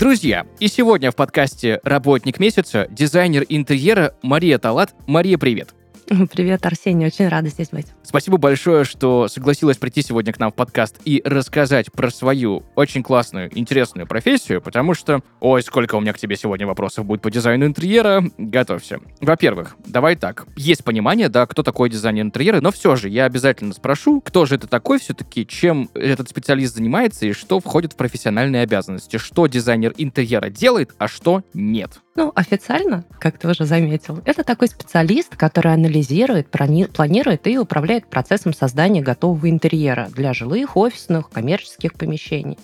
Друзья, 0.00 0.46
и 0.58 0.66
сегодня 0.66 1.10
в 1.10 1.14
подкасте 1.14 1.78
«Работник 1.82 2.40
месяца» 2.40 2.88
дизайнер 2.90 3.44
интерьера 3.50 4.14
Мария 4.22 4.58
Талат. 4.58 4.94
Мария, 5.06 5.36
привет! 5.36 5.74
Привет, 6.32 6.66
Арсений, 6.66 7.06
очень 7.06 7.28
рада 7.28 7.48
здесь 7.48 7.68
быть. 7.68 7.86
Спасибо 8.02 8.36
большое, 8.36 8.84
что 8.84 9.28
согласилась 9.28 9.76
прийти 9.76 10.02
сегодня 10.02 10.32
к 10.32 10.40
нам 10.40 10.50
в 10.50 10.56
подкаст 10.56 10.96
и 11.04 11.22
рассказать 11.24 11.92
про 11.92 12.10
свою 12.10 12.64
очень 12.74 13.04
классную, 13.04 13.56
интересную 13.56 14.08
профессию, 14.08 14.60
потому 14.60 14.94
что, 14.94 15.20
ой, 15.38 15.62
сколько 15.62 15.94
у 15.94 16.00
меня 16.00 16.12
к 16.12 16.18
тебе 16.18 16.34
сегодня 16.34 16.66
вопросов 16.66 17.04
будет 17.04 17.22
по 17.22 17.30
дизайну 17.30 17.66
интерьера, 17.66 18.24
готовься. 18.38 18.98
Во-первых, 19.20 19.76
давай 19.86 20.16
так, 20.16 20.48
есть 20.56 20.82
понимание, 20.82 21.28
да, 21.28 21.46
кто 21.46 21.62
такой 21.62 21.88
дизайнер 21.88 22.24
интерьера, 22.24 22.60
но 22.60 22.72
все 22.72 22.96
же 22.96 23.08
я 23.08 23.26
обязательно 23.26 23.72
спрошу, 23.72 24.20
кто 24.20 24.46
же 24.46 24.56
это 24.56 24.66
такой 24.66 24.98
все-таки, 24.98 25.46
чем 25.46 25.90
этот 25.94 26.28
специалист 26.28 26.74
занимается 26.74 27.26
и 27.26 27.32
что 27.32 27.60
входит 27.60 27.92
в 27.92 27.96
профессиональные 27.96 28.62
обязанности, 28.62 29.16
что 29.18 29.46
дизайнер 29.46 29.94
интерьера 29.96 30.50
делает, 30.50 30.90
а 30.98 31.06
что 31.06 31.44
нет. 31.54 32.00
Ну, 32.16 32.32
официально, 32.34 33.04
как 33.20 33.38
ты 33.38 33.48
уже 33.48 33.64
заметил, 33.64 34.20
это 34.24 34.42
такой 34.42 34.66
специалист, 34.66 35.36
который 35.36 35.72
анализирует, 35.72 36.50
планирует 36.50 37.46
и 37.46 37.56
управляет 37.56 38.08
процессом 38.08 38.52
создания 38.52 39.00
готового 39.00 39.48
интерьера 39.48 40.08
для 40.14 40.32
жилых, 40.32 40.76
офисных, 40.76 41.30
коммерческих 41.30 41.94
помещений. 41.94 42.58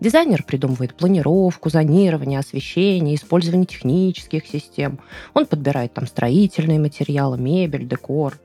Дизайнер 0.00 0.42
придумывает 0.42 0.94
планировку, 0.94 1.70
зонирование, 1.70 2.38
освещение, 2.38 3.14
использование 3.14 3.66
технических 3.66 4.46
систем. 4.46 4.98
Он 5.34 5.46
подбирает 5.46 5.94
там 5.94 6.06
строительные 6.06 6.78
материалы, 6.78 7.38
мебель, 7.38 7.86
декор. 7.86 8.38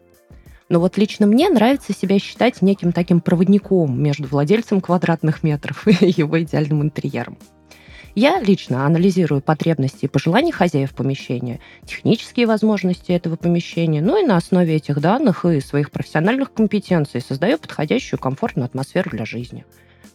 Но 0.70 0.80
вот 0.80 0.98
лично 0.98 1.28
мне 1.28 1.50
нравится 1.50 1.94
себя 1.94 2.20
считать 2.20 2.62
неким 2.62 2.94
таким 2.94 3.20
проводником 3.20 4.02
между 4.02 4.28
владельцем 4.28 4.80
квадратных 4.80 5.44
метров 5.44 5.86
и 6.02 6.14
его 6.16 6.42
идеальным 6.42 6.82
интерьером. 6.82 7.38
Я 8.14 8.42
лично 8.42 8.86
анализирую 8.86 9.42
потребности 9.42 10.06
и 10.06 10.08
пожелания 10.08 10.52
хозяев 10.52 10.94
помещения, 10.94 11.60
технические 11.86 12.46
возможности 12.46 13.12
этого 13.12 13.38
помещения, 13.38 14.02
ну 14.02 14.22
и 14.22 14.26
на 14.26 14.36
основе 14.36 14.76
этих 14.76 15.00
данных 15.00 15.46
и 15.46 15.62
своих 15.62 15.92
профессиональных 15.92 16.52
компетенций 16.54 17.22
создаю 17.22 17.58
подходящую 17.58 18.20
комфортную 18.20 18.66
атмосферу 18.66 19.12
для 19.12 19.26
жизни. 19.26 19.66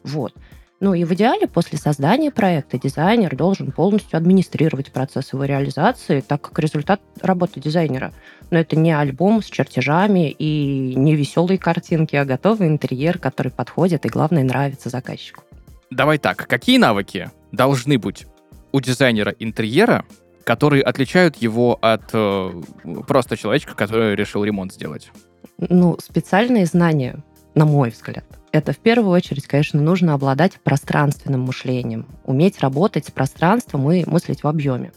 Вот. 0.04 0.34
Ну 0.78 0.92
и 0.92 1.04
в 1.04 1.14
идеале 1.14 1.48
после 1.48 1.78
создания 1.78 2.30
проекта 2.30 2.78
дизайнер 2.78 3.34
должен 3.34 3.72
полностью 3.72 4.18
администрировать 4.18 4.92
процесс 4.92 5.32
его 5.32 5.44
реализации, 5.44 6.20
так 6.20 6.42
как 6.42 6.58
результат 6.58 7.00
работы 7.22 7.60
дизайнера. 7.60 8.12
Но 8.50 8.58
это 8.58 8.76
не 8.76 8.92
альбом 8.92 9.42
с 9.42 9.46
чертежами 9.46 10.28
и 10.30 10.94
не 10.94 11.16
веселые 11.16 11.56
картинки, 11.56 12.14
а 12.16 12.26
готовый 12.26 12.68
интерьер, 12.68 13.18
который 13.18 13.50
подходит 13.50 14.04
и, 14.04 14.10
главное, 14.10 14.44
нравится 14.44 14.90
заказчику. 14.90 15.44
Давай 15.90 16.18
так, 16.18 16.46
какие 16.46 16.76
навыки 16.76 17.30
должны 17.56 17.98
быть 17.98 18.26
у 18.72 18.80
дизайнера 18.80 19.34
интерьера, 19.38 20.04
которые 20.44 20.82
отличают 20.82 21.36
его 21.36 21.76
от 21.80 22.10
э, 22.12 22.62
просто 23.08 23.36
человечка, 23.36 23.74
который 23.74 24.14
решил 24.14 24.44
ремонт 24.44 24.72
сделать? 24.72 25.10
Ну, 25.58 25.96
специальные 26.00 26.66
знания, 26.66 27.24
на 27.54 27.64
мой 27.64 27.90
взгляд, 27.90 28.24
это 28.52 28.72
в 28.72 28.78
первую 28.78 29.10
очередь, 29.10 29.46
конечно, 29.46 29.80
нужно 29.80 30.14
обладать 30.14 30.60
пространственным 30.62 31.42
мышлением, 31.42 32.06
уметь 32.24 32.60
работать 32.60 33.06
с 33.06 33.10
пространством 33.10 33.90
и 33.90 34.08
мыслить 34.08 34.44
в 34.44 34.46
объеме. 34.46 34.92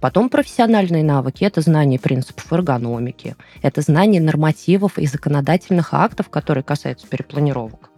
Потом 0.00 0.28
профессиональные 0.28 1.02
навыки– 1.02 1.44
это 1.44 1.60
знание 1.60 1.98
принципов 1.98 2.52
эргономики, 2.52 3.34
это 3.62 3.80
знание 3.80 4.20
нормативов 4.20 4.98
и 4.98 5.06
законодательных 5.06 5.94
актов, 5.94 6.28
которые 6.28 6.64
касаются 6.64 7.06
перепланировок. 7.06 7.90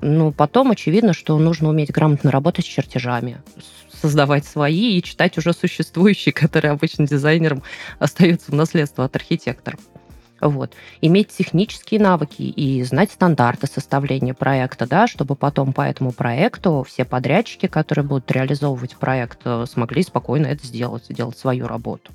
Ну, 0.00 0.32
потом 0.32 0.70
очевидно, 0.70 1.12
что 1.12 1.38
нужно 1.38 1.68
уметь 1.68 1.90
грамотно 1.90 2.30
работать 2.30 2.64
с 2.64 2.68
чертежами, 2.68 3.40
создавать 3.92 4.44
свои 4.44 4.98
и 4.98 5.02
читать 5.02 5.38
уже 5.38 5.52
существующие, 5.52 6.32
которые 6.34 6.72
обычно 6.72 7.06
дизайнерам 7.06 7.62
остаются 7.98 8.50
в 8.50 8.54
наследство 8.54 9.04
от 9.04 9.16
архитекторов. 9.16 9.80
Вот. 10.40 10.74
Иметь 11.00 11.28
технические 11.28 12.00
навыки 12.00 12.42
и 12.42 12.82
знать 12.82 13.10
стандарты 13.12 13.66
составления 13.66 14.34
проекта, 14.34 14.86
да, 14.86 15.06
чтобы 15.06 15.36
потом 15.36 15.72
по 15.72 15.82
этому 15.82 16.12
проекту 16.12 16.84
все 16.86 17.04
подрядчики, 17.04 17.66
которые 17.66 18.04
будут 18.04 18.30
реализовывать 18.30 18.96
проект, 18.96 19.38
э, 19.44 19.64
смогли 19.66 20.02
спокойно 20.02 20.48
это 20.48 20.66
сделать, 20.66 21.04
сделать 21.04 21.38
свою 21.38 21.66
работу. 21.66 22.12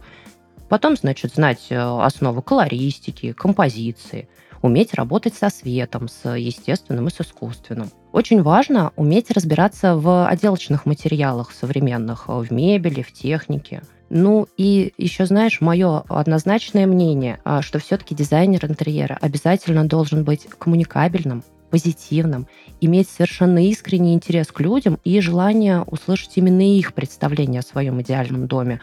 Потом, 0.68 0.96
значит, 0.96 1.34
знать 1.34 1.68
э, 1.70 1.78
основы 1.80 2.44
колористики, 2.44 3.32
композиции– 3.32 4.28
уметь 4.62 4.94
работать 4.94 5.34
со 5.34 5.50
светом, 5.50 6.08
с 6.08 6.30
естественным 6.36 7.08
и 7.08 7.12
с 7.12 7.22
искусственным. 7.22 7.90
Очень 8.12 8.42
важно 8.42 8.92
уметь 8.96 9.32
разбираться 9.32 9.96
в 9.96 10.28
отделочных 10.28 10.86
материалах 10.86 11.52
современных, 11.52 12.28
в 12.28 12.52
мебели, 12.52 13.02
в 13.02 13.14
технике. 13.14 13.82
Ну 14.10 14.48
и 14.58 14.94
еще, 14.98 15.26
знаешь, 15.26 15.62
мое 15.62 16.04
однозначное 16.10 16.88
мнение, 16.88 17.40
а, 17.44 17.62
что 17.62 17.78
все-таки 17.80 18.16
дизайнер 18.16 18.66
интерьера 18.66 19.18
обязательно 19.22 19.88
должен 19.88 20.24
быть 20.24 20.48
коммуникабельным, 20.58 21.44
позитивным, 21.70 22.48
иметь 22.82 23.10
совершенно 23.10 23.64
искренний 23.64 24.14
интерес 24.14 24.48
к 24.48 24.60
людям 24.60 24.98
и 25.04 25.20
желание 25.22 25.84
услышать 25.84 26.32
именно 26.36 26.62
их 26.62 26.94
представление 26.94 27.60
о 27.60 27.64
своем 27.64 28.02
идеальном 28.02 28.48
доме. 28.48 28.82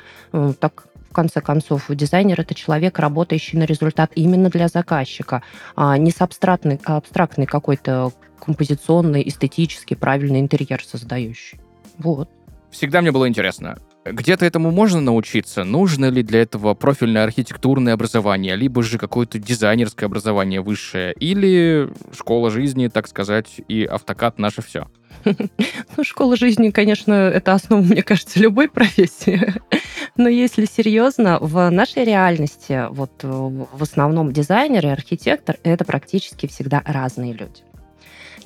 Так 0.60 0.86
конце 1.16 1.40
концов, 1.40 1.86
дизайнер— 1.88 2.38
это 2.42 2.54
человек, 2.54 2.98
работающий 2.98 3.58
на 3.58 3.64
результат 3.64 4.12
именно 4.14 4.50
для 4.50 4.68
заказчика, 4.68 5.42
а 5.74 5.96
не 5.96 6.10
с 6.10 6.20
абстрактный, 6.20 6.78
а 6.84 6.98
абстрактный 6.98 7.46
какой-то 7.46 8.12
композиционный, 8.38 9.26
эстетически 9.26 9.94
правильный 9.94 10.40
интерьер 10.40 10.84
создающий. 10.84 11.58
Вот. 11.96 12.28
Всегда 12.70 13.00
мне 13.00 13.12
было 13.12 13.26
интересно, 13.26 13.78
где-то 14.12 14.44
этому 14.44 14.70
можно 14.70 15.00
научиться? 15.00 15.64
Нужно 15.64 16.06
ли 16.10 16.22
для 16.22 16.42
этого 16.42 16.74
профильное 16.74 17.24
архитектурное 17.24 17.94
образование, 17.94 18.56
либо 18.56 18.82
же 18.82 18.98
какое-то 18.98 19.38
дизайнерское 19.38 20.06
образование 20.08 20.60
высшее, 20.60 21.14
или 21.14 21.88
школа 22.16 22.50
жизни, 22.50 22.88
так 22.88 23.08
сказать, 23.08 23.60
и 23.68 23.84
автокад 23.84 24.38
наше 24.38 24.62
все? 24.62 24.88
Ну, 25.96 26.04
школа 26.04 26.36
жизни, 26.36 26.70
конечно, 26.70 27.12
это 27.12 27.52
основа, 27.52 27.80
мне 27.80 28.02
кажется, 28.02 28.38
любой 28.38 28.68
профессии. 28.68 29.54
Но 30.16 30.28
если 30.28 30.66
серьезно, 30.66 31.38
в 31.40 31.70
нашей 31.70 32.04
реальности 32.04 32.86
вот 32.90 33.12
э, 33.22 33.28
в 33.28 33.82
основном 33.82 34.32
дизайнер 34.32 34.86
и 34.86 34.90
архитектор— 34.90 35.56
это 35.62 35.84
практически 35.84 36.46
всегда 36.46 36.82
разные 36.84 37.32
люди. 37.32 37.62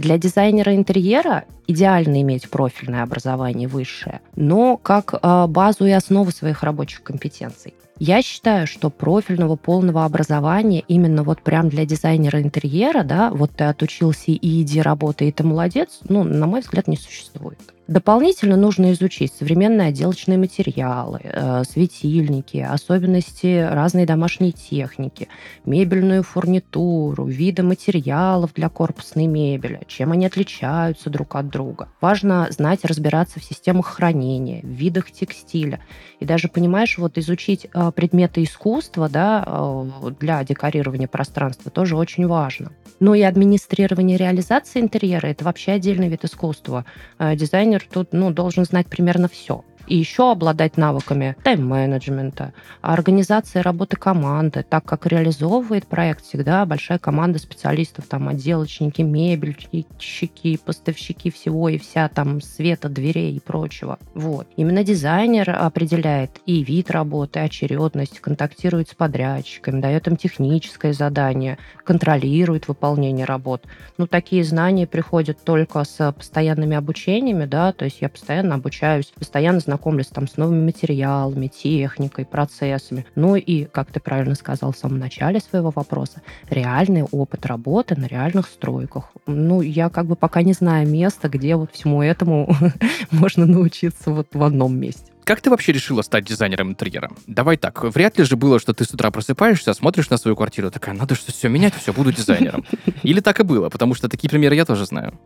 Для 0.00 0.16
дизайнера 0.16 0.74
интерьера 0.74 1.44
идеально 1.66 2.22
иметь 2.22 2.48
профильное 2.48 3.02
образование 3.02 3.68
высшее, 3.68 4.22
но 4.34 4.78
как 4.78 5.12
э, 5.12 5.46
базу 5.46 5.84
и 5.84 5.90
основу 5.90 6.30
своих 6.30 6.62
рабочих 6.62 7.02
компетенций. 7.02 7.74
Я 7.98 8.22
считаю, 8.22 8.66
что 8.66 8.88
профильного 8.88 9.56
полного 9.56 10.06
образования 10.06 10.82
именно 10.88 11.22
вот 11.22 11.42
прям 11.42 11.68
для 11.68 11.84
дизайнера 11.84 12.40
интерьера, 12.40 13.02
да, 13.02 13.28
вот 13.30 13.50
ты 13.50 13.64
отучился 13.64 14.30
и 14.30 14.62
иди 14.62 14.80
работай, 14.80 15.28
и 15.28 15.32
ты 15.32 15.44
молодец, 15.44 16.00
ну, 16.08 16.24
на 16.24 16.46
мой 16.46 16.62
взгляд, 16.62 16.88
не 16.88 16.96
существует. 16.96 17.60
Дополнительно 17.90 18.56
нужно 18.56 18.92
изучить 18.92 19.32
современные 19.36 19.88
отделочные 19.88 20.38
материалы, 20.38 21.18
э, 21.24 21.64
светильники, 21.68 22.58
особенности 22.58 23.68
разной 23.68 24.06
домашней 24.06 24.52
техники, 24.52 25.26
мебельную 25.64 26.22
фурнитуру, 26.22 27.24
виды 27.24 27.64
материалов 27.64 28.54
для 28.54 28.68
корпусной 28.68 29.26
мебели, 29.26 29.80
чем 29.88 30.12
они 30.12 30.26
отличаются 30.26 31.10
друг 31.10 31.34
от 31.34 31.48
друга. 31.48 31.88
Важно 32.00 32.46
знать, 32.50 32.84
разбираться 32.84 33.40
в 33.40 33.44
системах 33.44 33.86
хранения, 33.86 34.62
в 34.62 34.68
видах 34.68 35.10
текстиля. 35.10 35.80
И 36.20 36.24
даже, 36.24 36.46
понимаешь, 36.46 36.96
вот 36.96 37.18
изучить 37.18 37.66
э, 37.74 37.90
предметы 37.90 38.44
искусства 38.44 39.08
да, 39.08 39.42
э, 39.44 40.10
для 40.20 40.44
декорирования 40.44 41.08
пространства 41.08 41.72
тоже 41.72 41.96
очень 41.96 42.28
важно. 42.28 42.70
Ну 43.00 43.14
и 43.14 43.22
администрирование 43.22 44.16
реализации 44.16 44.78
интерьера– 44.78 45.26
это 45.28 45.44
вообще 45.44 45.72
отдельный 45.72 46.08
вид 46.08 46.24
искусства. 46.24 46.84
Дизайнер 47.18 47.79
тут 47.88 48.12
ну, 48.12 48.30
должен 48.30 48.64
знать 48.64 48.88
примерно 48.88 49.28
все. 49.28 49.64
И 49.90 49.96
еще 49.96 50.30
обладать 50.30 50.76
навыками 50.76 51.34
тайм-менеджмента, 51.42 52.52
организации 52.80 53.58
работы 53.58 53.96
команды, 53.96 54.62
так 54.62 54.84
как 54.84 55.04
реализовывает 55.04 55.88
проект 55.88 56.24
всегда 56.24 56.64
большая 56.64 57.00
команда 57.00 57.40
специалистов, 57.40 58.04
там 58.06 58.28
отделочники, 58.28 59.02
мебельщики, 59.02 60.60
поставщики 60.64 61.32
всего 61.32 61.68
и 61.68 61.76
вся 61.76 62.08
там 62.08 62.40
света, 62.40 62.88
дверей 62.88 63.34
и 63.34 63.40
прочего. 63.40 63.98
Вот. 64.14 64.46
Именно 64.56 64.84
дизайнер 64.84 65.50
определяет 65.50 66.40
и 66.46 66.62
вид 66.62 66.92
работы, 66.92 67.40
очередность, 67.40 68.20
контактирует 68.20 68.90
с 68.90 68.94
подрядчиками, 68.94 69.80
дает 69.80 70.06
им 70.06 70.16
техническое 70.16 70.92
задание, 70.92 71.58
контролирует 71.82 72.68
выполнение 72.68 73.26
работ. 73.26 73.64
Ну, 73.98 74.06
такие 74.06 74.44
знания 74.44 74.86
приходят 74.86 75.42
только 75.42 75.82
с 75.82 76.12
постоянными 76.12 76.76
обучениями, 76.76 77.44
да, 77.44 77.72
то 77.72 77.86
есть 77.86 78.00
я 78.00 78.08
постоянно 78.08 78.54
обучаюсь, 78.54 79.06
постоянно 79.06 79.58
знакомлюсь 79.58 79.79
там 80.14 80.28
с 80.28 80.36
новыми 80.36 80.64
материалами, 80.64 81.48
техникой, 81.48 82.24
процессами. 82.24 83.06
Ну 83.14 83.36
и, 83.36 83.64
как 83.64 83.90
ты 83.90 84.00
правильно 84.00 84.34
сказал 84.34 84.72
в 84.72 84.76
самом 84.76 84.98
начале 84.98 85.40
своего 85.40 85.70
вопроса, 85.74 86.22
реальный 86.48 87.04
опыт 87.04 87.46
работы 87.46 87.96
на 87.96 88.06
реальных 88.06 88.46
стройках. 88.46 89.12
Ну, 89.26 89.60
я 89.60 89.88
как 89.88 90.06
бы 90.06 90.16
пока 90.16 90.42
не 90.42 90.52
знаю 90.52 90.88
места, 90.88 91.28
где 91.28 91.56
вот 91.56 91.72
всему 91.72 92.02
этому 92.02 92.54
можно 93.10 93.46
научиться 93.46 94.10
вот 94.10 94.28
в 94.32 94.42
одном 94.42 94.76
месте. 94.78 95.10
Как 95.24 95.40
ты 95.40 95.50
вообще 95.50 95.72
решила 95.72 96.02
стать 96.02 96.24
дизайнером 96.24 96.70
интерьера? 96.70 97.10
Давай 97.26 97.56
так, 97.56 97.84
вряд 97.84 98.18
ли 98.18 98.24
же 98.24 98.36
было, 98.36 98.58
что 98.58 98.72
ты 98.72 98.84
с 98.84 98.92
утра 98.92 99.10
просыпаешься, 99.10 99.72
смотришь 99.74 100.10
на 100.10 100.16
свою 100.16 100.36
квартиру, 100.36 100.70
такая, 100.70 100.94
надо 100.94 101.14
что 101.14 101.30
все 101.30 101.48
менять, 101.48 101.74
все, 101.74 101.92
буду 101.92 102.12
дизайнером. 102.12 102.64
Или 103.04 103.20
так 103.20 103.38
и 103.38 103.44
было, 103.44 103.68
потому 103.68 103.94
что 103.94 104.08
такие 104.08 104.28
примеры 104.28 104.56
я 104.56 104.64
тоже 104.64 104.86
знаю. 104.86 105.18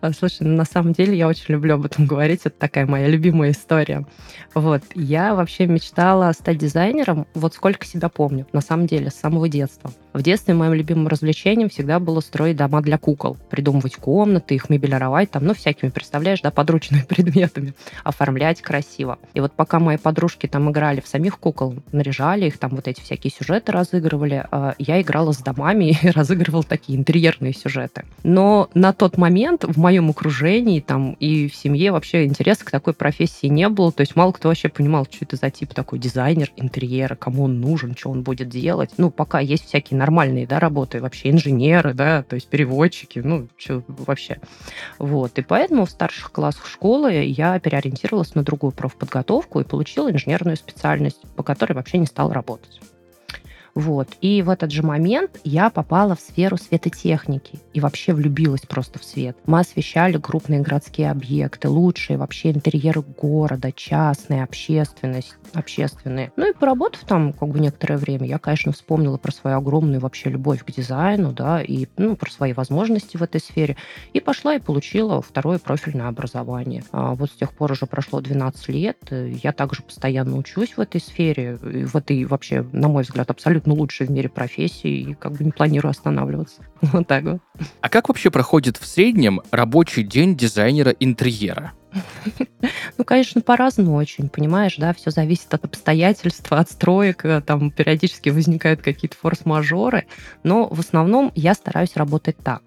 А, 0.00 0.12
слушай, 0.12 0.42
ну, 0.42 0.56
на 0.56 0.64
самом 0.64 0.92
деле 0.92 1.16
я 1.16 1.28
очень 1.28 1.46
люблю 1.48 1.74
об 1.74 1.84
этом 1.84 2.06
говорить. 2.06 2.42
Это 2.44 2.56
такая 2.58 2.86
моя 2.86 3.08
любимая 3.08 3.50
история. 3.50 4.06
Вот. 4.54 4.82
Я 4.94 5.34
вообще 5.34 5.66
мечтала 5.66 6.32
стать 6.32 6.58
дизайнером, 6.58 7.26
вот 7.34 7.54
сколько 7.54 7.86
себя 7.86 8.08
помню, 8.08 8.46
на 8.52 8.60
самом 8.60 8.86
деле, 8.86 9.10
с 9.10 9.14
самого 9.14 9.48
детства. 9.48 9.90
В 10.16 10.22
детстве 10.22 10.54
моим 10.54 10.72
любимым 10.72 11.08
развлечением 11.08 11.68
всегда 11.68 12.00
было 12.00 12.20
строить 12.20 12.56
дома 12.56 12.80
для 12.80 12.96
кукол, 12.96 13.36
придумывать 13.50 13.96
комнаты, 13.96 14.54
их 14.54 14.70
мебелировать, 14.70 15.30
там, 15.30 15.44
ну, 15.44 15.52
всякими, 15.52 15.90
представляешь, 15.90 16.40
да, 16.40 16.50
подручными 16.50 17.02
предметами, 17.06 17.74
оформлять 18.02 18.62
красиво. 18.62 19.18
И 19.34 19.40
вот 19.40 19.52
пока 19.52 19.78
мои 19.78 19.98
подружки 19.98 20.46
там 20.46 20.70
играли 20.70 21.02
в 21.02 21.06
самих 21.06 21.38
кукол, 21.38 21.74
наряжали 21.92 22.46
их, 22.46 22.56
там 22.56 22.70
вот 22.70 22.88
эти 22.88 23.02
всякие 23.02 23.30
сюжеты 23.30 23.72
разыгрывали, 23.72 24.46
а, 24.50 24.74
я 24.78 25.02
играла 25.02 25.32
с 25.32 25.36
домами 25.36 25.98
и 26.02 26.08
разыгрывала 26.08 26.62
такие 26.62 26.98
интерьерные 26.98 27.52
сюжеты. 27.52 28.06
Но 28.22 28.70
на 28.72 28.94
тот 28.94 29.18
момент 29.18 29.64
в 29.64 29.78
моем 29.78 30.08
окружении 30.08 30.80
там 30.80 31.12
и 31.20 31.46
в 31.46 31.54
семье 31.54 31.92
вообще 31.92 32.24
интереса 32.24 32.64
к 32.64 32.70
такой 32.70 32.94
профессии 32.94 33.48
не 33.48 33.68
было, 33.68 33.92
то 33.92 34.00
есть 34.00 34.16
мало 34.16 34.32
кто 34.32 34.48
вообще 34.48 34.70
понимал, 34.70 35.06
что 35.10 35.26
это 35.26 35.36
за 35.36 35.50
тип 35.50 35.74
такой 35.74 35.98
дизайнер 35.98 36.50
интерьера, 36.56 37.16
кому 37.16 37.44
он 37.44 37.60
нужен, 37.60 37.94
что 37.94 38.08
он 38.08 38.22
будет 38.22 38.48
делать. 38.48 38.92
Ну, 38.96 39.10
пока 39.10 39.40
есть 39.40 39.66
всякие 39.66 39.98
нормальные, 40.06 40.46
да, 40.46 40.60
работы, 40.60 41.00
вообще 41.00 41.30
инженеры, 41.30 41.92
да, 41.92 42.22
то 42.22 42.36
есть 42.36 42.48
переводчики, 42.48 43.18
ну, 43.18 43.48
что 43.56 43.82
вообще. 43.88 44.38
Вот, 44.98 45.38
и 45.38 45.42
поэтому 45.42 45.84
в 45.84 45.90
старших 45.90 46.30
классах 46.30 46.66
школы 46.66 47.12
я 47.24 47.58
переориентировалась 47.58 48.34
на 48.36 48.44
другую 48.44 48.72
профподготовку 48.72 49.60
и 49.60 49.64
получила 49.64 50.10
инженерную 50.10 50.56
специальность, 50.56 51.20
по 51.34 51.42
которой 51.42 51.72
вообще 51.72 51.98
не 51.98 52.06
стала 52.06 52.32
работать. 52.32 52.80
Вот. 53.76 54.08
И 54.22 54.40
в 54.40 54.48
этот 54.48 54.72
же 54.72 54.82
момент 54.82 55.38
я 55.44 55.68
попала 55.68 56.16
в 56.16 56.20
сферу 56.20 56.56
светотехники 56.56 57.60
и 57.74 57.80
вообще 57.80 58.14
влюбилась 58.14 58.62
просто 58.62 58.98
в 58.98 59.04
свет. 59.04 59.36
Мы 59.44 59.60
освещали 59.60 60.16
крупные 60.16 60.62
городские 60.62 61.10
объекты, 61.10 61.68
лучшие 61.68 62.16
вообще 62.16 62.52
интерьеры 62.52 63.02
города, 63.02 63.70
частные, 63.72 64.44
общественность, 64.44 65.34
общественные. 65.52 66.32
Ну 66.36 66.50
и 66.50 66.54
поработав 66.54 67.04
там 67.04 67.34
как 67.34 67.50
бы 67.50 67.60
некоторое 67.60 67.98
время, 67.98 68.26
я, 68.26 68.38
конечно, 68.38 68.72
вспомнила 68.72 69.18
про 69.18 69.30
свою 69.30 69.58
огромную 69.58 70.00
вообще 70.00 70.30
любовь 70.30 70.64
к 70.64 70.72
дизайну, 70.72 71.32
да, 71.32 71.60
и 71.60 71.86
ну, 71.98 72.16
про 72.16 72.30
свои 72.30 72.54
возможности 72.54 73.18
в 73.18 73.22
этой 73.22 73.42
сфере. 73.42 73.76
И 74.14 74.20
пошла 74.20 74.54
и 74.54 74.58
получила 74.58 75.20
второе 75.20 75.58
профильное 75.58 76.08
образование. 76.08 76.82
А 76.92 77.14
вот 77.14 77.30
с 77.30 77.34
тех 77.34 77.52
пор 77.52 77.72
уже 77.72 77.84
прошло 77.84 78.22
12 78.22 78.68
лет. 78.68 78.96
Я 79.10 79.52
также 79.52 79.82
постоянно 79.82 80.38
учусь 80.38 80.78
в 80.78 80.80
этой 80.80 81.02
сфере, 81.02 81.56
в 81.56 81.94
этой 81.94 82.24
вообще, 82.24 82.62
на 82.72 82.88
мой 82.88 83.02
взгляд, 83.02 83.28
абсолютно 83.28 83.65
абсолютно 83.66 83.74
лучшей 83.74 84.06
в 84.06 84.10
мире 84.10 84.28
профессии 84.28 85.10
и 85.10 85.14
как 85.14 85.32
бы 85.32 85.44
не 85.44 85.50
планирую 85.50 85.90
останавливаться. 85.90 86.62
Вот 86.92 87.06
так 87.06 87.24
вот. 87.24 87.40
А 87.80 87.88
как 87.88 88.08
вообще 88.08 88.30
проходит 88.30 88.76
в 88.76 88.86
среднем 88.86 89.40
рабочий 89.50 90.02
день 90.02 90.36
дизайнера 90.36 90.90
интерьера? 91.00 91.72
Ну, 92.98 93.04
конечно, 93.04 93.40
по-разному 93.40 93.94
очень, 93.94 94.28
понимаешь, 94.28 94.76
да, 94.76 94.92
все 94.92 95.10
зависит 95.10 95.52
от 95.54 95.64
обстоятельств, 95.64 96.52
от 96.52 96.70
строек, 96.70 97.24
э, 97.24 97.40
там 97.40 97.70
периодически 97.70 98.28
возникают 98.28 98.82
какие-то 98.82 99.16
форс-мажоры, 99.16 100.06
но 100.42 100.68
в 100.68 100.80
основном 100.80 101.32
я 101.34 101.54
стараюсь 101.54 101.96
работать 101.96 102.36
так. 102.36 102.62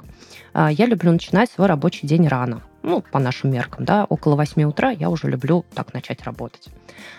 А, 0.54 0.72
я 0.72 0.86
люблю 0.88 1.12
начинать 1.12 1.52
свой 1.52 1.68
рабочий 1.68 2.08
день 2.08 2.28
рано 2.28 2.64
ну, 2.82 3.02
по 3.02 3.20
нашим 3.20 3.52
меркам, 3.52 3.86
да, 3.86 4.06
около 4.06 4.36
8 4.36 4.64
утра 4.64 4.92
я 4.92 5.10
уже 5.10 5.28
люблю 5.28 5.66
так 5.74 5.94
начать 5.94 6.24
работать. 6.24 6.70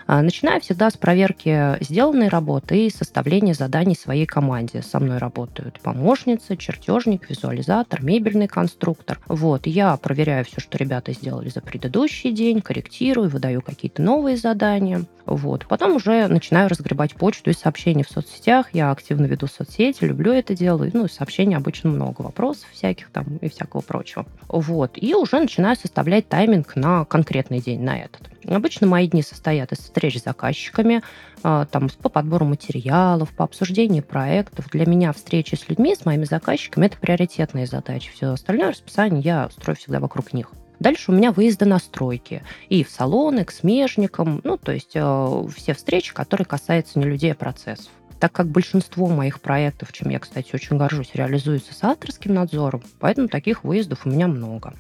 А, 0.07 0.23
начинаю 0.23 0.61
всегда 0.61 0.91
с 0.91 0.97
проверки 0.97 1.83
сделанной 1.83 2.29
работы 2.29 2.87
и 2.87 2.91
составления 2.91 3.55
заданий 3.55 3.95
своей 3.95 4.27
команде. 4.27 4.83
Со 4.83 5.01
мной 5.01 5.19
работают 5.19 5.81
помощницы, 5.81 6.57
чертежник, 6.57 7.29
визуализатор, 7.29 8.03
мебельный 8.03 8.49
конструктор. 8.49 9.21
Вот, 9.27 9.67
я 9.67 9.97
проверяю 9.97 10.45
все, 10.45 10.61
что 10.61 10.79
ребята 10.79 11.13
сделали 11.13 11.49
за 11.49 11.61
предыдущий 11.61 12.33
день, 12.33 12.61
корректирую, 12.61 13.29
выдаю 13.29 13.63
какие-то 13.63 14.03
новые 14.03 14.37
задания. 14.37 15.05
Вот. 15.27 15.67
Потом 15.69 15.97
уже 15.97 16.27
начинаю 16.27 16.69
разгребать 16.69 17.15
почту 17.15 17.51
и 17.51 17.55
сообщения 17.55 18.03
в 18.03 18.11
соцсетях. 18.11 18.71
Я 18.73 18.91
активно 18.91 19.27
веду 19.27 19.47
соцсети, 19.47 20.05
люблю 20.05 20.33
это 20.33 20.57
дело. 20.57 20.89
Ну, 20.93 21.05
и 21.05 21.09
сообщений 21.09 21.57
обычно 21.57 21.91
много, 21.91 22.23
вопросов 22.23 22.69
всяких 22.73 23.11
там 23.11 23.37
и 23.37 23.49
всякого 23.49 23.81
прочего. 23.81 24.27
Вот. 24.49 24.93
И 24.97 25.15
уже 25.15 25.39
начинаю 25.51 25.77
составлять 25.77 26.29
тайминг 26.29 26.77
на 26.77 27.05
конкретный 27.05 27.61
день, 27.61 27.81
на 27.81 27.99
этот. 27.99 28.31
Обычно 28.47 28.87
мои 28.87 29.09
дни 29.09 29.21
состоят 29.21 29.73
из 29.73 29.79
встреч 29.79 30.21
с 30.21 30.25
заказчиками, 30.25 31.03
а, 31.43 31.67
там, 31.67 31.89
по 32.01 32.09
подбору 32.09 32.47
материалов, 32.47 33.31
по 33.31 33.45
обсуждению 33.45 34.05
проектов. 34.05 34.71
Для 34.71 34.87
меня 34.87 35.13
встречи 35.13 35.57
с 35.57 35.69
людьми, 35.69 35.97
с 35.97 36.07
моими 36.07 36.25
заказчиками– 36.25 36.87
это 36.87 36.99
приоритетные 36.99 37.67
задачи. 37.67 38.13
Все 38.15 38.29
остальное 38.29 38.69
расписание 38.71 39.21
я 39.23 39.51
строю 39.51 39.77
всегда 39.77 39.99
вокруг 39.99 40.33
них. 40.33 40.53
Дальше 40.79 41.11
у 41.11 41.15
меня 41.15 41.33
выезды 41.33 41.65
на 41.65 41.81
стройки. 41.81 42.45
И 42.69 42.85
в 42.85 42.91
салоны, 42.91 43.45
к 43.45 43.51
смежникам. 43.51 44.41
Ну, 44.45 44.57
то 44.57 44.71
есть 44.71 44.93
э, 44.95 45.45
все 45.57 45.75
встречи, 45.75 46.15
которые 46.15 46.47
касаются 46.47 47.01
не 47.01 47.07
людей, 47.07 47.33
а 47.33 47.35
процессов. 47.35 47.91
Так 48.21 48.33
как 48.33 48.49
большинство 48.49 49.07
моих 49.09 49.41
проектов, 49.41 49.93
чем 49.93 50.11
я, 50.11 50.19
кстати, 50.19 50.55
очень 50.55 50.77
горжусь, 50.77 51.15
реализуются 51.15 51.73
с 51.73 51.83
авторским 51.83 52.35
надзором, 52.35 52.83
поэтому 52.99 53.29
таких 53.29 53.65
выездов 53.65 54.05
у 54.05 54.11
меня 54.11 54.29
много. 54.29 54.75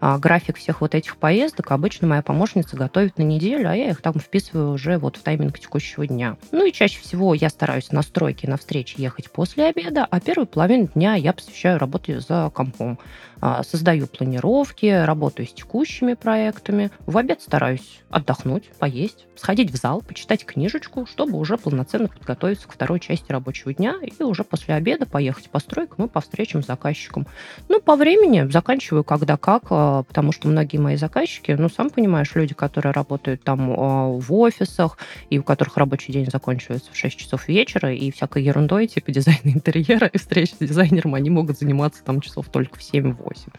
А 0.00 0.16
график 0.18 0.56
всех 0.56 0.80
вот 0.80 0.94
этих 0.94 1.16
поездок 1.16 1.72
обычно 1.72 2.06
моя 2.06 2.22
помощница 2.22 2.76
готовит 2.76 3.18
на 3.18 3.24
неделю, 3.24 3.68
а 3.68 3.74
я 3.74 3.90
их 3.90 4.00
там 4.00 4.14
вписываю 4.14 4.70
уже 4.70 4.98
вот 4.98 5.16
в 5.16 5.22
тайминг 5.22 5.58
текущего 5.58 6.06
дня. 6.06 6.36
Ну 6.52 6.64
и 6.64 6.72
чаще 6.72 7.00
всего 7.00 7.34
я 7.34 7.48
стараюсь 7.48 7.90
на 7.90 8.02
стройки, 8.02 8.46
на 8.46 8.56
встречи 8.56 9.00
ехать 9.00 9.28
после 9.28 9.64
обеда, 9.64 10.06
а 10.08 10.20
первую 10.20 10.46
половину 10.46 10.88
дня 10.94 11.14
я 11.14 11.32
посвящаю 11.32 11.80
работе 11.80 12.20
за 12.20 12.50
компом. 12.54 13.00
А, 13.46 13.62
создаю 13.62 14.06
планировки, 14.06 14.86
работаю 15.04 15.46
с 15.46 15.52
текущими 15.52 16.14
проектами. 16.14 16.90
В 17.04 17.18
обед 17.18 17.42
стараюсь 17.42 18.00
отдохнуть, 18.08 18.70
поесть, 18.78 19.26
сходить 19.36 19.70
в 19.70 19.76
зал, 19.76 20.00
почитать 20.00 20.46
книжечку, 20.46 21.04
чтобы 21.04 21.38
уже 21.38 21.58
полноценно 21.58 22.08
подготовиться 22.08 22.66
к 22.68 22.72
второй 22.84 23.00
части 23.00 23.32
рабочего 23.32 23.72
дня 23.72 23.96
и 24.02 24.22
уже 24.22 24.44
после 24.44 24.74
обеда 24.74 25.06
поехать 25.06 25.48
по 25.48 25.58
стройкам 25.58 26.04
и 26.04 26.08
по 26.08 26.20
встречам 26.20 26.62
с 26.62 26.66
заказчиком. 26.66 27.26
Ну, 27.70 27.80
по 27.80 27.96
времени 27.96 28.46
заканчиваю 28.50 29.04
когда 29.04 29.38
как, 29.38 29.64
а, 29.70 30.02
потому 30.02 30.32
что 30.32 30.48
многие 30.48 30.76
мои 30.76 30.96
заказчики, 30.96 31.52
ну, 31.52 31.70
сам 31.70 31.88
понимаешь, 31.88 32.34
люди, 32.34 32.52
которые 32.52 32.92
работают 32.92 33.42
там 33.42 33.72
а, 33.72 34.08
в 34.08 34.30
офисах 34.34 34.98
и 35.30 35.38
у 35.38 35.42
которых 35.42 35.78
рабочий 35.78 36.12
день 36.12 36.26
заканчивается 36.30 36.92
в 36.92 36.96
6 36.96 37.16
часов 37.16 37.48
вечера 37.48 37.90
и 37.90 38.10
всякой 38.10 38.42
ерундой, 38.42 38.86
типа 38.86 39.12
дизайна 39.12 39.40
интерьера 39.44 40.06
и 40.06 40.18
встреч 40.18 40.52
с 40.52 40.58
дизайнером, 40.58 41.14
они 41.14 41.30
могут 41.30 41.58
заниматься 41.58 42.04
там 42.04 42.20
часов 42.20 42.50
только 42.50 42.78
в 42.78 42.82
7-8. 42.82 43.16
8. 43.18 43.52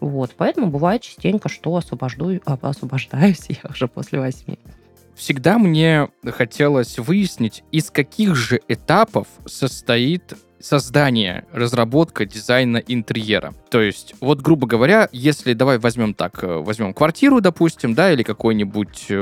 Вот, 0.00 0.34
поэтому 0.36 0.66
бывает 0.66 1.00
частенько, 1.00 1.48
что 1.48 1.74
освобожду, 1.76 2.38
а, 2.44 2.58
освобождаюсь 2.60 3.46
я 3.48 3.70
уже 3.70 3.88
после 3.88 4.20
8. 4.20 4.56
Всегда 5.16 5.58
мне 5.58 6.08
хотелось 6.24 6.98
выяснить, 6.98 7.64
из 7.72 7.90
каких 7.90 8.34
же 8.34 8.60
этапов 8.68 9.26
состоит 9.46 10.34
создание, 10.60 11.46
разработка 11.52 12.26
дизайна 12.26 12.76
интерьера. 12.76 13.54
То 13.70 13.80
есть, 13.80 14.14
вот, 14.20 14.40
грубо 14.40 14.66
говоря, 14.66 15.08
если 15.12 15.54
давай 15.54 15.78
возьмем 15.78 16.12
так, 16.12 16.42
э, 16.44 16.58
возьмем 16.58 16.92
квартиру, 16.92 17.40
допустим, 17.40 17.94
да, 17.94 18.12
или 18.12 18.22
какую-нибудь 18.22 19.06
э, 19.08 19.14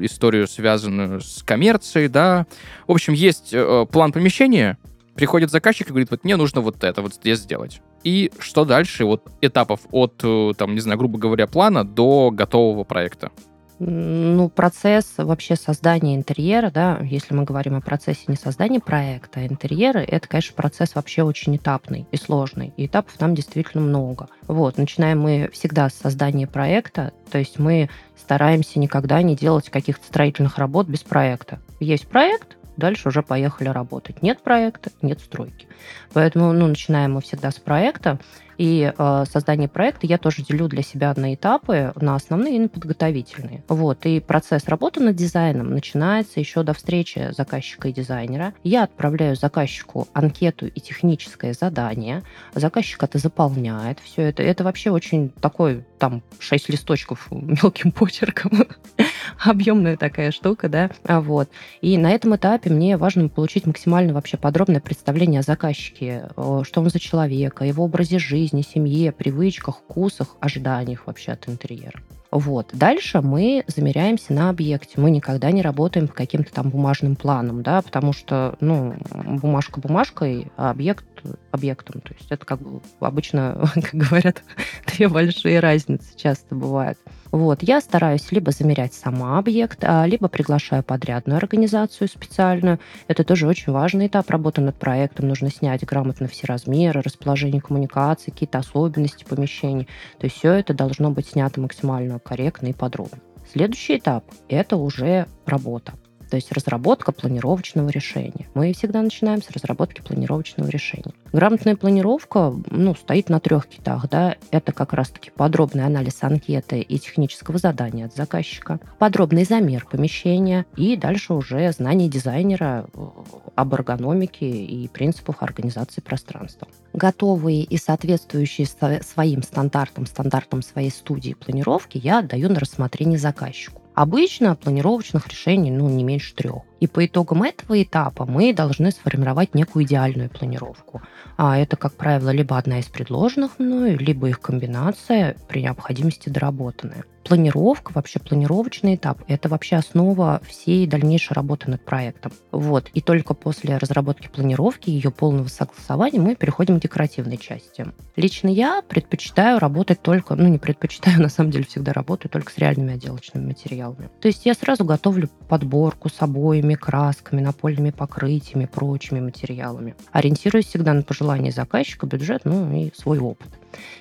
историю, 0.00 0.48
связанную 0.48 1.20
с 1.20 1.42
коммерцией, 1.42 2.08
да. 2.08 2.46
В 2.86 2.92
общем, 2.92 3.12
есть 3.12 3.50
э, 3.52 3.86
план 3.90 4.12
помещения, 4.12 4.78
приходит 5.14 5.50
заказчик 5.50 5.88
и 5.88 5.90
говорит, 5.90 6.10
вот 6.10 6.24
мне 6.24 6.36
нужно 6.36 6.60
вот 6.60 6.82
это 6.82 7.02
вот 7.02 7.14
здесь 7.14 7.38
сделать. 7.38 7.80
И 8.02 8.32
что 8.38 8.64
дальше? 8.64 9.04
Вот 9.04 9.28
этапов 9.40 9.80
от, 9.90 10.20
э, 10.22 10.52
там, 10.56 10.74
не 10.74 10.80
знаю, 10.80 10.98
грубо 10.98 11.18
говоря, 11.18 11.46
плана 11.46 11.84
до 11.84 12.30
готового 12.32 12.84
проекта. 12.84 13.30
Ну, 13.78 14.48
процесс 14.48 15.14
вообще 15.18 15.54
создания 15.54 16.16
интерьера, 16.16 16.70
да, 16.70 16.98
если 17.02 17.34
мы 17.34 17.44
говорим 17.44 17.76
о 17.76 17.82
процессе 17.82 18.22
не 18.26 18.36
создания 18.36 18.80
проекта, 18.80 19.40
а 19.40 19.46
интерьера, 19.46 19.98
это, 19.98 20.26
конечно, 20.28 20.54
процесс 20.54 20.94
вообще 20.94 21.22
очень 21.22 21.56
этапный 21.56 22.06
и 22.10 22.16
сложный. 22.16 22.72
И 22.78 22.86
этапов 22.86 23.12
там 23.18 23.34
действительно 23.34 23.82
много. 23.82 24.28
Вот, 24.46 24.78
начинаем 24.78 25.20
мы 25.20 25.50
всегда 25.52 25.90
с 25.90 25.94
создания 25.94 26.46
проекта, 26.46 27.12
то 27.30 27.38
есть 27.38 27.58
мы 27.58 27.90
стараемся 28.16 28.78
никогда 28.78 29.20
не 29.20 29.36
делать 29.36 29.68
каких-то 29.68 30.06
строительных 30.06 30.56
работ 30.56 30.86
без 30.88 31.00
проекта. 31.00 31.58
Есть 31.78 32.06
проект, 32.08 32.56
дальше 32.78 33.08
уже 33.08 33.22
поехали 33.22 33.68
работать. 33.68 34.22
Нет 34.22 34.42
проекта, 34.42 34.90
нет 35.02 35.20
стройки. 35.20 35.66
Поэтому 36.14 36.52
ну, 36.52 36.66
начинаем 36.66 37.14
мы 37.14 37.20
всегда 37.20 37.50
с 37.50 37.56
проекта. 37.56 38.18
И 38.58 38.92
э, 38.96 39.24
создание 39.30 39.68
проекта 39.68 40.06
я 40.06 40.18
тоже 40.18 40.42
делю 40.42 40.68
для 40.68 40.82
себя 40.82 41.12
на 41.16 41.34
этапы, 41.34 41.92
на 41.96 42.14
основные 42.14 42.56
и 42.56 42.60
на 42.60 42.68
подготовительные. 42.68 43.62
Вот. 43.68 44.06
И 44.06 44.20
процесс 44.20 44.66
работы 44.68 45.00
над 45.00 45.16
дизайном 45.16 45.70
начинается 45.70 46.40
еще 46.40 46.62
до 46.62 46.72
встречи 46.72 47.30
заказчика 47.36 47.88
и 47.88 47.92
дизайнера. 47.92 48.54
Я 48.62 48.84
отправляю 48.84 49.36
заказчику 49.36 50.08
анкету 50.12 50.66
и 50.66 50.80
техническое 50.80 51.52
задание. 51.52 52.22
Заказчик 52.54 53.02
это 53.02 53.18
заполняет. 53.18 53.98
Все 54.00 54.22
это. 54.22 54.42
Это 54.42 54.64
вообще 54.64 54.90
очень 54.90 55.30
такой, 55.40 55.84
там, 55.98 56.22
6 56.38 56.68
листочков 56.70 57.28
мелким 57.30 57.92
почерком. 57.92 58.66
Объемная 59.44 59.96
такая 59.96 60.30
штука, 60.30 60.68
да. 60.68 60.90
Вот. 61.04 61.48
И 61.80 61.98
на 61.98 62.10
этом 62.12 62.36
этапе 62.36 62.70
мне 62.70 62.96
важно 62.96 63.28
получить 63.28 63.66
максимально 63.66 64.14
вообще 64.14 64.36
подробное 64.36 64.80
представление 64.80 65.40
о 65.40 65.42
заказчике, 65.42 66.28
что 66.36 66.80
он 66.80 66.90
за 66.90 66.98
человек, 66.98 67.60
о 67.60 67.66
его 67.66 67.84
образе 67.84 68.18
жизни, 68.18 68.45
жизни, 68.46 68.62
семье, 68.62 69.10
привычках, 69.10 69.78
вкусах, 69.78 70.36
ожиданиях 70.40 71.06
вообще 71.06 71.32
от 71.32 71.48
интерьера. 71.48 72.00
Вот. 72.30 72.70
Дальше 72.72 73.20
мы 73.20 73.64
замеряемся 73.66 74.32
на 74.32 74.50
объекте. 74.50 75.00
Мы 75.00 75.10
никогда 75.10 75.50
не 75.50 75.62
работаем 75.62 76.06
по 76.06 76.14
каким-то 76.14 76.52
там 76.52 76.70
бумажным 76.70 77.16
планам, 77.16 77.62
да, 77.62 77.82
потому 77.82 78.12
что, 78.12 78.56
ну, 78.60 78.94
бумажка 79.10 79.80
бумажкой, 79.80 80.52
а 80.56 80.70
объект 80.70 81.04
объектом. 81.50 82.00
То 82.00 82.12
есть 82.14 82.30
это 82.30 82.44
как 82.44 82.60
бы 82.60 82.80
обычно, 83.00 83.68
как 83.74 83.94
говорят, 83.94 84.42
две 84.86 85.08
большие 85.08 85.60
разницы 85.60 86.16
часто 86.16 86.54
бывают. 86.54 86.98
Вот, 87.32 87.62
я 87.62 87.80
стараюсь 87.80 88.30
либо 88.32 88.50
замерять 88.52 88.94
сама 88.94 89.38
объект, 89.38 89.82
а, 89.82 90.06
либо 90.06 90.28
приглашаю 90.28 90.82
подрядную 90.82 91.36
организацию 91.36 92.08
специальную. 92.08 92.80
Это 93.08 93.24
тоже 93.24 93.46
очень 93.46 93.72
важный 93.72 94.06
этап 94.06 94.30
работы 94.30 94.60
над 94.60 94.76
проектом. 94.76 95.28
Нужно 95.28 95.50
снять 95.50 95.84
грамотно 95.84 96.28
все 96.28 96.46
размеры, 96.46 97.02
расположение 97.02 97.60
коммуникаций, 97.60 98.32
какие-то 98.32 98.58
особенности 98.58 99.24
помещений. 99.24 99.88
То 100.18 100.26
есть 100.26 100.36
все 100.36 100.52
это 100.52 100.72
должно 100.72 101.10
быть 101.10 101.28
снято 101.28 101.60
максимально 101.60 102.18
корректно 102.18 102.68
и 102.68 102.72
подробно. 102.72 103.18
Следующий 103.52 103.98
этап– 103.98 104.24
это 104.48 104.76
уже 104.76 105.26
работа 105.44 105.94
то 106.30 106.36
есть 106.36 106.52
разработка 106.52 107.12
планировочного 107.12 107.88
решения. 107.88 108.48
Мы 108.54 108.72
всегда 108.72 109.02
начинаем 109.02 109.42
с 109.42 109.50
разработки 109.50 110.00
планировочного 110.00 110.68
решения. 110.68 111.12
Грамотная 111.32 111.76
планировка 111.76 112.54
ну, 112.70 112.94
стоит 112.94 113.28
на 113.28 113.40
трех 113.40 113.66
китах. 113.66 114.08
Да? 114.08 114.36
Это 114.50 114.72
как 114.72 114.92
раз-таки 114.92 115.30
подробный 115.30 115.84
анализ 115.84 116.22
анкеты 116.22 116.80
и 116.80 116.98
технического 116.98 117.58
задания 117.58 118.06
от 118.06 118.14
заказчика, 118.14 118.80
подробный 118.98 119.44
замер 119.44 119.86
помещения 119.90 120.66
и 120.76 120.96
дальше 120.96 121.34
уже 121.34 121.72
знание 121.72 122.08
дизайнера 122.08 122.86
э, 122.92 123.06
об 123.54 123.74
эргономике 123.74 124.48
и 124.48 124.88
принципах 124.88 125.42
организации 125.42 126.00
пространства. 126.00 126.68
Готовые 126.92 127.62
и 127.62 127.76
соответствующие 127.76 128.66
своим 128.66 129.42
стандартам, 129.42 130.06
стандартам 130.06 130.62
своей 130.62 130.90
студии 130.90 131.34
планировки 131.34 131.98
я 131.98 132.20
отдаю 132.20 132.48
на 132.48 132.60
рассмотрение 132.60 133.18
заказчику. 133.18 133.82
Обычно 133.96 134.54
планировочных 134.56 135.26
решений 135.26 135.70
ну, 135.70 135.88
не 135.88 136.04
меньше 136.04 136.34
трех. 136.34 136.64
И 136.80 136.86
по 136.86 137.04
итогам 137.04 137.42
этого 137.42 137.82
этапа 137.82 138.26
мы 138.26 138.52
должны 138.52 138.90
сформировать 138.90 139.54
некую 139.54 139.84
идеальную 139.84 140.28
планировку. 140.28 141.02
А 141.36 141.58
это, 141.58 141.76
как 141.76 141.94
правило, 141.94 142.30
либо 142.30 142.58
одна 142.58 142.78
из 142.80 142.86
предложенных 142.86 143.58
мною, 143.58 143.98
либо 143.98 144.28
их 144.28 144.40
комбинация, 144.40 145.36
при 145.48 145.62
необходимости 145.62 146.28
доработанная. 146.28 147.04
Планировка, 147.24 147.90
вообще 147.92 148.20
планировочный 148.20 148.94
этап, 148.94 149.20
это 149.26 149.48
вообще 149.48 149.76
основа 149.76 150.40
всей 150.46 150.86
дальнейшей 150.86 151.34
работы 151.34 151.68
над 151.68 151.84
проектом. 151.84 152.30
Вот. 152.52 152.88
И 152.94 153.00
только 153.00 153.34
после 153.34 153.78
разработки 153.78 154.28
планировки, 154.28 154.90
ее 154.90 155.10
полного 155.10 155.48
согласования 155.48 156.20
мы 156.20 156.36
переходим 156.36 156.78
к 156.78 156.82
декоративной 156.82 157.36
части. 157.36 157.86
Лично 158.14 158.48
я 158.48 158.80
предпочитаю 158.80 159.58
работать 159.58 160.02
только, 160.02 160.36
ну 160.36 160.46
не 160.46 160.58
предпочитаю, 160.58 161.20
на 161.20 161.28
самом 161.28 161.50
деле 161.50 161.64
всегда 161.64 161.92
работаю 161.92 162.30
только 162.30 162.52
с 162.52 162.58
реальными 162.58 162.94
отделочными 162.94 163.46
материалами. 163.46 164.08
То 164.20 164.28
есть 164.28 164.46
я 164.46 164.54
сразу 164.54 164.84
готовлю 164.84 165.28
подборку 165.48 166.08
с 166.08 166.20
обоями, 166.20 166.74
красками, 166.74 167.40
напольными 167.40 167.90
покрытиями, 167.90 168.66
прочими 168.66 169.20
материалами. 169.20 169.94
Ориентируюсь 170.12 170.66
всегда 170.66 170.92
на 170.92 171.02
пожелания 171.02 171.52
заказчика, 171.52 172.06
бюджет, 172.06 172.42
ну 172.44 172.72
и 172.76 172.92
свой 172.94 173.18
опыт. 173.18 173.48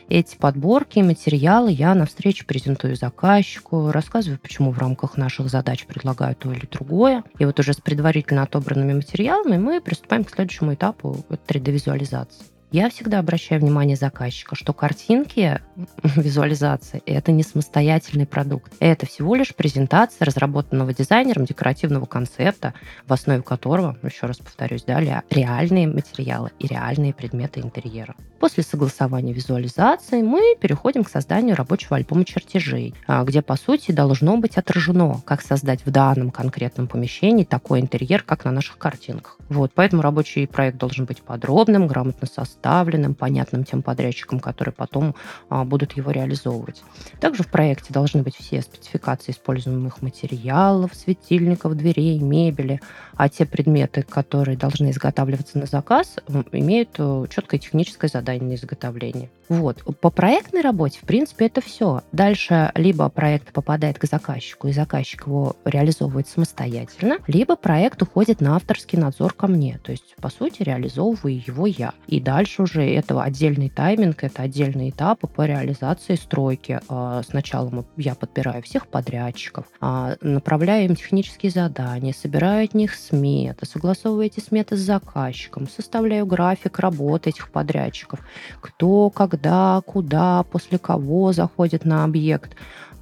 Эти 0.08 0.36
подборки, 0.38 1.00
материалы 1.00 1.72
я 1.72 1.96
на 1.96 2.06
встрече 2.06 2.46
презентую 2.46 2.96
заказчику, 2.96 3.92
рассказываю, 3.92 4.40
почему 4.40 4.72
в 4.72 4.80
рамках 4.80 5.18
наших 5.18 5.50
задач 5.50 5.86
предлагаю 5.86 6.36
то 6.36 6.52
или 6.52 6.66
другое. 6.66 7.24
И 7.40 7.46
вот 7.46 7.60
уже 7.60 7.74
с 7.74 7.78
предварительно 7.78 8.44
отобранными 8.44 8.94
материалами 8.94 9.58
мы 9.58 9.82
приступаем 9.82 10.24
к 10.24 10.30
следующему 10.30 10.74
этапу 10.74 11.26
3D-визуализации. 11.30 12.55
Я 12.76 12.90
всегда 12.90 13.20
обращаю 13.20 13.62
внимание 13.62 13.96
заказчика, 13.96 14.54
что 14.58 14.74
картинки 14.74 15.62
визуализации– 16.04 17.02
это 17.06 17.32
не 17.32 17.42
самостоятельный 17.42 18.26
продукт. 18.26 18.74
Это 18.82 19.06
всего 19.06 19.34
лишь 19.36 19.56
презентация 19.56 20.26
разработанного 20.26 20.94
дизайнером 20.94 21.46
декоративного 21.46 22.06
концепта, 22.06 22.74
в 23.08 23.14
основе 23.14 23.44
которого, 23.44 23.98
еще 24.04 24.26
раз 24.26 24.40
повторюсь, 24.40 24.84
да, 24.84 25.00
реальные 25.30 25.88
материалы 25.88 26.52
и 26.60 26.68
реальные 26.68 27.14
предметы 27.14 27.62
интерьера. 27.62 28.14
После 28.42 28.62
согласования 28.62 29.32
визуализации 29.32 30.22
мы 30.22 30.58
переходим 30.60 31.06
к 31.06 31.10
созданию 31.10 31.56
рабочего 31.56 31.96
альбома 31.96 32.26
чертежей, 32.26 32.94
а, 33.08 33.24
где, 33.24 33.42
по 33.42 33.56
сути, 33.56 33.94
должно 33.94 34.36
быть 34.36 34.58
отражено, 34.58 35.22
как 35.26 35.42
создать 35.42 35.86
в 35.86 35.92
данном 35.92 36.30
конкретном 36.30 36.88
помещении 36.90 37.46
такой 37.46 37.80
интерьер, 37.80 38.22
как 38.22 38.44
на 38.44 38.52
наших 38.52 38.78
картинках. 38.78 39.38
Вот, 39.48 39.72
поэтому 39.74 40.02
рабочий 40.02 40.46
проект 40.46 40.78
должен 40.78 41.06
быть 41.06 41.22
подробным, 41.22 41.88
грамотно 41.88 42.28
составленным, 42.28 42.65
составленным, 42.66 43.14
понятным 43.14 43.64
тем 43.64 43.84
подрядчикам, 43.84 44.40
которые 44.40 44.74
потом 44.74 45.16
а, 45.50 45.64
будут 45.64 45.94
его 45.94 46.10
реализовывать. 46.10 46.82
Также 47.20 47.44
в 47.44 47.48
проекте 47.48 47.94
должны 47.94 48.24
быть 48.24 48.36
все 48.36 48.62
спецификации 48.62 49.32
используемых 49.32 50.02
материалов, 50.02 50.96
светильников, 50.96 51.78
дверей, 51.78 52.20
мебели, 52.20 52.82
а 53.16 53.30
те 53.30 53.46
предметы, 53.46 54.02
которые 54.02 54.58
должны 54.58 54.90
изготавливаться 54.90 55.60
на 55.60 55.68
заказ, 55.68 56.16
имеют 56.52 56.90
э, 56.98 57.26
четкое 57.30 57.60
техническое 57.60 58.08
задание 58.08 58.50
на 58.50 58.56
изготовление. 58.56 59.30
Вот. 59.48 59.84
По 60.02 60.10
проектной 60.10 60.62
работе, 60.62 61.00
в 61.02 61.06
принципе, 61.06 61.46
это 61.46 61.62
все. 61.62 62.02
Дальше 62.12 62.72
либо 62.76 63.10
проект 63.10 63.54
попадает 63.54 64.00
к 64.00 64.06
заказчику, 64.06 64.68
и 64.68 64.74
заказчик 64.74 65.28
его 65.28 65.56
реализовывает 65.66 66.28
самостоятельно, 66.28 67.20
либо 67.28 67.56
проект 67.56 68.02
уходит 68.02 68.42
на 68.42 68.56
авторский 68.56 68.98
надзор 68.98 69.34
ко 69.34 69.48
мне. 69.48 69.80
То 69.84 69.92
есть, 69.92 70.16
по 70.20 70.30
сути, 70.30 70.64
реализовываю 70.64 71.36
его 71.36 71.68
я. 71.68 71.94
И 72.08 72.20
дальше 72.20 72.55
уже 72.60 72.84
это 72.84 73.22
отдельный 73.22 73.70
тайминг, 73.70 74.24
это 74.24 74.44
отдельные 74.44 74.90
этапы 74.90 75.28
по 75.28 75.46
реализации 75.46 76.16
стройки. 76.16 76.80
А, 76.90 77.22
сначала 77.24 77.86
я 77.98 78.16
подбираю 78.16 78.62
всех 78.64 78.88
подрядчиков, 78.88 79.66
а, 79.80 80.16
направляю 80.22 80.86
им 80.86 80.96
технические 80.96 81.52
задания, 81.52 82.14
собираю 82.14 82.66
от 82.66 82.74
них 82.74 82.96
сметы, 82.96 83.66
согласовываю 83.66 84.28
эти 84.28 84.40
сметы 84.40 84.78
с 84.78 84.80
заказчиком, 84.80 85.68
составляю 85.68 86.26
график 86.26 86.80
работы 86.80 87.30
этих 87.30 87.50
подрядчиков, 87.52 88.20
кто 88.62 89.10
когда, 89.10 89.82
куда, 89.86 90.44
после 90.44 90.78
кого 90.78 91.34
заходит 91.34 91.86
на 91.86 92.04
объект, 92.04 92.56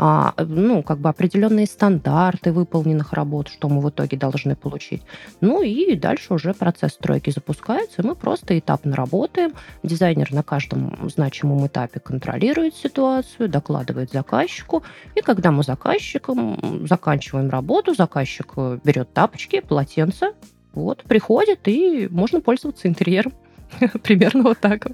а, 0.05 0.33
ну, 0.37 0.83
как 0.83 0.97
бы 0.97 1.07
определенные 1.07 1.65
стандарты 1.65 2.51
выполненных 2.51 3.13
работ, 3.13 3.47
что 3.47 3.69
мы 3.69 3.79
в 3.79 3.89
итоге 3.89 4.17
должны 4.17 4.53
получить. 4.53 5.01
Ну 5.39 5.61
и 5.61 5.95
дальше 5.95 6.33
уже 6.33 6.53
процесс 6.53 6.91
стройки 6.91 7.29
запускается, 7.29 8.01
и 8.01 8.05
мы 8.05 8.13
просто 8.13 8.59
этапно 8.59 8.97
работаем. 8.97 9.53
Дизайнер 9.81 10.33
на 10.33 10.43
каждом 10.43 11.09
значимом 11.09 11.65
этапе 11.67 12.01
контролирует 12.01 12.75
ситуацию, 12.75 13.47
докладывает 13.47 14.11
заказчику, 14.11 14.83
и 15.15 15.21
когда 15.21 15.51
мы 15.51 15.63
заказчиком 15.63 16.85
заканчиваем 16.85 17.49
работу, 17.49 17.93
заказчик 17.93 18.51
э, 18.57 18.79
берет 18.83 19.13
тапочки, 19.13 19.61
полотенце, 19.61 20.33
вот, 20.73 21.03
приходит, 21.03 21.61
и 21.69 22.09
можно 22.11 22.41
пользоваться 22.41 22.89
интерьером. 22.89 23.31
Примерно 24.03 24.43
вот 24.43 24.59
так. 24.59 24.87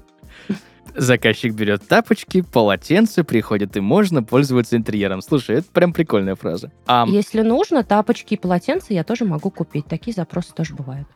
Заказчик 0.96 1.54
берет 1.54 1.86
тапочки, 1.86 2.42
полотенце, 2.42 3.24
приходит 3.24 3.76
и 3.76 3.80
можно 3.80 4.22
пользоваться 4.22 4.76
интерьером. 4.76 5.22
Слушай, 5.22 5.56
это 5.56 5.70
прям 5.70 5.92
прикольная 5.92 6.34
фраза. 6.34 6.72
А... 6.86 7.06
Если 7.08 7.42
нужно, 7.42 7.84
тапочки 7.84 8.34
и 8.34 8.36
полотенце 8.36 8.94
я 8.94 9.04
тоже 9.04 9.24
могу 9.24 9.50
купить. 9.50 9.86
Такие 9.86 10.14
запросы 10.14 10.52
тоже 10.54 10.74
бывают. 10.74 11.08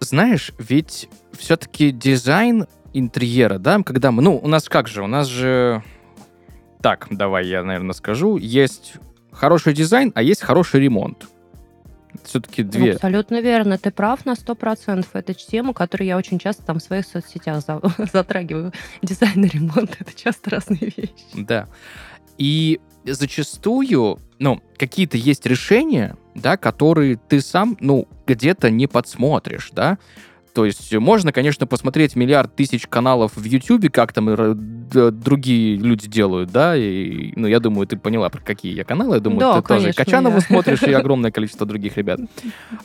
Знаешь, 0.00 0.52
ведь 0.58 1.08
все-таки 1.32 1.90
дизайн 1.90 2.66
интерьера, 2.92 3.58
да, 3.58 3.82
когда 3.82 4.10
мы... 4.10 4.22
Ну, 4.22 4.36
у 4.36 4.48
нас 4.48 4.68
как 4.68 4.88
же? 4.88 5.02
У 5.02 5.06
нас 5.06 5.26
же... 5.26 5.82
Так, 6.80 7.06
давай 7.10 7.46
я, 7.46 7.64
наверное, 7.64 7.94
скажу. 7.94 8.36
Есть 8.36 8.94
хороший 9.32 9.72
дизайн, 9.72 10.12
а 10.14 10.22
есть 10.22 10.42
хороший 10.42 10.80
ремонт. 10.80 11.26
Все-таки 12.24 12.62
две. 12.62 12.86
Ну, 12.86 12.92
абсолютно 12.94 13.40
верно. 13.40 13.78
Ты 13.78 13.90
прав 13.90 14.24
на 14.26 14.34
сто 14.34 14.54
процентов. 14.54 15.10
Это 15.14 15.34
тема, 15.34 15.72
которую 15.74 16.08
я 16.08 16.16
очень 16.16 16.38
часто 16.38 16.62
там 16.62 16.78
в 16.78 16.82
своих 16.82 17.06
соцсетях 17.06 17.62
за- 17.64 17.80
затрагиваю. 18.12 18.72
Дизайн 19.02 19.44
и 19.44 19.48
ремонт— 19.48 19.96
это 20.00 20.12
часто 20.14 20.50
разные 20.50 20.92
вещи. 20.96 21.12
Да. 21.34 21.68
И 22.38 22.80
зачастую, 23.04 24.18
ну, 24.38 24.62
какие-то 24.76 25.16
есть 25.16 25.46
решения, 25.46 26.16
да, 26.34 26.56
которые 26.56 27.16
ты 27.16 27.40
сам, 27.40 27.76
ну, 27.80 28.08
где-то 28.26 28.70
не 28.70 28.86
подсмотришь, 28.86 29.70
да. 29.72 29.98
То 30.54 30.64
есть 30.64 30.94
можно, 30.94 31.32
конечно, 31.32 31.66
посмотреть 31.66 32.14
миллиард 32.14 32.54
тысяч 32.54 32.86
каналов 32.86 33.32
в 33.34 33.44
Ютубе, 33.44 33.90
как 33.90 34.12
там 34.12 34.28
другие 34.88 35.76
люди 35.76 36.08
делают, 36.08 36.52
да, 36.52 36.76
и, 36.76 37.32
ну, 37.34 37.48
я 37.48 37.58
думаю, 37.58 37.88
ты 37.88 37.96
поняла, 37.96 38.28
про 38.28 38.40
какие 38.40 38.72
я 38.72 38.84
каналы, 38.84 39.16
я 39.16 39.20
думаю, 39.20 39.40
Да, 39.40 39.60
ты 39.60 39.66
тоже 39.66 39.80
конечно, 39.80 40.04
Качанову 40.04 40.36
я. 40.36 40.40
смотришь, 40.40 40.82
и 40.84 40.92
огромное 40.92 41.32
количество 41.32 41.66
других 41.66 41.96
ребят. 41.96 42.20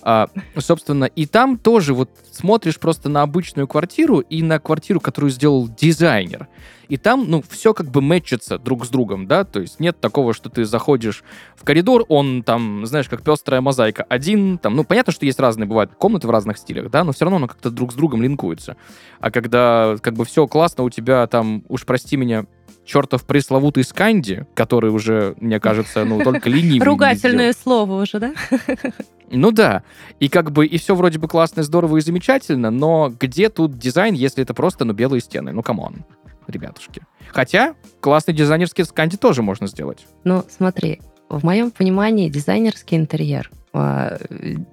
А, 0.01 0.29
собственно, 0.57 1.05
и 1.05 1.27
там 1.27 1.59
тоже 1.59 1.93
вот 1.93 2.09
смотришь 2.31 2.79
просто 2.79 3.07
на 3.07 3.21
обычную 3.21 3.67
квартиру 3.67 4.19
и 4.19 4.41
на 4.41 4.59
квартиру, 4.59 4.99
которую 4.99 5.29
сделал 5.29 5.69
дизайнер. 5.69 6.47
И 6.89 6.97
там, 6.97 7.29
ну, 7.29 7.43
все 7.47 7.73
как 7.73 7.89
бы 7.91 8.01
мэчится 8.01 8.57
друг 8.57 8.85
с 8.85 8.89
другом, 8.89 9.27
да, 9.27 9.43
то 9.43 9.59
есть 9.59 9.79
нет 9.79 9.99
такого, 9.99 10.33
что 10.33 10.49
ты 10.49 10.65
заходишь 10.65 11.23
в 11.55 11.63
коридор, 11.63 12.03
он 12.09 12.41
там, 12.43 12.85
знаешь, 12.85 13.07
как 13.07 13.21
пестрая 13.21 13.61
мозаика, 13.61 14.03
один, 14.09 14.57
там, 14.57 14.75
ну, 14.75 14.83
понятно, 14.83 15.13
что 15.13 15.25
есть 15.25 15.39
разные, 15.39 15.67
бывают 15.67 15.91
комнаты 15.93 16.27
в 16.27 16.31
разных 16.31 16.57
стилях, 16.57 16.89
да, 16.89 17.03
но 17.03 17.11
все 17.11 17.25
равно 17.25 17.37
оно 17.37 17.47
как-то 17.47 17.69
друг 17.69 17.93
с 17.93 17.95
другом 17.95 18.23
линкуется. 18.23 18.75
А 19.19 19.29
когда 19.29 19.97
как 20.01 20.15
бы 20.15 20.25
все 20.25 20.47
классно, 20.47 20.83
у 20.83 20.89
тебя 20.89 21.25
там, 21.27 21.63
уж 21.69 21.85
прости 21.85 22.17
меня, 22.17 22.45
чертов 22.85 23.23
пресловутый 23.25 23.83
Сканди, 23.83 24.47
который 24.55 24.89
уже, 24.89 25.35
мне 25.39 25.59
кажется, 25.59 26.05
ну, 26.05 26.23
только 26.23 26.49
ленивый. 26.49 26.85
Ругательное 26.85 27.53
слово 27.53 28.01
уже, 28.01 28.19
да? 28.19 28.33
ну 29.29 29.51
да. 29.51 29.83
И 30.19 30.27
как 30.27 30.51
бы, 30.51 30.65
и 30.65 30.77
все 30.79 30.95
вроде 30.95 31.19
бы 31.19 31.27
классно, 31.27 31.61
здорово 31.61 31.97
и 31.97 32.01
замечательно, 32.01 32.71
но 32.71 33.13
где 33.17 33.49
тут 33.49 33.77
дизайн, 33.77 34.15
если 34.15 34.41
это 34.41 34.55
просто, 34.55 34.85
ну, 34.85 34.93
белые 34.93 35.21
стены? 35.21 35.51
Ну, 35.51 35.61
come 35.61 35.85
on, 35.85 36.03
ребятушки. 36.49 37.01
Хотя, 37.31 37.75
классный 37.99 38.33
дизайнерский 38.33 38.83
сканди 38.83 39.17
тоже 39.17 39.41
можно 39.41 39.67
сделать. 39.67 40.05
Ну, 40.23 40.43
смотри, 40.49 41.01
в 41.29 41.43
моем 41.43 41.71
понимании 41.71 42.29
дизайнерский 42.29 42.97
интерьер 42.97 43.51
а, 43.73 44.17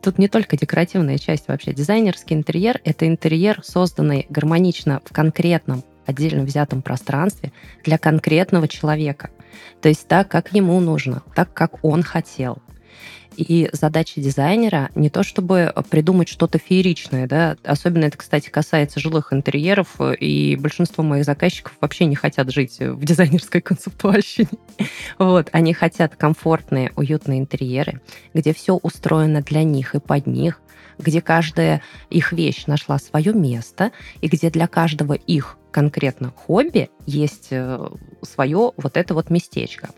Тут 0.03 0.19
не 0.19 0.29
только 0.29 0.57
декоративная 0.57 1.19
часть 1.19 1.49
вообще. 1.49 1.73
Дизайнерский 1.73 2.35
интерьер— 2.35 2.81
это 2.85 3.07
интерьер, 3.07 3.61
созданный 3.63 4.27
гармонично 4.31 5.03
в 5.05 5.13
конкретном 5.13 5.85
отдельно 6.07 6.45
взятом 6.45 6.83
пространстве 6.83 7.53
для 7.85 7.99
конкретного 7.99 8.69
человека. 8.69 9.31
То 9.83 9.89
есть 9.89 10.07
так, 10.09 10.29
как 10.29 10.53
ему 10.53 10.79
нужно, 10.81 11.23
так, 11.35 11.53
как 11.53 11.85
он 11.85 12.03
хотел. 12.03 12.59
И 13.37 13.69
задача 13.73 14.21
дизайнера 14.21 14.91
не 14.95 15.11
то, 15.11 15.23
чтобы 15.23 15.73
придумать 15.91 16.29
что-то 16.29 16.59
фееричное, 16.59 17.27
да, 17.27 17.57
особенно 17.65 18.05
это, 18.05 18.17
кстати, 18.17 18.49
касается 18.49 18.99
жилых 18.99 19.33
интерьеров, 19.33 20.01
и 20.01 20.57
большинство 20.57 21.05
моих 21.05 21.25
заказчиков 21.25 21.75
вообще 21.81 22.07
не 22.07 22.17
хотят 22.17 22.51
жить 22.51 22.79
в 22.81 23.05
дизайнерской 23.05 23.61
концептуальщине. 23.61 24.49
Вот, 25.19 25.49
они 25.53 25.73
хотят 25.73 26.17
комфортные, 26.17 26.93
уютные 26.97 27.41
интерьеры, 27.41 28.01
где 28.35 28.53
все 28.53 28.75
устроено 28.77 29.43
для 29.43 29.63
них 29.63 29.95
и 29.95 30.01
под 30.01 30.27
них, 30.27 30.61
где 30.99 31.21
каждая 31.21 31.83
их 32.11 32.33
вещь 32.33 32.67
нашла 32.67 32.99
свое 32.99 33.33
место, 33.33 33.93
и 34.21 34.29
где 34.29 34.51
для 34.51 34.67
каждого 34.67 35.15
их 35.15 35.59
конкретно 35.71 36.33
хобби 36.35 36.91
есть 37.05 37.49
свое 38.23 38.73
вот 38.77 38.97
это 38.97 39.15
вот 39.15 39.29
местечко. 39.29 39.91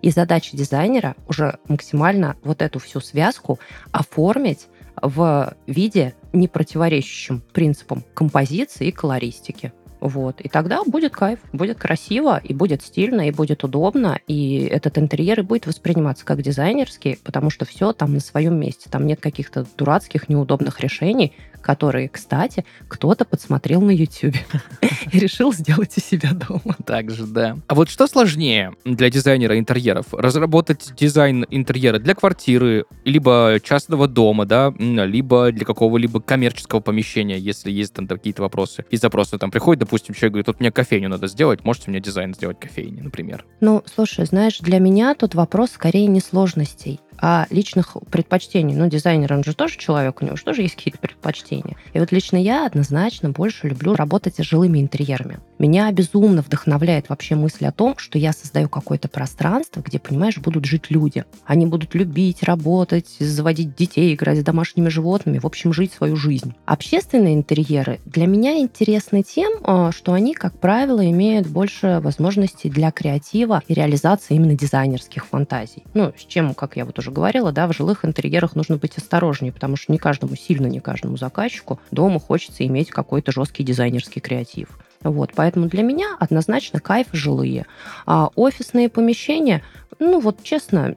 И 0.00 0.10
задача 0.10 0.56
дизайнера 0.56 1.14
уже 1.28 1.58
максимально 1.68 2.36
вот 2.42 2.62
эту 2.62 2.78
всю 2.78 3.00
связку 3.00 3.58
оформить 3.92 4.68
в 5.00 5.54
виде, 5.66 6.14
не 6.32 6.48
противоречащем 6.48 7.42
принципам 7.52 8.04
композиции 8.14 8.88
и 8.88 8.92
колористики. 8.92 9.72
Вот. 10.00 10.40
И 10.40 10.48
тогда 10.48 10.82
будет 10.84 11.12
кайф, 11.12 11.38
будет 11.52 11.78
красиво, 11.78 12.40
и 12.42 12.52
будет 12.52 12.82
стильно, 12.82 13.28
и 13.28 13.32
будет 13.32 13.64
удобно, 13.64 14.18
и 14.26 14.58
этот 14.70 14.98
интерьер 14.98 15.40
и 15.40 15.42
будет 15.42 15.66
восприниматься 15.66 16.24
как 16.24 16.42
дизайнерский, 16.42 17.18
потому 17.24 17.50
что 17.50 17.64
все 17.64 17.92
там 17.92 18.14
на 18.14 18.20
своем 18.20 18.58
месте. 18.58 18.88
Там 18.90 19.06
нет 19.06 19.20
каких-то 19.20 19.66
дурацких, 19.76 20.28
неудобных 20.28 20.80
решений, 20.80 21.32
которые, 21.66 22.08
кстати, 22.08 22.64
кто-то 22.86 23.24
подсмотрел 23.24 23.80
на 23.80 23.90
YouTube 23.90 24.36
и 25.12 25.18
решил 25.18 25.52
сделать 25.52 25.98
у 25.98 26.00
себя 26.00 26.30
дома. 26.32 26.76
Так 26.86 27.10
же, 27.10 27.26
да. 27.26 27.56
А 27.66 27.74
вот 27.74 27.90
что 27.90 28.06
сложнее 28.06 28.74
для 28.84 29.10
дизайнера 29.10 29.58
интерьеров? 29.58 30.14
Разработать 30.14 30.92
дизайн 30.96 31.44
интерьера 31.50 31.98
для 31.98 32.14
квартиры, 32.14 32.84
либо 33.04 33.58
частного 33.60 34.06
дома, 34.06 34.46
да, 34.46 34.72
либо 34.78 35.50
для 35.50 35.64
какого-либо 35.64 36.20
коммерческого 36.20 36.78
помещения, 36.78 37.36
если 37.36 37.72
есть 37.72 37.94
там 37.94 38.06
какие-то 38.06 38.42
вопросы. 38.42 38.84
И 38.90 38.96
запросы 38.96 39.36
там 39.36 39.50
приходят, 39.50 39.80
допустим, 39.80 40.14
человек 40.14 40.34
говорит, 40.34 40.46
вот 40.46 40.60
мне 40.60 40.70
кофейню 40.70 41.08
надо 41.08 41.26
сделать, 41.26 41.64
можете 41.64 41.90
мне 41.90 41.98
дизайн 41.98 42.32
сделать 42.32 42.60
кофейни, 42.60 43.00
например? 43.00 43.44
Ну, 43.60 43.82
слушай, 43.92 44.24
знаешь, 44.24 44.60
для 44.60 44.78
меня 44.78 45.16
тут 45.16 45.34
вопрос 45.34 45.72
скорее 45.72 46.06
не 46.06 46.20
сложностей, 46.20 47.00
а 47.18 47.46
личных 47.50 47.96
предпочтений. 48.10 48.74
Ну, 48.74 48.88
дизайнер, 48.88 49.32
он 49.32 49.44
же 49.44 49.54
тоже 49.54 49.78
человек, 49.78 50.22
у 50.22 50.24
него 50.24 50.36
же 50.36 50.44
тоже 50.44 50.62
есть 50.62 50.76
какие-то 50.76 50.98
предпочтения. 50.98 51.76
И 51.92 51.98
вот 51.98 52.12
лично 52.12 52.36
я 52.36 52.66
однозначно 52.66 53.30
больше 53.30 53.68
люблю 53.68 53.94
работать 53.94 54.36
с 54.36 54.42
жилыми 54.42 54.80
интерьерами. 54.80 55.38
Меня 55.58 55.90
безумно 55.92 56.42
вдохновляет 56.42 57.08
вообще 57.08 57.34
мысль 57.34 57.66
о 57.66 57.72
том, 57.72 57.96
что 57.98 58.18
я 58.18 58.32
создаю 58.32 58.68
какое-то 58.68 59.08
пространство, 59.08 59.80
где, 59.80 59.98
понимаешь, 59.98 60.38
будут 60.38 60.66
жить 60.66 60.90
люди. 60.90 61.24
Они 61.44 61.66
будут 61.66 61.94
любить, 61.94 62.42
работать, 62.42 63.08
заводить 63.18 63.74
детей, 63.74 64.14
играть 64.14 64.38
с 64.38 64.44
домашними 64.44 64.88
животными, 64.88 65.38
в 65.38 65.46
общем, 65.46 65.72
жить 65.72 65.92
свою 65.92 66.16
жизнь. 66.16 66.54
Общественные 66.66 67.34
интерьеры 67.34 68.00
для 68.04 68.26
меня 68.26 68.58
интересны 68.58 69.22
тем, 69.22 69.92
что 69.92 70.12
они, 70.12 70.34
как 70.34 70.58
правило, 70.58 71.08
имеют 71.08 71.46
больше 71.46 72.00
возможностей 72.02 72.68
для 72.68 72.90
креатива 72.90 73.62
и 73.66 73.74
реализации 73.74 74.34
именно 74.34 74.54
дизайнерских 74.54 75.26
фантазий. 75.26 75.84
Ну, 75.94 76.12
с 76.16 76.24
чем, 76.24 76.54
как 76.54 76.76
я 76.76 76.84
вот 76.84 76.98
уже 76.98 77.05
говорила, 77.10 77.52
да, 77.52 77.66
в 77.66 77.72
жилых 77.72 78.04
интерьерах 78.04 78.54
нужно 78.54 78.76
быть 78.76 78.96
осторожнее, 78.98 79.52
потому 79.52 79.76
что 79.76 79.92
не 79.92 79.98
каждому, 79.98 80.36
сильно 80.36 80.66
не 80.66 80.80
каждому 80.80 81.16
заказчику 81.16 81.80
дома 81.90 82.20
хочется 82.20 82.66
иметь 82.66 82.90
какой-то 82.90 83.32
жесткий 83.32 83.64
дизайнерский 83.64 84.20
креатив. 84.20 84.68
Вот, 85.02 85.32
поэтому 85.34 85.66
для 85.66 85.82
меня 85.82 86.16
однозначно 86.18 86.80
кайф 86.80 87.08
жилые. 87.12 87.66
А 88.06 88.30
офисные 88.34 88.88
помещения, 88.88 89.62
ну 89.98 90.20
вот 90.20 90.42
честно, 90.42 90.96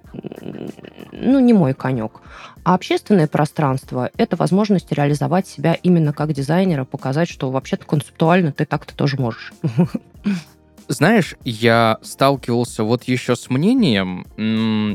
ну 1.12 1.40
не 1.40 1.54
мой 1.54 1.74
конек. 1.74 2.22
А 2.64 2.76
общественное 2.76 3.28
пространство– 3.28 4.10
это 4.18 4.36
возможность 4.36 4.92
реализовать 4.92 5.48
себя 5.48 5.74
именно 5.74 6.14
как 6.14 6.34
дизайнера, 6.34 6.86
показать, 6.86 7.30
что 7.30 7.52
вообще-то 7.52 7.86
концептуально 7.86 8.52
ты 8.52 8.66
так-то 8.66 8.96
тоже 8.96 9.18
можешь. 9.18 9.54
Знаешь, 10.92 11.36
я 11.46 12.00
сталкивался 12.02 12.84
вот 12.84 13.04
еще 13.04 13.36
с 13.36 13.52
мнением, 13.52 14.26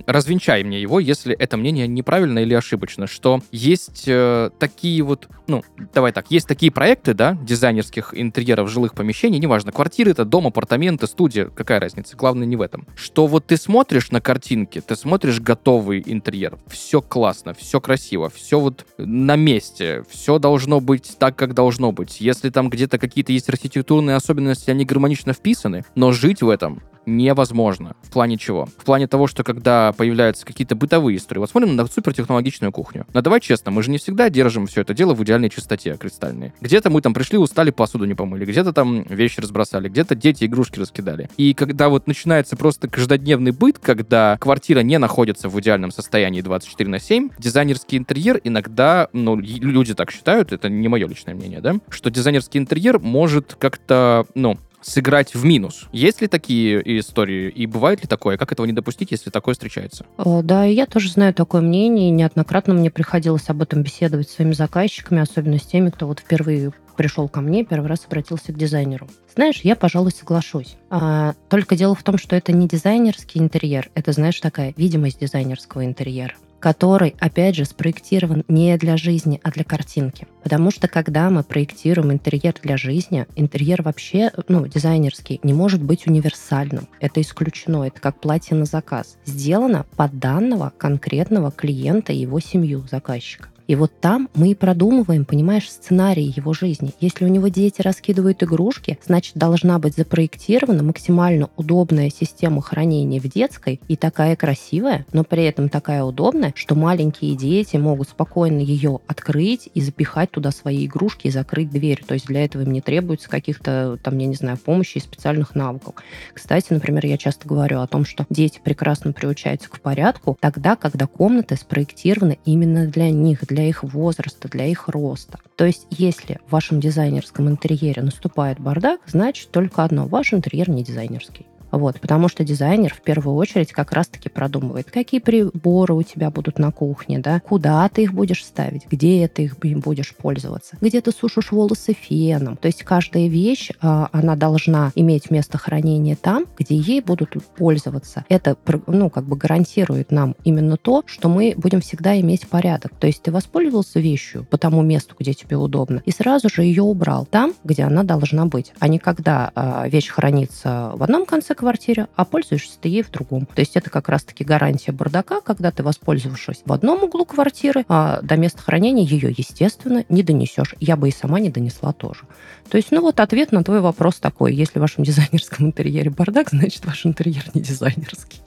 развенчай 0.08 0.64
мне 0.64 0.82
его, 0.82 0.98
если 0.98 1.36
это 1.36 1.56
мнение 1.56 1.86
неправильно 1.86 2.40
или 2.40 2.52
ошибочно, 2.52 3.06
что 3.06 3.40
есть 3.52 4.02
э, 4.08 4.50
такие 4.58 5.04
вот, 5.04 5.28
ну, 5.46 5.62
давай 5.94 6.10
так, 6.10 6.32
есть 6.32 6.48
такие 6.48 6.72
проекты, 6.72 7.14
да, 7.14 7.38
дизайнерских 7.40 8.12
интерьеров 8.12 8.68
жилых 8.68 8.94
помещений, 8.94 9.38
неважно, 9.38 9.70
квартиры 9.70 10.10
это, 10.10 10.24
дом, 10.24 10.48
апартаменты, 10.48 11.06
студия, 11.06 11.46
какая 11.46 11.78
разница, 11.78 12.16
главное 12.16 12.44
не 12.44 12.56
в 12.56 12.62
этом. 12.62 12.88
Что 12.96 13.28
вот 13.28 13.46
ты 13.46 13.56
смотришь 13.56 14.10
на 14.10 14.20
картинки, 14.20 14.80
ты 14.80 14.96
смотришь 14.96 15.38
готовый 15.38 16.02
интерьер, 16.04 16.58
все 16.66 17.02
классно, 17.02 17.54
все 17.54 17.80
красиво, 17.80 18.30
все 18.34 18.58
вот 18.58 18.84
на 18.98 19.36
месте, 19.36 20.02
все 20.10 20.40
должно 20.40 20.80
быть 20.80 21.14
так, 21.20 21.36
как 21.36 21.54
должно 21.54 21.92
быть. 21.92 22.20
Если 22.20 22.50
там 22.50 22.68
где-то 22.68 22.98
какие-то 22.98 23.30
есть 23.30 23.48
архитектурные 23.48 24.16
особенности, 24.16 24.70
они 24.70 24.84
гармонично 24.84 25.32
вписаны, 25.32 25.83
но 25.94 26.12
жить 26.12 26.42
в 26.42 26.48
этом 26.48 26.82
невозможно. 27.06 27.96
В 28.02 28.10
плане 28.10 28.36
чего? 28.36 28.66
В 28.78 28.84
плане 28.84 29.06
того, 29.06 29.26
что 29.26 29.44
когда 29.44 29.92
появляются 29.92 30.46
какие-то 30.46 30.74
бытовые 30.74 31.18
истории, 31.18 31.40
вот 31.40 31.50
смотрим 31.50 31.76
на 31.76 31.86
супертехнологичную 31.86 32.72
кухню. 32.72 33.06
Но 33.12 33.20
давай 33.20 33.40
честно, 33.40 33.70
мы 33.70 33.82
же 33.82 33.90
не 33.90 33.98
всегда 33.98 34.30
держим 34.30 34.66
все 34.66 34.82
это 34.82 34.94
дело 34.94 35.14
в 35.14 35.22
идеальной 35.22 35.50
чистоте 35.50 35.96
кристальной. 35.96 36.52
Где-то 36.60 36.90
мы 36.90 37.00
там 37.00 37.14
пришли, 37.14 37.38
устали, 37.38 37.70
посуду 37.70 38.04
не 38.04 38.14
помыли, 38.14 38.44
где-то 38.44 38.72
там 38.72 39.02
вещи 39.04 39.40
разбросали, 39.40 39.88
где-то 39.88 40.14
дети 40.14 40.44
игрушки 40.44 40.78
раскидали. 40.78 41.28
И 41.36 41.54
когда 41.54 41.88
вот 41.88 42.06
начинается 42.06 42.56
просто 42.56 42.88
каждодневный 42.88 43.52
быт, 43.52 43.78
когда 43.78 44.36
квартира 44.38 44.80
не 44.80 44.98
находится 44.98 45.48
в 45.48 45.60
идеальном 45.60 45.90
состоянии 45.90 46.40
24 46.40 46.90
на 46.90 46.98
7, 46.98 47.30
дизайнерский 47.38 47.98
интерьер 47.98 48.40
иногда, 48.44 49.08
ну, 49.12 49.36
люди 49.36 49.94
так 49.94 50.10
считают, 50.10 50.52
это 50.52 50.68
не 50.68 50.88
мое 50.88 51.06
личное 51.06 51.34
мнение, 51.34 51.60
да, 51.60 51.76
что 51.88 52.10
дизайнерский 52.10 52.58
интерьер 52.58 52.98
может 52.98 53.56
как-то, 53.58 54.26
ну, 54.34 54.58
сыграть 54.84 55.34
в 55.34 55.44
минус. 55.44 55.88
Есть 55.92 56.20
ли 56.20 56.28
такие 56.28 56.80
истории 57.00 57.50
и 57.50 57.66
бывает 57.66 58.02
ли 58.02 58.08
такое? 58.08 58.36
Как 58.36 58.52
этого 58.52 58.66
не 58.66 58.72
допустить, 58.72 59.10
если 59.10 59.30
такое 59.30 59.54
встречается? 59.54 60.06
О, 60.16 60.42
да, 60.42 60.64
я 60.64 60.86
тоже 60.86 61.10
знаю 61.10 61.34
такое 61.34 61.60
мнение, 61.60 62.10
неоднократно 62.10 62.74
мне 62.74 62.90
приходилось 62.90 63.48
об 63.48 63.62
этом 63.62 63.82
беседовать 63.82 64.28
с 64.28 64.34
своими 64.34 64.52
заказчиками, 64.52 65.20
особенно 65.20 65.58
с 65.58 65.62
теми, 65.62 65.90
кто 65.90 66.06
вот 66.06 66.20
впервые 66.20 66.72
пришел 66.96 67.28
ко 67.28 67.40
мне, 67.40 67.64
первый 67.64 67.86
раз 67.88 68.04
обратился 68.06 68.52
к 68.52 68.56
дизайнеру. 68.56 69.08
Знаешь, 69.34 69.60
я, 69.62 69.74
пожалуй, 69.74 70.12
соглашусь. 70.12 70.76
А, 70.90 71.34
только 71.50 71.76
дело 71.76 71.94
в 71.94 72.02
том, 72.02 72.18
что 72.18 72.36
это 72.36 72.52
не 72.52 72.68
дизайнерский 72.68 73.40
интерьер, 73.40 73.90
это, 73.94 74.12
знаешь, 74.12 74.38
такая 74.40 74.72
видимость 74.76 75.20
дизайнерского 75.20 75.84
интерьера 75.84 76.34
который, 76.64 77.14
опять 77.20 77.56
же, 77.56 77.66
спроектирован 77.66 78.42
не 78.48 78.78
для 78.78 78.96
жизни, 78.96 79.38
а 79.42 79.50
для 79.50 79.64
картинки. 79.64 80.26
Потому 80.42 80.70
что 80.70 80.88
когда 80.88 81.28
мы 81.28 81.42
проектируем 81.42 82.10
интерьер 82.10 82.54
для 82.62 82.78
жизни, 82.78 83.26
интерьер 83.36 83.82
вообще, 83.82 84.32
ну, 84.48 84.66
дизайнерский, 84.66 85.40
не 85.42 85.52
может 85.52 85.82
быть 85.82 86.06
универсальным. 86.06 86.88
Это 87.00 87.20
исключено, 87.20 87.84
это 87.84 88.00
как 88.00 88.18
платье 88.18 88.56
на 88.56 88.64
заказ. 88.64 89.18
Сделано 89.26 89.84
под 89.94 90.18
данного 90.18 90.72
конкретного 90.78 91.50
клиента 91.50 92.14
и 92.14 92.20
его 92.20 92.40
семью, 92.40 92.86
заказчика. 92.90 93.50
И 93.66 93.76
вот 93.76 93.92
там 94.00 94.28
мы 94.34 94.50
и 94.50 94.54
продумываем, 94.54 95.24
понимаешь, 95.24 95.70
сценарий 95.70 96.32
его 96.36 96.52
жизни. 96.52 96.92
Если 97.00 97.24
у 97.24 97.28
него 97.28 97.48
дети 97.48 97.80
раскидывают 97.82 98.42
игрушки, 98.42 98.98
значит, 99.04 99.36
должна 99.36 99.78
быть 99.78 99.96
запроектирована 99.96 100.82
максимально 100.82 101.48
удобная 101.56 102.10
система 102.10 102.60
хранения 102.60 103.20
в 103.20 103.28
детской 103.28 103.80
и 103.88 103.96
такая 103.96 104.36
красивая, 104.36 105.06
но 105.12 105.24
при 105.24 105.44
этом 105.44 105.68
такая 105.68 106.04
удобная, 106.04 106.52
что 106.56 106.74
маленькие 106.74 107.36
дети 107.36 107.76
могут 107.76 108.08
спокойно 108.10 108.60
ее 108.60 109.00
открыть 109.06 109.70
и 109.72 109.80
запихать 109.80 110.30
туда 110.30 110.50
свои 110.50 110.86
игрушки 110.86 111.28
и 111.28 111.30
закрыть 111.30 111.70
дверь. 111.70 112.02
То 112.06 112.14
есть 112.14 112.26
для 112.26 112.44
этого 112.44 112.62
им 112.62 112.72
не 112.72 112.80
требуется 112.80 113.28
каких-то, 113.28 113.98
там, 114.02 114.18
я 114.18 114.26
не 114.26 114.34
знаю, 114.34 114.58
помощи 114.58 114.98
и 114.98 115.00
специальных 115.00 115.54
навыков. 115.54 115.94
Кстати, 116.32 116.72
например, 116.72 117.06
я 117.06 117.16
часто 117.16 117.48
говорю 117.48 117.80
о 117.80 117.86
том, 117.86 118.04
что 118.04 118.26
дети 118.28 118.60
прекрасно 118.62 119.12
приучаются 119.12 119.70
к 119.70 119.80
порядку 119.80 120.36
тогда, 120.40 120.76
когда 120.76 121.06
комнаты 121.06 121.56
спроектированы 121.56 122.38
именно 122.44 122.86
для 122.86 123.10
них, 123.10 123.46
для 123.54 123.68
их 123.68 123.84
возраста, 123.84 124.48
для 124.48 124.66
их 124.66 124.88
роста. 124.88 125.38
То 125.56 125.64
есть, 125.64 125.86
если 125.90 126.40
в 126.46 126.52
вашем 126.52 126.80
дизайнерском 126.80 127.48
интерьере 127.48 128.02
наступает 128.02 128.58
бардак, 128.58 129.00
значит 129.06 129.50
только 129.50 129.84
одно, 129.84 130.06
ваш 130.06 130.34
интерьер 130.34 130.68
не 130.68 130.82
дизайнерский. 130.82 131.46
Вот, 131.76 132.00
потому 132.00 132.28
что 132.28 132.44
дизайнер 132.44 132.94
в 132.94 133.00
первую 133.00 133.36
очередь 133.36 133.72
как 133.72 133.92
раз-таки 133.92 134.28
продумывает, 134.28 134.90
какие 134.90 135.20
приборы 135.20 135.94
у 135.94 136.02
тебя 136.02 136.30
будут 136.30 136.58
на 136.58 136.70
кухне, 136.70 137.18
да, 137.18 137.40
куда 137.40 137.88
ты 137.88 138.02
их 138.02 138.12
будешь 138.12 138.44
ставить, 138.44 138.86
где 138.90 139.28
ты 139.28 139.44
их 139.44 139.58
будешь 139.58 140.14
пользоваться, 140.14 140.76
где 140.80 141.00
ты 141.00 141.12
сушишь 141.12 141.52
волосы 141.52 141.92
феном. 141.92 142.56
То 142.56 142.66
есть 142.66 142.82
каждая 142.84 143.28
вещь, 143.28 143.70
а, 143.80 144.08
она 144.12 144.36
должна 144.36 144.92
иметь 144.94 145.30
место 145.30 145.58
хранения 145.58 146.16
там, 146.16 146.46
где 146.56 146.76
ей 146.76 147.00
будут 147.00 147.36
пользоваться. 147.56 148.24
Это, 148.28 148.56
ну, 148.86 149.10
как 149.10 149.24
бы 149.24 149.36
гарантирует 149.36 150.10
нам 150.10 150.36
именно 150.44 150.76
то, 150.76 151.02
что 151.06 151.28
мы 151.28 151.54
будем 151.56 151.80
всегда 151.80 152.18
иметь 152.20 152.46
порядок. 152.48 152.92
То 152.98 153.06
есть 153.06 153.22
ты 153.22 153.32
воспользовался 153.32 154.00
вещью 154.00 154.44
по 154.44 154.58
тому 154.58 154.82
месту, 154.82 155.14
где 155.18 155.34
тебе 155.34 155.56
удобно, 155.56 156.02
и 156.04 156.10
сразу 156.10 156.48
же 156.48 156.62
ее 156.62 156.82
убрал 156.82 157.26
там, 157.26 157.54
где 157.64 157.84
она 157.84 158.04
должна 158.04 158.46
быть, 158.46 158.72
а 158.78 158.88
не 158.88 158.98
когда 158.98 159.50
э, 159.54 159.88
вещь 159.88 160.08
хранится 160.08 160.92
в 160.94 161.02
одном 161.02 161.26
конце 161.26 161.54
квартире, 161.64 162.08
а 162.14 162.26
пользуешься 162.26 162.78
ты 162.78 162.90
ей 162.90 163.02
в 163.02 163.10
другом. 163.10 163.46
То 163.46 163.60
есть 163.60 163.74
это 163.74 163.88
как 163.88 164.10
раз-таки 164.10 164.44
гарантия 164.44 164.92
бардака, 164.92 165.40
когда 165.40 165.70
ты, 165.70 165.82
воспользовавшись 165.82 166.62
в 166.66 166.72
одном 166.72 167.04
углу 167.04 167.24
квартиры, 167.24 167.86
а 167.88 168.20
до 168.20 168.36
места 168.36 168.60
хранения 168.60 169.02
ее, 169.02 169.34
естественно, 169.34 170.04
не 170.10 170.22
донесешь. 170.22 170.74
Я 170.78 170.96
бы 170.96 171.08
и 171.08 171.12
сама 171.12 171.40
не 171.40 171.48
донесла 171.48 171.94
тоже. 171.94 172.20
То 172.68 172.76
есть, 172.76 172.90
ну 172.90 173.00
вот 173.00 173.18
ответ 173.18 173.50
на 173.50 173.64
твой 173.64 173.80
вопрос 173.80 174.16
такой. 174.16 174.54
Если 174.54 174.78
в 174.78 174.82
вашем 174.82 175.04
дизайнерском 175.04 175.66
интерьере 175.66 176.10
бардак, 176.10 176.50
значит, 176.50 176.84
ваш 176.84 177.06
интерьер 177.06 177.44
не 177.54 177.62
дизайнерский. 177.62 178.42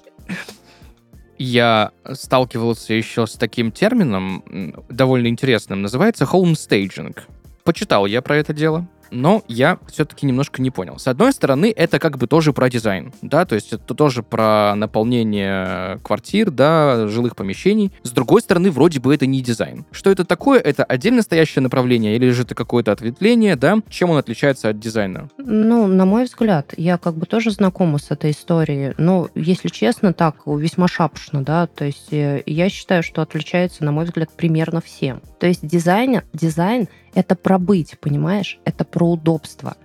Я 1.40 1.92
сталкивался 2.14 2.94
еще 2.94 3.26
с 3.26 3.34
таким 3.34 3.72
термином, 3.72 4.84
довольно 4.90 5.28
интересным, 5.28 5.82
называется 5.82 6.26
homestaging. 6.26 7.18
Почитал 7.64 8.06
я 8.06 8.22
про 8.22 8.38
это 8.38 8.54
дело, 8.54 8.88
но 9.12 9.43
я 9.48 9.80
все-таки 9.88 10.26
немножко 10.26 10.62
не 10.62 10.72
понял. 10.72 11.00
С 11.00 11.08
одной 11.08 11.34
стороны, 11.34 11.74
это 11.76 12.00
как 12.00 12.17
бы 12.17 12.28
тоже 12.28 12.54
про 12.54 12.70
дизайн, 12.70 13.13
да, 13.22 13.46
то 13.46 13.56
есть 13.56 13.74
это 13.74 13.93
тоже 13.93 14.24
про 14.24 14.74
наполнение 14.76 16.00
квартир, 16.04 16.52
да, 16.52 17.08
жилых 17.08 17.36
помещений. 17.36 17.91
С 18.04 18.12
другой 18.12 18.41
стороны, 18.41 18.72
вроде 18.72 19.00
бы 19.00 19.13
это 19.13 19.26
не 19.26 19.41
дизайн. 19.41 19.86
Что 19.91 20.12
это 20.12 20.26
такое? 20.26 20.60
Это 20.60 20.84
отдельно 20.84 21.22
стоящее 21.22 21.62
направление 21.62 22.15
или 22.15 22.30
же 22.30 22.43
это 22.43 22.56
какое-то 22.56 22.91
ответвление, 22.91 23.56
да? 23.56 23.78
Чем 23.89 24.10
он 24.10 24.17
отличается 24.17 24.70
от 24.70 24.80
дизайна? 24.80 25.30
Ну, 25.38 25.88
на 25.88 26.06
мой 26.06 26.26
взгляд, 26.26 26.74
я 26.78 26.98
как 26.98 27.15
бы 27.15 27.26
тоже 27.26 27.52
знакома 27.52 27.98
с 27.98 28.12
этой 28.12 28.32
историей, 28.32 28.93
но, 28.98 29.30
если 29.36 29.70
честно, 29.70 30.13
так, 30.13 30.36
весьма 30.46 30.88
шапошно, 30.88 31.43
да, 31.43 31.67
то 31.67 31.86
есть 31.86 32.12
э, 32.12 32.43
я 32.46 32.70
считаю, 32.70 33.04
что 33.04 33.22
отличается, 33.22 33.84
на 33.84 33.91
мой 33.91 34.06
взгляд, 34.06 34.30
примерно 34.36 34.82
всем. 34.82 35.22
То 35.39 35.48
есть 35.48 35.65
дизайн, 35.65 36.22
дизайн 36.34 36.88
это 37.18 37.36
про 37.36 37.58
быть, 37.58 38.00
понимаешь? 38.00 38.60
Это 38.64 38.86
про 38.86 39.14
удобство. 39.14 39.76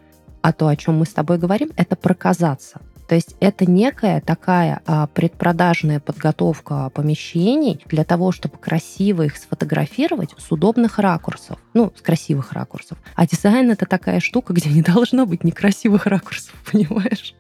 А 0.42 0.53
то, 0.53 0.68
о 0.68 0.77
чем 0.77 0.99
мы 0.99 1.07
с 1.07 1.14
тобой 1.14 1.38
говорим, 1.38 1.71
это 1.77 1.97
про 1.97 2.14
казаться. 2.14 2.83
То 3.09 3.14
есть 3.14 3.37
это 3.40 3.71
некая 3.71 4.21
такая 4.21 4.83
а, 4.87 5.07
предпродажная 5.07 5.99
подготовка 5.99 6.90
помещений 6.90 7.83
для 7.87 8.05
того, 8.05 8.33
чтобы 8.33 8.59
красиво 8.59 9.23
их 9.23 9.37
сфотографировать 9.37 10.35
с 10.37 10.53
удобных 10.53 10.99
ракурсов. 10.99 11.59
Ну, 11.74 11.92
с 11.96 12.02
красивых 12.02 12.52
ракурсов. 12.52 12.98
А 13.14 13.26
дизайн 13.26 13.70
это 13.70 13.87
такая 13.87 14.20
штука, 14.20 14.52
где 14.52 14.70
не 14.70 14.82
должно 14.82 15.26
быть 15.26 15.44
некрасивых 15.44 16.06
ракурсов, 16.06 16.54
понимаешь? 16.72 17.35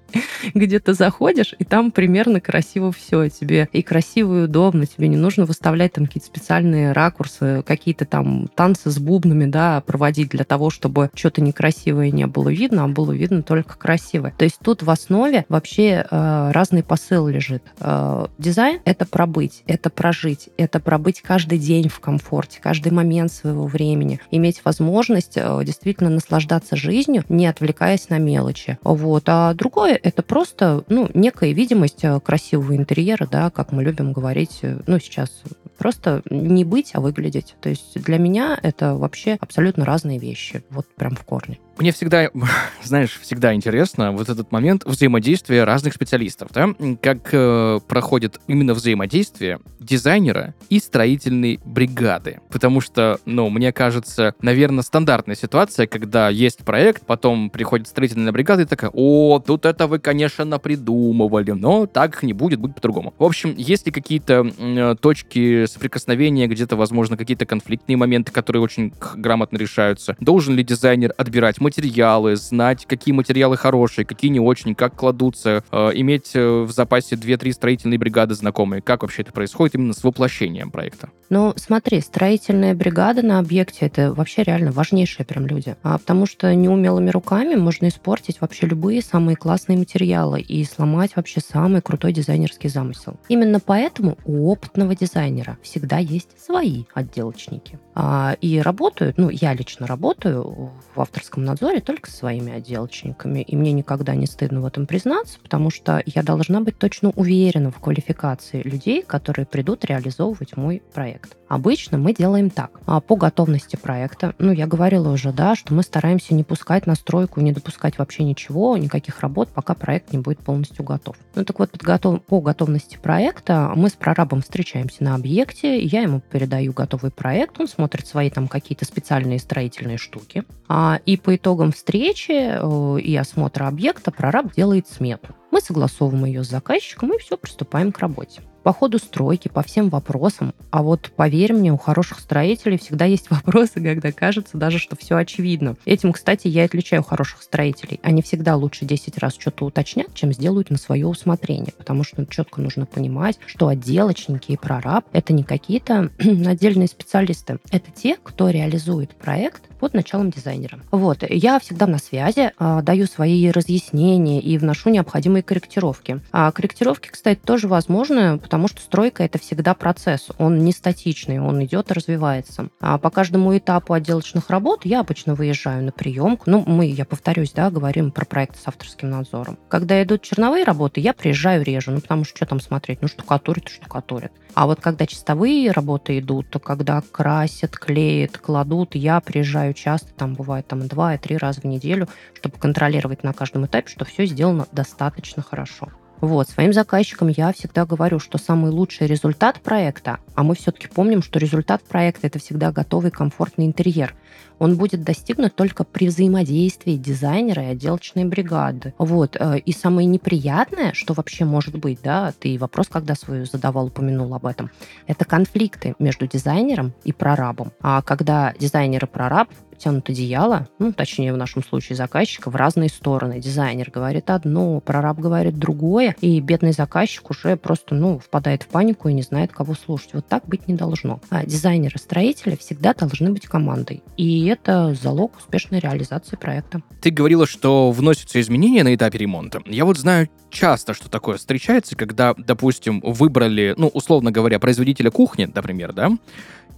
где 0.54 0.78
ты 0.78 0.94
заходишь, 0.94 1.54
и 1.58 1.64
там 1.64 1.90
примерно 1.90 2.40
красиво 2.40 2.92
все. 2.92 3.28
Тебе 3.28 3.68
и 3.72 3.82
красиво, 3.82 4.40
и 4.40 4.44
удобно. 4.44 4.86
Тебе 4.86 5.08
не 5.08 5.16
нужно 5.16 5.44
выставлять 5.44 5.92
там 5.92 6.06
какие-то 6.06 6.26
специальные 6.26 6.92
ракурсы, 6.92 7.62
какие-то 7.66 8.04
там 8.04 8.48
танцы 8.54 8.90
с 8.90 8.98
бубнами, 8.98 9.46
да, 9.46 9.80
проводить 9.80 10.30
для 10.30 10.44
того, 10.44 10.70
чтобы 10.70 11.10
что-то 11.14 11.40
некрасивое 11.40 12.10
не 12.10 12.26
было 12.26 12.48
видно, 12.48 12.84
а 12.84 12.88
было 12.88 13.12
видно 13.12 13.42
только 13.42 13.76
красивое. 13.76 14.34
То 14.36 14.44
есть 14.44 14.58
тут 14.62 14.82
в 14.82 14.90
основе 14.90 15.44
вообще 15.48 16.06
э, 16.08 16.50
разный 16.52 16.82
посыл 16.82 17.28
лежит. 17.28 17.62
Э, 17.80 18.26
дизайн— 18.38 18.80
это 18.84 19.06
пробыть, 19.06 19.62
это 19.66 19.90
прожить, 19.90 20.50
это 20.56 20.80
пробыть 20.80 21.20
каждый 21.22 21.58
день 21.58 21.88
в 21.88 22.00
комфорте, 22.00 22.60
каждый 22.60 22.92
момент 22.92 23.32
своего 23.32 23.66
времени, 23.66 24.20
иметь 24.30 24.64
возможность 24.64 25.36
э, 25.36 25.60
действительно 25.64 26.10
наслаждаться 26.10 26.76
жизнью, 26.76 27.24
не 27.28 27.46
отвлекаясь 27.46 28.08
на 28.08 28.18
мелочи. 28.18 28.78
Вот. 28.82 29.24
А 29.26 29.54
другое 29.54 29.98
это 30.02 30.22
просто, 30.22 30.84
ну, 30.88 31.08
некая 31.14 31.52
видимость 31.52 32.04
э, 32.04 32.20
красивого 32.20 32.76
интерьера, 32.76 33.26
да, 33.30 33.50
как 33.50 33.72
мы 33.72 33.82
любим 33.82 34.12
говорить, 34.12 34.58
э, 34.62 34.78
ну, 34.86 34.98
сейчас 34.98 35.42
просто 35.78 36.22
не 36.30 36.64
быть, 36.64 36.90
а 36.94 37.00
выглядеть. 37.00 37.56
То 37.60 37.68
есть 37.68 38.00
для 38.00 38.18
меня 38.18 38.58
это 38.62 38.94
вообще 38.94 39.36
абсолютно 39.40 39.84
разные 39.84 40.18
вещи, 40.18 40.62
вот 40.70 40.86
прям 40.94 41.16
в 41.16 41.24
корне. 41.24 41.58
Мне 41.78 41.92
всегда, 41.92 42.30
знаешь, 42.82 43.18
всегда 43.20 43.54
интересно 43.54 44.12
вот 44.12 44.28
этот 44.28 44.52
момент 44.52 44.84
взаимодействия 44.84 45.64
разных 45.64 45.94
специалистов, 45.94 46.50
да? 46.52 46.74
Как 47.00 47.30
э, 47.32 47.80
проходит 47.88 48.40
именно 48.46 48.74
взаимодействие 48.74 49.60
дизайнера 49.80 50.54
и 50.68 50.78
строительной 50.78 51.60
бригады. 51.64 52.40
Потому 52.50 52.80
что, 52.80 53.18
ну, 53.24 53.48
мне 53.48 53.72
кажется, 53.72 54.34
наверное, 54.42 54.82
стандартная 54.82 55.36
ситуация, 55.36 55.86
когда 55.86 56.28
есть 56.28 56.58
проект, 56.58 57.06
потом 57.06 57.50
приходит 57.50 57.88
строительная 57.88 58.32
бригада 58.32 58.62
и 58.62 58.66
такая, 58.66 58.90
о, 58.92 59.38
тут 59.44 59.66
это 59.66 59.86
вы, 59.86 59.98
конечно, 59.98 60.58
придумывали, 60.58 61.52
но 61.52 61.86
так 61.86 62.22
не 62.22 62.32
будет, 62.32 62.60
будет 62.60 62.76
по-другому. 62.76 63.14
В 63.18 63.24
общем, 63.24 63.54
есть 63.56 63.86
ли 63.86 63.92
какие-то 63.92 64.46
э, 64.58 64.96
точки 65.00 65.66
соприкосновения, 65.66 66.46
где-то, 66.46 66.76
возможно, 66.76 67.16
какие-то 67.16 67.46
конфликтные 67.46 67.96
моменты, 67.96 68.30
которые 68.32 68.62
очень 68.62 68.92
грамотно 69.16 69.56
решаются? 69.56 70.16
Должен 70.20 70.54
ли 70.54 70.62
дизайнер 70.62 71.14
отбирать 71.16 71.60
материалы, 71.62 72.36
знать, 72.36 72.84
какие 72.86 73.14
материалы 73.14 73.56
хорошие, 73.56 74.04
какие 74.04 74.30
не 74.30 74.40
очень, 74.40 74.74
как 74.74 74.94
кладутся, 74.94 75.64
э, 75.70 75.90
иметь 75.94 76.32
э, 76.34 76.62
в 76.62 76.70
запасе 76.70 77.16
2-3 77.16 77.52
строительные 77.52 77.98
бригады 77.98 78.34
знакомые. 78.34 78.82
Как 78.82 79.02
вообще 79.02 79.22
это 79.22 79.32
происходит 79.32 79.76
именно 79.76 79.94
с 79.94 80.04
воплощением 80.04 80.70
проекта? 80.70 81.08
Ну, 81.30 81.54
смотри, 81.56 82.00
строительная 82.02 82.74
бригада 82.74 83.22
на 83.22 83.38
объекте— 83.38 83.78
это 83.86 84.12
вообще 84.12 84.42
реально 84.42 84.70
важнейшие 84.70 85.24
прям 85.24 85.46
люди. 85.46 85.76
А 85.82 85.96
потому 85.96 86.26
что 86.26 86.54
неумелыми 86.54 87.08
руками 87.08 87.54
можно 87.54 87.88
испортить 87.88 88.40
вообще 88.40 88.66
любые 88.66 89.00
самые 89.00 89.36
классные 89.36 89.78
материалы 89.78 90.40
и 90.40 90.62
сломать 90.64 91.16
вообще 91.16 91.40
самый 91.40 91.80
крутой 91.80 92.12
дизайнерский 92.12 92.68
замысел. 92.68 93.16
Именно 93.28 93.60
поэтому 93.60 94.18
у 94.26 94.50
опытного 94.50 94.94
дизайнера 94.94 95.56
всегда 95.62 95.98
есть 95.98 96.38
свои 96.38 96.84
отделочники. 96.92 97.78
А, 97.94 98.36
и 98.40 98.58
работают, 98.60 99.18
ну, 99.18 99.28
я 99.30 99.54
лично 99.54 99.86
работаю 99.86 100.72
в 100.94 101.00
авторском 101.00 101.44
надзоре 101.44 101.80
только 101.80 102.10
со 102.10 102.16
своими 102.16 102.52
отделочниками, 102.52 103.40
и 103.40 103.56
мне 103.56 103.72
никогда 103.72 104.14
не 104.14 104.26
стыдно 104.26 104.60
в 104.60 104.66
этом 104.66 104.86
признаться, 104.86 105.38
потому 105.42 105.70
что 105.70 106.02
я 106.06 106.22
должна 106.22 106.60
быть 106.60 106.78
точно 106.78 107.10
уверена 107.10 107.70
в 107.70 107.78
квалификации 107.78 108.62
людей, 108.62 109.02
которые 109.02 109.46
придут 109.46 109.84
реализовывать 109.84 110.56
мой 110.56 110.82
проект. 110.92 111.12
проект. 111.12 111.36
Обычно 111.48 111.98
мы 111.98 112.14
делаем 112.14 112.48
так. 112.48 112.80
А 112.86 113.00
по 113.00 113.16
готовности 113.16 113.76
проекта, 113.76 114.34
ну, 114.38 114.52
я 114.52 114.66
говорила 114.66 115.12
уже, 115.12 115.32
да, 115.32 115.54
что 115.54 115.74
мы 115.74 115.82
стараемся 115.82 116.32
не 116.34 116.44
пускать 116.44 116.86
на 116.86 116.94
стройку, 116.94 117.40
не 117.40 117.52
допускать 117.52 117.98
вообще 117.98 118.24
ничего, 118.24 118.76
никаких 118.78 119.20
работ, 119.20 119.50
пока 119.50 119.74
проект 119.74 120.12
не 120.12 120.18
будет 120.18 120.38
полностью 120.38 120.82
готов. 120.84 121.16
Ну, 121.34 121.44
так 121.44 121.58
вот, 121.58 121.70
подготов... 121.70 122.22
по 122.22 122.40
готовности 122.40 122.96
проекта 122.96 123.72
мы 123.76 123.90
с 123.90 123.92
прорабом 123.92 124.40
встречаемся 124.40 125.04
на 125.04 125.14
объекте, 125.14 125.78
я 125.78 126.02
ему 126.02 126.20
передаю 126.20 126.72
готовый 126.72 127.10
проект, 127.10 127.60
он 127.60 127.68
смотрит 127.68 127.81
свои 128.06 128.30
там 128.30 128.48
какие-то 128.48 128.84
специальные 128.84 129.38
строительные 129.38 129.98
штуки, 129.98 130.44
а, 130.68 131.00
и 131.06 131.16
по 131.16 131.36
итогам 131.36 131.72
встречи 131.72 132.32
э, 132.32 133.00
и 133.00 133.16
осмотра 133.16 133.66
объекта 133.66 134.10
прораб 134.10 134.54
делает 134.54 134.88
смету. 134.88 135.34
Мы 135.50 135.60
согласовываем 135.60 136.24
ее 136.24 136.44
с 136.44 136.48
заказчиком 136.48 137.14
и 137.14 137.18
все, 137.18 137.36
приступаем 137.36 137.92
к 137.92 137.98
работе 137.98 138.42
по 138.62 138.72
ходу 138.72 138.98
стройки, 138.98 139.48
по 139.48 139.62
всем 139.62 139.88
вопросам. 139.88 140.54
А 140.70 140.82
вот 140.82 141.10
поверь 141.16 141.52
мне, 141.52 141.72
у 141.72 141.78
хороших 141.78 142.20
строителей 142.20 142.78
всегда 142.78 143.04
есть 143.04 143.30
вопросы, 143.30 143.74
когда 143.74 144.12
кажется 144.12 144.56
даже, 144.56 144.78
что 144.78 144.96
все 144.96 145.16
очевидно. 145.16 145.76
Этим, 145.84 146.12
кстати, 146.12 146.48
я 146.48 146.64
отличаю 146.64 147.02
хороших 147.02 147.42
строителей. 147.42 148.00
Они 148.02 148.22
всегда 148.22 148.56
лучше 148.56 148.84
10 148.84 149.18
раз 149.18 149.34
что-то 149.38 149.66
уточнят, 149.66 150.14
чем 150.14 150.32
сделают 150.32 150.70
на 150.70 150.78
свое 150.78 151.06
усмотрение, 151.06 151.72
потому 151.76 152.04
что 152.04 152.24
четко 152.26 152.60
нужно 152.60 152.86
понимать, 152.86 153.38
что 153.46 153.68
отделочники 153.68 154.52
и 154.52 154.56
прораб— 154.56 155.04
это 155.12 155.32
не 155.32 155.44
какие-то 155.44 156.10
отдельные 156.18 156.88
специалисты. 156.88 157.58
Это 157.70 157.90
те, 157.90 158.16
кто 158.22 158.50
реализует 158.50 159.14
проект 159.14 159.62
под 159.82 159.94
началом 159.94 160.30
дизайнера. 160.30 160.78
Вот, 160.92 161.24
я 161.28 161.58
всегда 161.58 161.88
на 161.88 161.98
связи, 161.98 162.52
а, 162.56 162.82
даю 162.82 163.06
свои 163.06 163.50
разъяснения 163.50 164.40
и 164.40 164.56
вношу 164.56 164.90
необходимые 164.90 165.42
корректировки. 165.42 166.20
А 166.30 166.52
корректировки, 166.52 167.08
кстати, 167.08 167.40
тоже 167.44 167.66
возможны, 167.66 168.38
потому 168.38 168.68
что 168.68 168.80
стройка 168.80 169.24
это 169.24 169.40
всегда 169.40 169.74
процесс, 169.74 170.28
он 170.38 170.60
не 170.60 170.70
статичный, 170.70 171.40
он 171.40 171.64
идет 171.64 171.90
и 171.90 171.94
развивается. 171.94 172.68
А 172.80 172.96
по 172.96 173.10
каждому 173.10 173.58
этапу 173.58 173.92
отделочных 173.92 174.50
работ 174.50 174.82
я 174.84 175.00
обычно 175.00 175.34
выезжаю 175.34 175.82
на 175.82 175.90
приемку. 175.90 176.44
Ну, 176.46 176.62
мы, 176.64 176.86
я 176.86 177.04
повторюсь, 177.04 177.50
да, 177.50 177.68
говорим 177.68 178.12
про 178.12 178.24
проект 178.24 178.62
с 178.62 178.68
авторским 178.68 179.10
надзором. 179.10 179.58
Когда 179.68 180.00
идут 180.00 180.22
черновые 180.22 180.62
работы, 180.62 181.00
я 181.00 181.12
приезжаю 181.12 181.64
реже, 181.64 181.90
ну, 181.90 182.00
потому 182.00 182.22
что 182.22 182.36
что 182.36 182.46
там 182.46 182.60
смотреть, 182.60 183.02
ну, 183.02 183.08
штукатурит, 183.08 183.68
штукатурит. 183.68 184.30
А 184.54 184.66
вот 184.66 184.80
когда 184.80 185.06
чистовые 185.06 185.70
работы 185.70 186.18
идут, 186.18 186.50
то 186.50 186.58
когда 186.58 187.02
красят, 187.10 187.76
клеят, 187.76 188.38
кладут, 188.38 188.94
я 188.94 189.20
приезжаю 189.20 189.71
часто, 189.74 190.12
там 190.14 190.34
бывает 190.34 190.66
там 190.66 190.86
два 190.88 191.14
и 191.14 191.18
три 191.18 191.36
раза 191.36 191.60
в 191.60 191.64
неделю, 191.64 192.08
чтобы 192.34 192.58
контролировать 192.58 193.22
на 193.22 193.32
каждом 193.32 193.66
этапе, 193.66 193.88
что 193.88 194.04
все 194.04 194.26
сделано 194.26 194.66
достаточно 194.72 195.42
хорошо. 195.42 195.88
Вот, 196.22 196.48
своим 196.48 196.72
заказчикам 196.72 197.26
я 197.26 197.52
всегда 197.52 197.84
говорю, 197.84 198.20
что 198.20 198.38
самый 198.38 198.70
лучший 198.70 199.08
результат 199.08 199.60
проекта, 199.60 200.20
а 200.36 200.44
мы 200.44 200.54
все-таки 200.54 200.86
помним, 200.86 201.20
что 201.20 201.40
результат 201.40 201.82
проекта 201.82 202.28
это 202.28 202.38
всегда 202.38 202.70
готовый 202.70 203.10
комфортный 203.10 203.66
интерьер, 203.66 204.14
он 204.60 204.76
будет 204.76 205.02
достигнут 205.02 205.56
только 205.56 205.82
при 205.82 206.06
взаимодействии 206.06 206.94
дизайнера 206.94 207.64
и 207.64 207.72
отделочной 207.72 208.24
бригады. 208.24 208.94
Вот. 208.98 209.36
Э, 209.36 209.58
и 209.58 209.72
самое 209.72 210.06
неприятное, 210.06 210.92
что 210.92 211.12
вообще 211.14 211.44
может 211.44 211.76
быть, 211.76 211.98
да, 212.04 212.32
ты 212.38 212.56
вопрос, 212.56 212.86
когда 212.86 213.16
свою 213.16 213.44
задавал, 213.44 213.86
упомянул 213.86 214.32
об 214.32 214.46
этом, 214.46 214.70
это 215.08 215.24
конфликты 215.24 215.96
между 215.98 216.28
дизайнером 216.28 216.92
и 217.02 217.12
прорабом. 217.12 217.72
А 217.80 218.00
когда 218.00 218.54
дизайнер 218.56 219.04
и 219.04 219.08
прораб 219.08 219.48
тянут 219.82 220.08
одеяло, 220.08 220.68
ну, 220.78 220.92
точнее, 220.92 221.32
в 221.32 221.36
нашем 221.36 221.64
случае 221.64 221.96
заказчика, 221.96 222.50
в 222.50 222.56
разные 222.56 222.88
стороны. 222.88 223.40
Дизайнер 223.40 223.90
говорит 223.90 224.30
одно, 224.30 224.80
прораб 224.80 225.18
говорит 225.18 225.58
другое, 225.58 226.14
и 226.20 226.40
бедный 226.40 226.72
заказчик 226.72 227.30
уже 227.30 227.56
просто, 227.56 227.94
ну, 227.94 228.18
впадает 228.18 228.62
в 228.62 228.68
панику 228.68 229.08
и 229.08 229.12
не 229.12 229.22
знает, 229.22 229.52
кого 229.52 229.74
слушать. 229.74 230.14
Вот 230.14 230.26
так 230.26 230.46
быть 230.46 230.68
не 230.68 230.74
должно. 230.74 231.20
А 231.30 231.44
дизайнеры-строители 231.44 232.56
всегда 232.56 232.94
должны 232.94 233.32
быть 233.32 233.46
командой. 233.46 234.02
И 234.16 234.46
это 234.46 234.94
залог 234.94 235.36
успешной 235.36 235.80
реализации 235.80 236.36
проекта. 236.36 236.82
Ты 237.00 237.10
говорила, 237.10 237.46
что 237.46 237.90
вносятся 237.90 238.40
изменения 238.40 238.84
на 238.84 238.94
этапе 238.94 239.18
ремонта. 239.18 239.62
Я 239.66 239.84
вот 239.84 239.98
знаю 239.98 240.28
часто, 240.50 240.94
что 240.94 241.08
такое 241.08 241.38
встречается, 241.38 241.96
когда, 241.96 242.34
допустим, 242.34 243.00
выбрали, 243.00 243.74
ну, 243.76 243.88
условно 243.88 244.30
говоря, 244.30 244.58
производителя 244.58 245.10
кухни, 245.10 245.50
например, 245.52 245.92
да, 245.92 246.12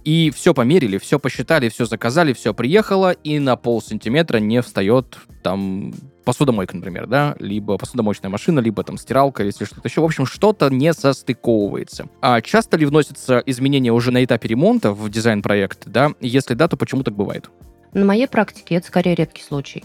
и 0.05 0.31
все 0.33 0.53
померили, 0.53 0.99
все 0.99 1.19
посчитали, 1.19 1.67
все 1.67 1.85
заказали, 1.85 2.31
все 2.31 2.53
приехало, 2.53 3.11
и 3.11 3.39
на 3.39 3.55
пол 3.55 3.81
сантиметра 3.81 4.37
не 4.37 4.61
встает 4.61 5.17
там 5.43 5.93
посудомойка, 6.23 6.75
например, 6.75 7.07
да, 7.07 7.35
либо 7.39 7.77
посудомоечная 7.77 8.29
машина, 8.29 8.59
либо 8.59 8.83
там 8.83 8.97
стиралка, 8.97 9.43
или 9.43 9.51
что-то 9.51 9.81
еще. 9.83 10.01
В 10.01 10.05
общем, 10.05 10.25
что-то 10.25 10.69
не 10.69 10.93
состыковывается. 10.93 12.07
А 12.21 12.41
часто 12.41 12.77
ли 12.77 12.85
вносятся 12.85 13.41
изменения 13.45 13.91
уже 13.91 14.11
на 14.11 14.23
этапе 14.23 14.47
ремонта 14.47 14.91
в 14.91 15.09
дизайн-проект, 15.09 15.87
да? 15.87 16.11
Если 16.21 16.53
да, 16.53 16.67
то 16.67 16.77
почему 16.77 17.03
так 17.03 17.15
бывает? 17.15 17.49
На 17.93 18.03
моей 18.03 18.27
практике 18.27 18.75
это 18.75 18.87
скорее 18.87 19.15
редкий 19.15 19.41
случай. 19.41 19.83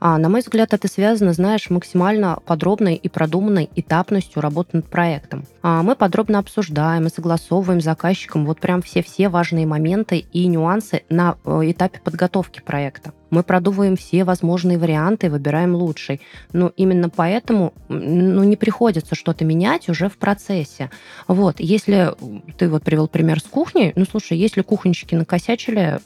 А, 0.00 0.18
на 0.18 0.28
мой 0.28 0.40
взгляд, 0.40 0.72
это 0.72 0.88
связано, 0.88 1.32
знаешь, 1.32 1.70
максимально 1.70 2.38
подробной 2.46 2.94
и 2.94 3.08
продуманной 3.08 3.68
этапностью 3.74 4.40
работы 4.40 4.76
над 4.78 4.86
проектом. 4.88 5.44
А, 5.62 5.82
мы 5.82 5.96
подробно 5.96 6.38
обсуждаем 6.38 7.06
и 7.06 7.10
согласовываем 7.10 7.80
с 7.80 7.84
заказчиком 7.84 8.46
вот 8.46 8.60
прям 8.60 8.82
все-все 8.82 9.28
важные 9.28 9.66
моменты 9.66 10.18
и 10.18 10.46
нюансы 10.46 11.02
на 11.08 11.36
э, 11.44 11.70
этапе 11.70 12.00
подготовки 12.02 12.60
проекта. 12.60 13.12
Мы 13.30 13.42
продумываем 13.42 13.96
все 13.96 14.24
возможные 14.24 14.78
варианты 14.78 15.30
выбираем 15.30 15.74
лучший. 15.74 16.20
Но 16.52 16.72
именно 16.76 17.10
поэтому 17.10 17.74
ну, 17.88 18.44
не 18.44 18.56
приходится 18.56 19.14
что-то 19.14 19.44
менять 19.44 19.88
уже 19.88 20.08
в 20.08 20.16
процессе. 20.16 20.90
Вот, 21.26 21.56
если 21.60 22.14
ты 22.56 22.68
вот 22.68 22.82
привел 22.82 23.08
пример 23.08 23.40
с 23.40 23.44
кухней, 23.44 23.92
ну, 23.96 24.04
слушай, 24.10 24.36
если 24.36 24.62
кухонщики 24.62 25.14
накосячили, 25.14 26.00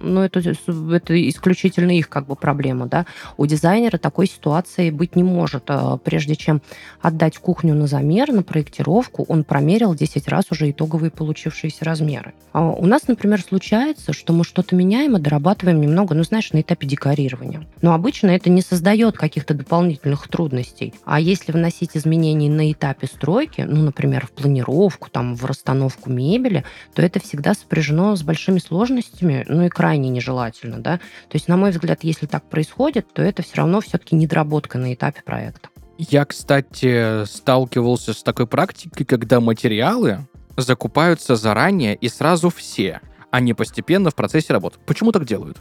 ну, 0.00 0.20
это, 0.20 0.40
это 0.40 1.28
исключительно 1.28 1.96
их 1.96 2.08
как 2.08 2.26
бы 2.26 2.36
проблема, 2.36 2.86
да. 2.86 3.06
У 3.36 3.46
дизайнера 3.46 3.98
такой 3.98 4.26
ситуации 4.26 4.90
быть 4.90 5.16
не 5.16 5.22
может. 5.22 5.64
А, 5.68 5.96
прежде 5.96 6.36
чем 6.36 6.62
отдать 7.00 7.38
кухню 7.38 7.74
на 7.74 7.86
замер, 7.86 8.32
на 8.32 8.42
проектировку, 8.42 9.24
он 9.28 9.44
промерил 9.44 9.94
10 9.94 10.28
раз 10.28 10.46
уже 10.50 10.70
итоговые 10.70 11.10
получившиеся 11.10 11.84
размеры. 11.84 12.34
А 12.52 12.68
у 12.70 12.86
нас, 12.86 13.08
например, 13.08 13.40
случается, 13.40 14.12
что 14.12 14.32
мы 14.32 14.44
что-то 14.44 14.74
меняем 14.74 15.16
и 15.16 15.20
дорабатываем 15.20 15.80
немного, 15.80 16.14
ну, 16.14 16.22
знаешь, 16.22 16.52
на 16.52 16.60
этапе 16.66 16.86
декорирования. 16.86 17.66
Но 17.80 17.94
обычно 17.94 18.30
это 18.30 18.50
не 18.50 18.60
создает 18.60 19.16
каких-то 19.16 19.54
дополнительных 19.54 20.28
трудностей. 20.28 20.92
А 21.04 21.20
если 21.20 21.52
вносить 21.52 21.96
изменения 21.96 22.50
на 22.50 22.70
этапе 22.70 23.06
стройки, 23.06 23.62
ну, 23.62 23.82
например, 23.82 24.26
в 24.26 24.32
планировку, 24.32 25.08
там, 25.10 25.34
в 25.36 25.44
расстановку 25.44 26.10
мебели, 26.10 26.64
то 26.94 27.02
это 27.02 27.20
всегда 27.20 27.54
сопряжено 27.54 28.16
с 28.16 28.22
большими 28.22 28.58
сложностями, 28.58 29.44
ну 29.48 29.64
и 29.64 29.68
крайне 29.68 30.10
нежелательно, 30.10 30.78
да. 30.78 30.98
То 31.28 31.34
есть, 31.34 31.48
на 31.48 31.56
мой 31.56 31.70
взгляд, 31.70 32.00
если 32.02 32.26
так 32.26 32.48
происходит, 32.48 33.12
то 33.12 33.22
это 33.22 33.42
все 33.42 33.56
равно 33.56 33.80
все-таки 33.80 34.16
недоработка 34.16 34.78
на 34.78 34.92
этапе 34.92 35.22
проекта. 35.24 35.68
Я, 35.98 36.26
кстати, 36.26 37.24
сталкивался 37.24 38.12
с 38.12 38.22
такой 38.22 38.46
практикой, 38.46 39.04
когда 39.04 39.40
материалы 39.40 40.26
закупаются 40.56 41.36
заранее 41.36 41.94
и 41.94 42.08
сразу 42.08 42.50
все, 42.50 43.00
а 43.30 43.40
не 43.40 43.54
постепенно 43.54 44.10
в 44.10 44.14
процессе 44.14 44.52
работы. 44.52 44.78
Почему 44.86 45.12
так 45.12 45.24
делают? 45.24 45.58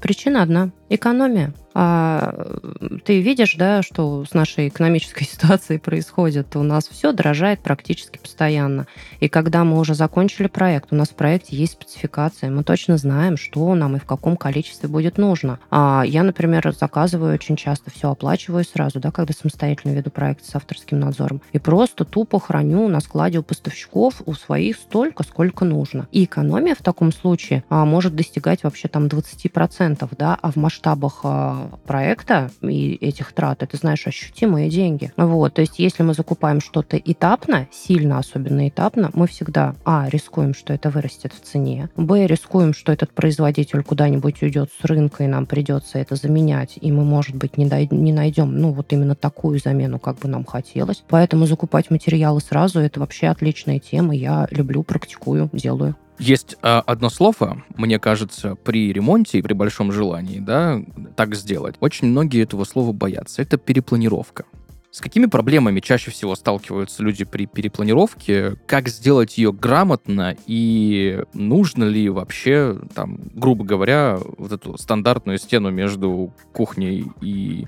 Причина 0.00 0.42
одна– 0.42 0.70
экономия. 0.88 1.52
А 1.74 2.58
ты 3.04 3.20
видишь, 3.20 3.54
да, 3.56 3.82
что 3.82 4.24
с 4.24 4.34
нашей 4.34 4.68
экономической 4.68 5.24
ситуацией 5.30 5.78
происходит? 5.78 6.54
У 6.56 6.62
нас 6.62 6.88
все 6.88 7.12
дорожает 7.12 7.60
практически 7.60 8.18
постоянно. 8.18 8.86
И 9.20 9.28
когда 9.28 9.64
мы 9.64 9.78
уже 9.78 9.94
закончили 9.94 10.46
проект, 10.46 10.92
у 10.92 10.96
нас 10.96 11.08
в 11.08 11.14
проекте 11.14 11.56
есть 11.56 11.72
спецификация, 11.72 12.50
мы 12.50 12.64
точно 12.64 12.96
знаем, 12.96 13.36
что 13.36 13.74
нам 13.74 13.96
и 13.96 14.00
в 14.00 14.04
каком 14.04 14.36
количестве 14.36 14.88
будет 14.88 15.18
нужно. 15.18 15.58
А 15.70 16.02
я, 16.06 16.22
например, 16.22 16.74
заказываю 16.78 17.34
очень 17.34 17.56
часто, 17.56 17.90
все 17.90 18.10
оплачиваю 18.10 18.64
сразу, 18.64 19.00
да, 19.00 19.10
когда 19.10 19.32
самостоятельно 19.32 19.94
веду 19.94 20.10
проект 20.10 20.44
с 20.44 20.54
авторским 20.54 21.00
надзором. 21.00 21.40
И 21.52 21.58
просто 21.58 22.04
тупо 22.04 22.38
храню 22.40 22.88
на 22.88 23.00
складе 23.00 23.38
у 23.38 23.42
поставщиков, 23.42 24.22
у 24.26 24.34
своих 24.34 24.76
столько, 24.76 25.22
сколько 25.22 25.64
нужно. 25.64 26.06
И 26.12 26.24
экономия 26.24 26.74
в 26.74 26.82
таком 26.82 27.12
случае 27.12 27.64
а, 27.68 27.84
может 27.84 28.14
достигать 28.14 28.64
вообще 28.64 28.88
там 28.88 29.06
20%, 29.06 30.08
да, 30.18 30.38
а 30.40 30.50
в 30.50 30.56
масштабах 30.56 31.20
а, 31.24 31.61
проекта 31.86 32.50
и 32.62 32.94
этих 32.94 33.32
трат, 33.32 33.62
это, 33.62 33.76
знаешь, 33.76 34.06
ощутимые 34.06 34.68
деньги. 34.68 35.12
Вот, 35.16 35.54
то 35.54 35.60
есть 35.60 35.78
если 35.78 36.02
мы 36.02 36.14
закупаем 36.14 36.60
что-то 36.60 36.96
этапно, 36.96 37.68
сильно 37.70 38.18
особенно 38.18 38.68
этапно, 38.68 39.10
мы 39.14 39.26
всегда, 39.26 39.74
а, 39.84 40.08
рискуем, 40.08 40.54
что 40.54 40.72
это 40.72 40.90
вырастет 40.90 41.32
в 41.32 41.40
цене, 41.40 41.88
б, 41.96 42.26
рискуем, 42.26 42.74
что 42.74 42.92
этот 42.92 43.12
производитель 43.12 43.82
куда-нибудь 43.82 44.42
уйдет 44.42 44.70
с 44.80 44.84
рынка, 44.84 45.24
и 45.24 45.26
нам 45.26 45.46
придется 45.46 45.98
это 45.98 46.16
заменять, 46.16 46.78
и 46.80 46.92
мы, 46.92 47.04
может 47.04 47.36
быть, 47.36 47.56
не, 47.56 47.66
дай, 47.66 47.88
не 47.90 48.12
найдем, 48.12 48.58
ну, 48.58 48.72
вот 48.72 48.92
именно 48.92 49.14
такую 49.14 49.58
замену, 49.58 49.98
как 49.98 50.18
бы 50.18 50.28
нам 50.28 50.44
хотелось. 50.44 51.02
Поэтому 51.08 51.46
закупать 51.46 51.90
материалы 51.90 52.40
сразу, 52.40 52.80
это 52.80 53.00
вообще 53.00 53.28
отличная 53.28 53.78
тема, 53.78 54.14
я 54.14 54.46
люблю, 54.50 54.82
практикую, 54.82 55.50
делаю. 55.52 55.96
Есть 56.22 56.56
э, 56.62 56.82
одно 56.86 57.10
слово, 57.10 57.64
мне 57.76 57.98
кажется, 57.98 58.54
при 58.54 58.92
ремонте 58.92 59.38
и 59.38 59.42
при 59.42 59.54
большом 59.54 59.90
желании, 59.90 60.38
да, 60.38 60.80
так 61.16 61.34
сделать. 61.34 61.74
Очень 61.80 62.08
многие 62.08 62.44
этого 62.44 62.62
слова 62.62 62.92
боятся. 62.92 63.42
Это 63.42 63.56
перепланировка. 63.56 64.44
С 64.92 65.00
какими 65.00 65.26
проблемами 65.26 65.80
чаще 65.80 66.12
всего 66.12 66.36
сталкиваются 66.36 67.02
люди 67.02 67.24
при 67.24 67.46
перепланировке? 67.46 68.54
Как 68.66 68.88
сделать 68.88 69.36
ее 69.36 69.52
грамотно? 69.52 70.36
И 70.46 71.24
нужно 71.34 71.82
ли 71.82 72.08
вообще, 72.08 72.78
там, 72.94 73.18
грубо 73.34 73.64
говоря, 73.64 74.20
вот 74.38 74.52
эту 74.52 74.78
стандартную 74.78 75.38
стену 75.38 75.72
между 75.72 76.32
кухней 76.52 77.06
и 77.20 77.66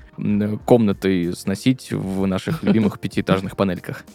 комнатой 0.65 1.35
сносить 1.35 1.91
в 1.91 2.25
наших 2.25 2.63
любимых 2.63 2.99
пятиэтажных 3.01 3.57
панельках? 3.57 4.05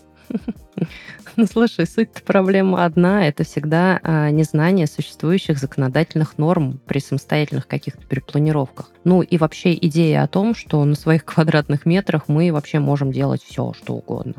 Ну, 1.37 1.47
слушай, 1.47 1.87
суть 1.87 2.11
проблемы 2.25 2.83
одна. 2.83 3.27
Это 3.27 3.45
всегда 3.45 4.01
а, 4.03 4.31
незнание 4.31 4.87
существующих 4.87 5.59
законодательных 5.59 6.39
норм 6.39 6.81
при 6.87 6.99
самостоятельных 6.99 7.67
каких-то 7.67 8.05
перепланировках. 8.05 8.91
Ну 9.05 9.23
и 9.23 9.39
вообще 9.39 9.75
идея 9.75 10.23
о 10.23 10.29
том, 10.29 10.55
что 10.55 10.85
на 10.85 10.95
своих 10.95 11.25
квадратных 11.27 11.87
метрах 11.87 12.29
мы 12.29 12.53
вообще 12.53 12.79
можем 12.79 13.13
делать 13.13 13.43
все, 13.43 13.73
что 13.75 13.95
угодно. 13.95 14.35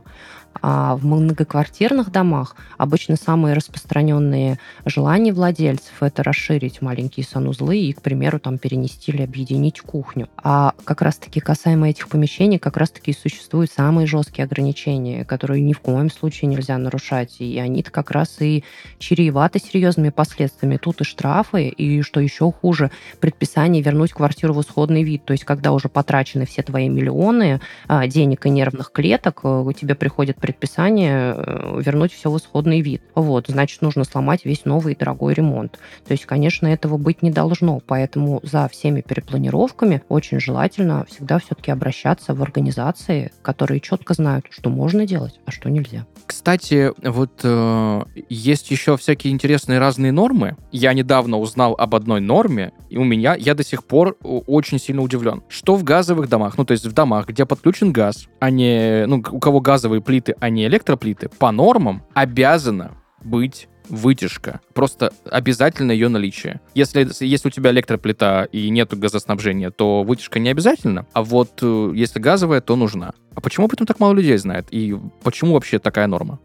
А 0.62 0.95
в 0.95 1.06
многоквартирных 1.06 2.12
домах 2.12 2.56
обычно 2.78 3.15
самые 3.15 3.56
распространенные 3.56 4.60
желания 4.86 5.34
владельцев 5.34 6.02
это 6.02 6.24
расширить 6.24 6.82
маленькие 6.82 7.26
санузлы 7.26 7.78
и, 7.78 7.93
к 7.93 8.02
примеру, 8.02 8.39
там 8.39 8.58
перенести 8.58 9.12
или 9.12 9.24
объединить 9.24 9.82
кухню. 9.82 10.30
А 10.38 10.74
как 10.84 11.02
раз-таки 11.02 11.39
касаемо 11.39 11.89
этих 11.89 12.10
помещений, 12.10 12.60
как 12.60 12.78
раз-таки 12.78 13.13
существуют 13.13 13.71
самые 13.71 14.06
жесткие 14.08 14.45
ограничения, 14.45 15.26
которые 15.26 15.62
ни 15.62 15.74
в 15.74 15.80
коем 15.80 16.12
случае 16.12 16.50
нельзя 16.50 16.78
нарушать. 16.78 17.38
И 17.39 17.58
они-то 17.58 17.91
как 17.91 18.12
раз 18.12 18.41
и 18.41 18.63
чреваты 19.00 19.60
серьезными 19.60 20.10
последствиями. 20.10 20.78
Тут 20.78 21.02
и 21.02 21.04
штрафы, 21.04 21.69
и, 21.69 22.02
что 22.02 22.19
еще 22.19 22.52
хуже, 22.52 22.91
предписание 23.19 23.82
вернуть 23.82 24.13
квартиру 24.13 24.54
в 24.54 24.62
исходный 24.62 25.04
вид. 25.04 25.26
То 25.26 25.34
есть, 25.34 25.43
когда 25.43 25.71
уже 25.71 25.89
потрачены 25.89 26.45
все 26.45 26.62
твои 26.62 26.89
миллионы 26.89 27.62
а, 27.88 28.08
денег 28.08 28.45
и 28.45 28.50
нервных 28.50 28.91
клеток, 28.91 29.41
э, 29.43 29.65
тебе 29.80 29.95
приходит 29.95 30.38
предписание 30.52 31.34
э, 31.38 31.82
вернуть 31.82 32.14
все 32.14 32.30
в 32.30 32.38
исходный 32.38 32.82
вид. 32.82 33.02
Вот, 33.16 33.46
значит, 33.48 33.82
нужно 33.82 34.04
сломать 34.04 34.46
весь 34.46 34.66
новый 34.66 34.94
и 34.94 34.98
дорогой 34.98 35.34
ремонт. 35.34 35.80
То 36.06 36.12
есть, 36.12 36.26
конечно, 36.26 36.68
этого 36.68 36.98
быть 36.98 37.22
не 37.22 37.32
должно. 37.32 37.80
Поэтому 37.86 38.42
за 38.44 38.68
всеми 38.68 39.02
перепланировками 39.02 40.04
очень 40.10 40.40
желательно 40.40 41.06
всегда 41.10 41.40
все-таки 41.40 41.72
обращаться 41.72 42.34
в 42.34 42.42
организации, 42.42 43.32
которые 43.42 43.80
четко 43.80 44.14
знают, 44.14 44.46
что 44.50 44.70
можно 44.70 45.06
делать, 45.06 45.40
а 45.46 45.52
что 45.52 45.70
нельзя. 45.70 46.06
Кстати, 46.26 46.92
вот 47.02 47.42
э, 47.44 48.02
есть 48.30 48.72
еще 48.72 48.98
всякие 48.98 49.34
интересные 49.34 49.80
разные 49.80 50.12
нормы. 50.12 50.58
Я 50.72 50.94
недавно 50.94 51.40
узнал 51.40 51.76
об 51.78 51.96
одной 51.96 52.20
норме, 52.20 52.74
и 52.90 52.98
у 52.98 53.04
меня 53.04 53.36
я 53.36 53.54
до 53.54 53.64
сих 53.64 53.86
пор 53.86 54.18
очень 54.22 54.80
сильно 54.80 55.02
удивлен. 55.02 55.44
Что 55.48 55.76
в 55.76 55.84
газовых 55.84 56.28
домах, 56.30 56.58
ну 56.58 56.66
то 56.66 56.74
есть 56.74 56.86
в 56.86 56.92
домах, 56.92 57.28
где 57.28 57.46
подключен 57.46 57.92
газ, 57.92 58.28
а 58.40 58.50
не, 58.50 59.06
ну 59.08 59.24
у 59.32 59.40
кого 59.40 59.62
газовые 59.62 60.02
плиты 60.02 60.12
плиты, 60.12 60.36
а 60.41 60.49
не 60.49 60.65
электроплиты, 60.65 61.30
по 61.30 61.51
нормам 61.51 62.04
обязана 62.13 62.97
быть 63.23 63.69
вытяжка. 63.91 64.62
Просто 64.73 65.13
обязательно 65.30 65.91
ее 65.91 66.08
наличие. 66.08 66.62
Если, 66.73 67.08
если 67.23 67.49
у 67.49 67.51
тебя 67.51 67.71
электроплита 67.71 68.47
и 68.51 68.69
нету 68.69 68.97
газоснабжения, 68.97 69.69
то 69.69 70.04
вытяжка 70.04 70.39
не 70.39 70.49
обязательно. 70.49 71.06
А 71.13 71.23
вот 71.23 71.60
э, 71.62 71.91
если 71.93 72.19
газовая, 72.19 72.62
то 72.62 72.75
нужна. 72.75 73.13
А 73.34 73.39
почему 73.39 73.67
об 73.67 73.73
этом 73.73 73.88
так 73.88 73.99
мало 73.99 74.13
людей 74.13 74.38
знает? 74.38 74.67
И 74.71 74.95
почему 75.23 75.54
вообще 75.54 75.80
такая 75.80 76.08
норма? 76.08 76.39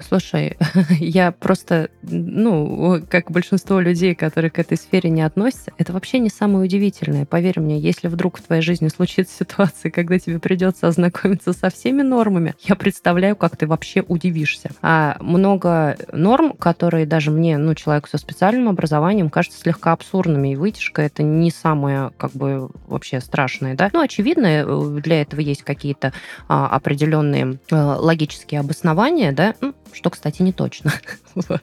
Слушай, 0.00 0.56
я 1.00 1.32
просто, 1.32 1.90
ну, 2.02 3.02
как 3.08 3.30
большинство 3.30 3.80
людей, 3.80 4.14
которые 4.14 4.50
к 4.50 4.58
этой 4.58 4.76
сфере 4.76 5.10
не 5.10 5.22
относятся, 5.22 5.72
это 5.78 5.92
вообще 5.92 6.20
не 6.20 6.28
самое 6.28 6.64
удивительное. 6.64 7.26
Поверь 7.26 7.58
мне, 7.58 7.80
если 7.80 8.06
вдруг 8.06 8.38
в 8.38 8.42
твоей 8.42 8.62
жизни 8.62 8.88
случится 8.88 9.36
ситуация, 9.44 9.90
когда 9.90 10.18
тебе 10.18 10.38
придется 10.38 10.86
ознакомиться 10.86 11.52
со 11.52 11.70
всеми 11.70 12.02
нормами, 12.02 12.54
я 12.60 12.76
представляю, 12.76 13.34
как 13.34 13.56
ты 13.56 13.66
вообще 13.66 14.04
удивишься. 14.06 14.70
А 14.80 15.16
много 15.20 15.96
норм, 16.12 16.52
которые 16.52 16.87
даже 16.90 17.30
мне, 17.30 17.58
ну, 17.58 17.74
человеку 17.74 18.08
со 18.08 18.18
специальным 18.18 18.68
образованием, 18.68 19.30
кажутся 19.30 19.60
слегка 19.60 19.92
абсурдными, 19.92 20.52
и 20.52 20.56
вытяжка 20.56 21.02
это 21.02 21.22
не 21.22 21.50
самое, 21.50 22.10
как 22.16 22.32
бы, 22.32 22.68
вообще 22.86 23.20
страшное, 23.20 23.74
да? 23.74 23.90
Ну, 23.92 24.00
очевидно, 24.00 24.46
э, 24.46 25.00
для 25.02 25.22
этого 25.22 25.40
есть 25.40 25.62
какие-то 25.62 26.12
а, 26.48 26.68
определенные 26.68 27.58
а, 27.70 27.96
логические 27.98 28.60
обоснования, 28.60 29.32
да, 29.32 29.54
что, 29.92 30.10
кстати, 30.10 30.42
не 30.42 30.52
точно. 30.52 30.92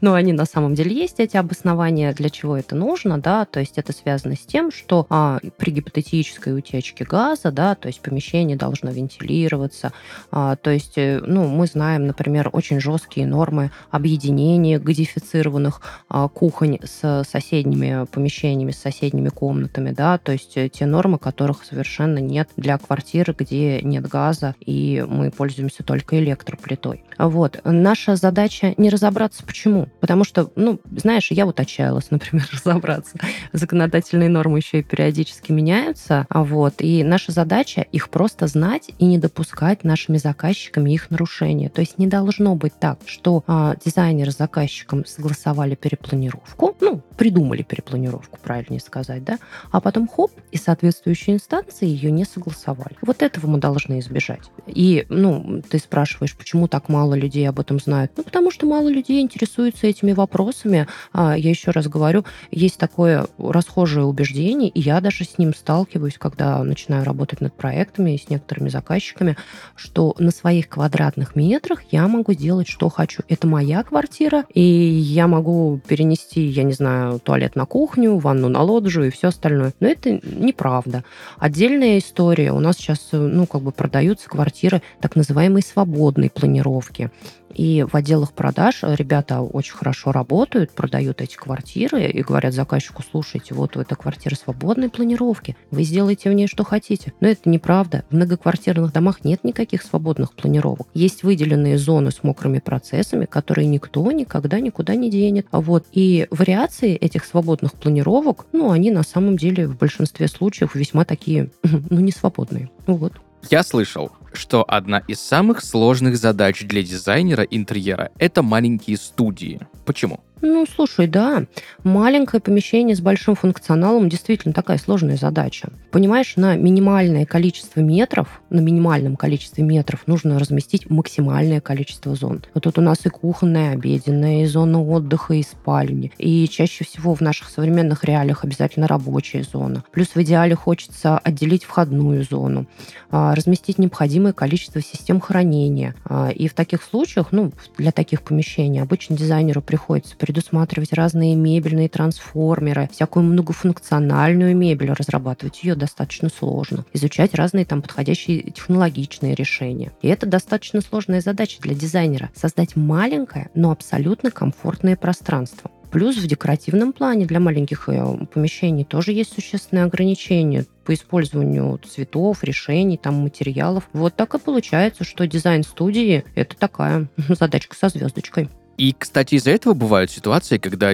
Но 0.00 0.14
они 0.14 0.32
на 0.32 0.44
самом 0.44 0.74
деле 0.74 0.94
есть, 0.94 1.20
эти 1.20 1.36
обоснования, 1.36 2.12
для 2.12 2.30
чего 2.30 2.56
это 2.56 2.74
нужно, 2.74 3.18
да, 3.18 3.44
то 3.44 3.60
есть 3.60 3.78
это 3.78 3.92
связано 3.92 4.36
с 4.36 4.40
тем, 4.40 4.70
что 4.70 5.06
а, 5.10 5.38
при 5.56 5.70
гипотетической 5.70 6.56
утечке 6.56 7.04
газа, 7.04 7.50
да, 7.50 7.74
то 7.74 7.88
есть 7.88 8.00
помещение 8.00 8.56
должно 8.56 8.90
вентилироваться, 8.90 9.92
а, 10.30 10.56
то 10.56 10.70
есть, 10.70 10.96
э, 10.96 11.20
ну, 11.24 11.46
мы 11.46 11.66
знаем, 11.66 12.06
например, 12.06 12.50
очень 12.52 12.80
жесткие 12.80 13.26
нормы 13.26 13.70
объединения 13.90 14.78
гадифицированных 14.78 15.80
а, 16.08 16.28
кухонь 16.28 16.78
с 16.82 17.24
соседними 17.28 18.06
помещениями, 18.06 18.72
с 18.72 18.78
соседними 18.78 19.28
комнатами, 19.28 19.90
да, 19.90 20.18
то 20.18 20.32
есть 20.32 20.56
э, 20.56 20.68
те 20.68 20.86
нормы, 20.86 21.18
которых 21.18 21.64
совершенно 21.64 22.18
нет 22.18 22.48
для 22.56 22.78
квартиры, 22.78 23.34
где 23.38 23.80
нет 23.82 24.06
газа, 24.08 24.54
и 24.60 25.04
мы 25.08 25.30
пользуемся 25.30 25.82
только 25.82 26.18
электроплитой. 26.18 27.04
Вот. 27.18 27.45
Наша 27.64 28.16
задача 28.16 28.74
не 28.76 28.90
разобраться, 28.90 29.44
почему. 29.44 29.88
Потому 30.00 30.24
что, 30.24 30.50
ну, 30.56 30.80
знаешь, 30.96 31.30
я 31.30 31.46
вот 31.46 31.60
отчаялась, 31.60 32.06
например, 32.10 32.48
разобраться. 32.52 33.18
Законодательные 33.52 34.28
нормы 34.28 34.58
еще 34.58 34.80
и 34.80 34.82
периодически 34.82 35.52
меняются. 35.52 36.26
А 36.28 36.44
вот. 36.44 36.74
И 36.78 37.04
наша 37.04 37.32
задача 37.32 37.82
их 37.82 38.08
просто 38.08 38.46
знать 38.46 38.90
и 38.98 39.04
не 39.04 39.18
допускать 39.18 39.84
нашими 39.84 40.16
заказчиками 40.16 40.92
их 40.92 41.10
нарушения. 41.10 41.68
То 41.68 41.80
есть 41.80 41.98
не 41.98 42.06
должно 42.06 42.54
быть 42.54 42.78
так, 42.78 42.98
что 43.06 43.44
а, 43.46 43.74
дизайнеры 43.84 44.30
с 44.30 44.38
заказчиком 44.38 45.04
согласовали 45.04 45.74
перепланировку, 45.74 46.76
ну, 46.80 47.02
придумали 47.16 47.62
перепланировку, 47.62 48.38
правильнее 48.42 48.80
сказать, 48.80 49.24
да, 49.24 49.38
а 49.70 49.80
потом 49.80 50.08
хоп, 50.08 50.30
и 50.52 50.56
соответствующие 50.56 51.36
инстанции 51.36 51.86
ее 51.86 52.10
не 52.10 52.24
согласовали. 52.24 52.96
Вот 53.02 53.22
этого 53.22 53.46
мы 53.46 53.58
должны 53.58 53.98
избежать. 53.98 54.50
И, 54.66 55.06
ну, 55.08 55.62
ты 55.68 55.78
спрашиваешь, 55.78 56.36
почему 56.36 56.68
так 56.68 56.88
мало 56.88 57.14
людей 57.14 57.35
об 57.44 57.60
этом 57.60 57.78
знают? 57.78 58.12
Ну, 58.16 58.22
потому 58.22 58.50
что 58.50 58.66
мало 58.66 58.88
людей 58.88 59.20
интересуются 59.20 59.86
этими 59.86 60.12
вопросами. 60.12 60.86
А, 61.12 61.36
я 61.36 61.50
еще 61.50 61.70
раз 61.70 61.88
говорю, 61.88 62.24
есть 62.50 62.78
такое 62.78 63.26
расхожее 63.38 64.04
убеждение, 64.04 64.68
и 64.68 64.80
я 64.80 65.00
даже 65.00 65.24
с 65.24 65.38
ним 65.38 65.54
сталкиваюсь, 65.54 66.18
когда 66.18 66.62
начинаю 66.62 67.04
работать 67.04 67.40
над 67.40 67.54
проектами 67.54 68.14
и 68.14 68.18
с 68.18 68.28
некоторыми 68.28 68.68
заказчиками, 68.68 69.36
что 69.74 70.14
на 70.18 70.30
своих 70.30 70.68
квадратных 70.68 71.36
метрах 71.36 71.82
я 71.90 72.06
могу 72.08 72.34
делать, 72.34 72.68
что 72.68 72.88
хочу. 72.88 73.22
Это 73.28 73.46
моя 73.46 73.82
квартира, 73.82 74.44
и 74.52 74.60
я 74.60 75.26
могу 75.26 75.80
перенести, 75.86 76.42
я 76.42 76.62
не 76.62 76.72
знаю, 76.72 77.18
туалет 77.20 77.56
на 77.56 77.66
кухню, 77.66 78.18
ванну 78.18 78.48
на 78.48 78.62
лоджию 78.62 79.08
и 79.08 79.10
все 79.10 79.28
остальное. 79.28 79.72
Но 79.80 79.88
это 79.88 80.20
неправда. 80.22 81.04
Отдельная 81.38 81.98
история. 81.98 82.52
У 82.52 82.60
нас 82.60 82.76
сейчас, 82.76 83.08
ну, 83.12 83.46
как 83.46 83.62
бы 83.62 83.72
продаются 83.72 84.28
квартиры 84.28 84.82
так 85.00 85.16
называемой 85.16 85.62
свободной 85.62 86.30
планировки. 86.30 87.10
И 87.56 87.86
в 87.90 87.94
отделах 87.94 88.32
продаж 88.32 88.80
ребята 88.82 89.40
очень 89.40 89.74
хорошо 89.74 90.12
работают, 90.12 90.72
продают 90.72 91.22
эти 91.22 91.36
квартиры 91.36 92.04
и 92.04 92.22
говорят 92.22 92.52
заказчику, 92.52 93.02
слушайте, 93.08 93.54
вот 93.54 93.76
эта 93.76 93.96
квартира 93.96 94.34
свободной 94.34 94.90
планировки, 94.90 95.56
вы 95.70 95.82
сделаете 95.82 96.28
в 96.28 96.34
ней 96.34 96.48
что 96.48 96.64
хотите. 96.64 97.14
Но 97.20 97.28
это 97.28 97.48
неправда. 97.48 98.04
В 98.10 98.14
многоквартирных 98.14 98.92
домах 98.92 99.24
нет 99.24 99.42
никаких 99.42 99.82
свободных 99.82 100.34
планировок. 100.34 100.88
Есть 100.92 101.22
выделенные 101.22 101.78
зоны 101.78 102.10
с 102.10 102.22
мокрыми 102.22 102.58
процессами, 102.58 103.24
которые 103.24 103.66
никто 103.66 104.10
никогда 104.12 104.60
никуда 104.60 104.94
не 104.94 105.10
денет. 105.10 105.46
А 105.50 105.60
вот. 105.60 105.86
И 105.92 106.26
вариации 106.30 106.94
этих 106.94 107.24
свободных 107.24 107.72
планировок, 107.72 108.46
ну, 108.52 108.70
они 108.70 108.90
на 108.90 109.02
самом 109.02 109.38
деле 109.38 109.66
в 109.66 109.78
большинстве 109.78 110.28
случаев 110.28 110.74
весьма 110.74 111.06
такие, 111.06 111.50
ну, 111.62 112.00
не 112.00 112.12
свободные. 112.12 112.70
Ну 112.86 112.96
вот. 112.96 113.14
Я 113.48 113.62
слышал, 113.62 114.10
что 114.36 114.64
одна 114.66 114.98
из 115.08 115.20
самых 115.20 115.62
сложных 115.62 116.16
задач 116.16 116.62
для 116.62 116.82
дизайнера 116.82 117.42
интерьера— 117.42 118.10
это 118.18 118.42
маленькие 118.42 118.96
студии. 118.96 119.60
Почему? 119.84 120.20
Ну, 120.42 120.66
слушай, 120.66 121.06
да, 121.06 121.44
маленькое 121.82 122.42
помещение 122.42 122.94
с 122.94 123.00
большим 123.00 123.34
функционалом 123.36 124.08
действительно 124.10 124.52
такая 124.52 124.76
сложная 124.76 125.16
задача. 125.16 125.70
Понимаешь, 125.90 126.36
на 126.36 126.56
минимальное 126.56 127.24
количество 127.24 127.80
метров, 127.80 128.42
на 128.50 128.60
минимальном 128.60 129.16
количестве 129.16 129.64
метров 129.64 130.06
нужно 130.06 130.38
разместить 130.38 130.90
максимальное 130.90 131.62
количество 131.62 132.14
зон. 132.14 132.44
Вот 132.52 132.64
тут 132.64 132.78
у 132.78 132.82
нас 132.82 133.06
и 133.06 133.08
кухонная, 133.08 133.72
и 133.72 133.74
обеденная, 133.74 134.42
и 134.42 134.46
зона 134.46 134.82
отдыха, 134.82 135.34
и 135.34 135.42
спальни. 135.42 136.12
И 136.18 136.46
чаще 136.48 136.84
всего 136.84 137.14
в 137.14 137.22
наших 137.22 137.48
современных 137.48 138.04
реалиях 138.04 138.44
обязательно 138.44 138.86
рабочая 138.86 139.42
зона. 139.42 139.84
Плюс 139.90 140.08
в 140.08 140.18
идеале 140.18 140.54
хочется 140.54 141.16
отделить 141.18 141.64
входную 141.64 142.24
зону, 142.24 142.66
а, 143.10 143.34
разместить 143.34 143.78
необходимое 143.78 144.34
количество 144.34 144.82
систем 144.82 145.20
хранения. 145.20 145.94
А, 146.04 146.28
и 146.28 146.46
в 146.46 146.52
таких 146.52 146.82
случаях, 146.82 147.28
ну, 147.30 147.52
для 147.78 147.90
таких 147.90 148.20
помещений 148.20 148.82
обычно 148.82 149.16
дизайнеру 149.16 149.62
приходится 149.62 150.14
предусматривать 150.26 150.92
разные 150.92 151.36
мебельные 151.36 151.88
трансформеры, 151.88 152.90
всякую 152.92 153.26
многофункциональную 153.26 154.56
мебель, 154.56 154.90
разрабатывать 154.90 155.62
ее 155.62 155.76
достаточно 155.76 156.28
сложно. 156.28 156.84
Изучать 156.92 157.32
разные 157.34 157.64
там 157.64 157.80
подходящие 157.80 158.42
технологичные 158.50 159.36
решения. 159.36 159.92
И 160.02 160.08
это 160.08 160.26
достаточно 160.26 160.80
сложная 160.80 161.20
задача 161.20 161.62
для 161.62 161.74
дизайнера. 161.76 162.30
Создать 162.34 162.74
маленькое, 162.74 163.50
но 163.54 163.70
абсолютно 163.70 164.32
комфортное 164.32 164.96
пространство. 164.96 165.70
Плюс 165.92 166.16
в 166.16 166.26
декоративном 166.26 166.92
плане 166.92 167.24
для 167.24 167.38
маленьких 167.38 167.88
э, 167.88 168.26
помещений 168.34 168.84
тоже 168.84 169.12
есть 169.12 169.32
существенные 169.32 169.84
ограничения 169.84 170.66
по 170.84 170.92
использованию 170.92 171.78
цветов, 171.78 172.42
решений, 172.42 172.96
там, 172.96 173.14
материалов. 173.14 173.88
Вот 173.92 174.16
так 174.16 174.34
и 174.34 174.38
получается, 174.40 175.04
что 175.04 175.28
дизайн 175.28 175.62
студии– 175.62 176.24
это 176.34 176.56
такая 176.56 177.08
задачка 177.28 177.76
со 177.76 177.88
звездочкой. 177.88 178.50
И, 178.76 178.94
кстати, 178.96 179.36
из-за 179.36 179.50
этого 179.50 179.74
бывают 179.74 180.10
ситуации, 180.10 180.58
когда 180.58 180.92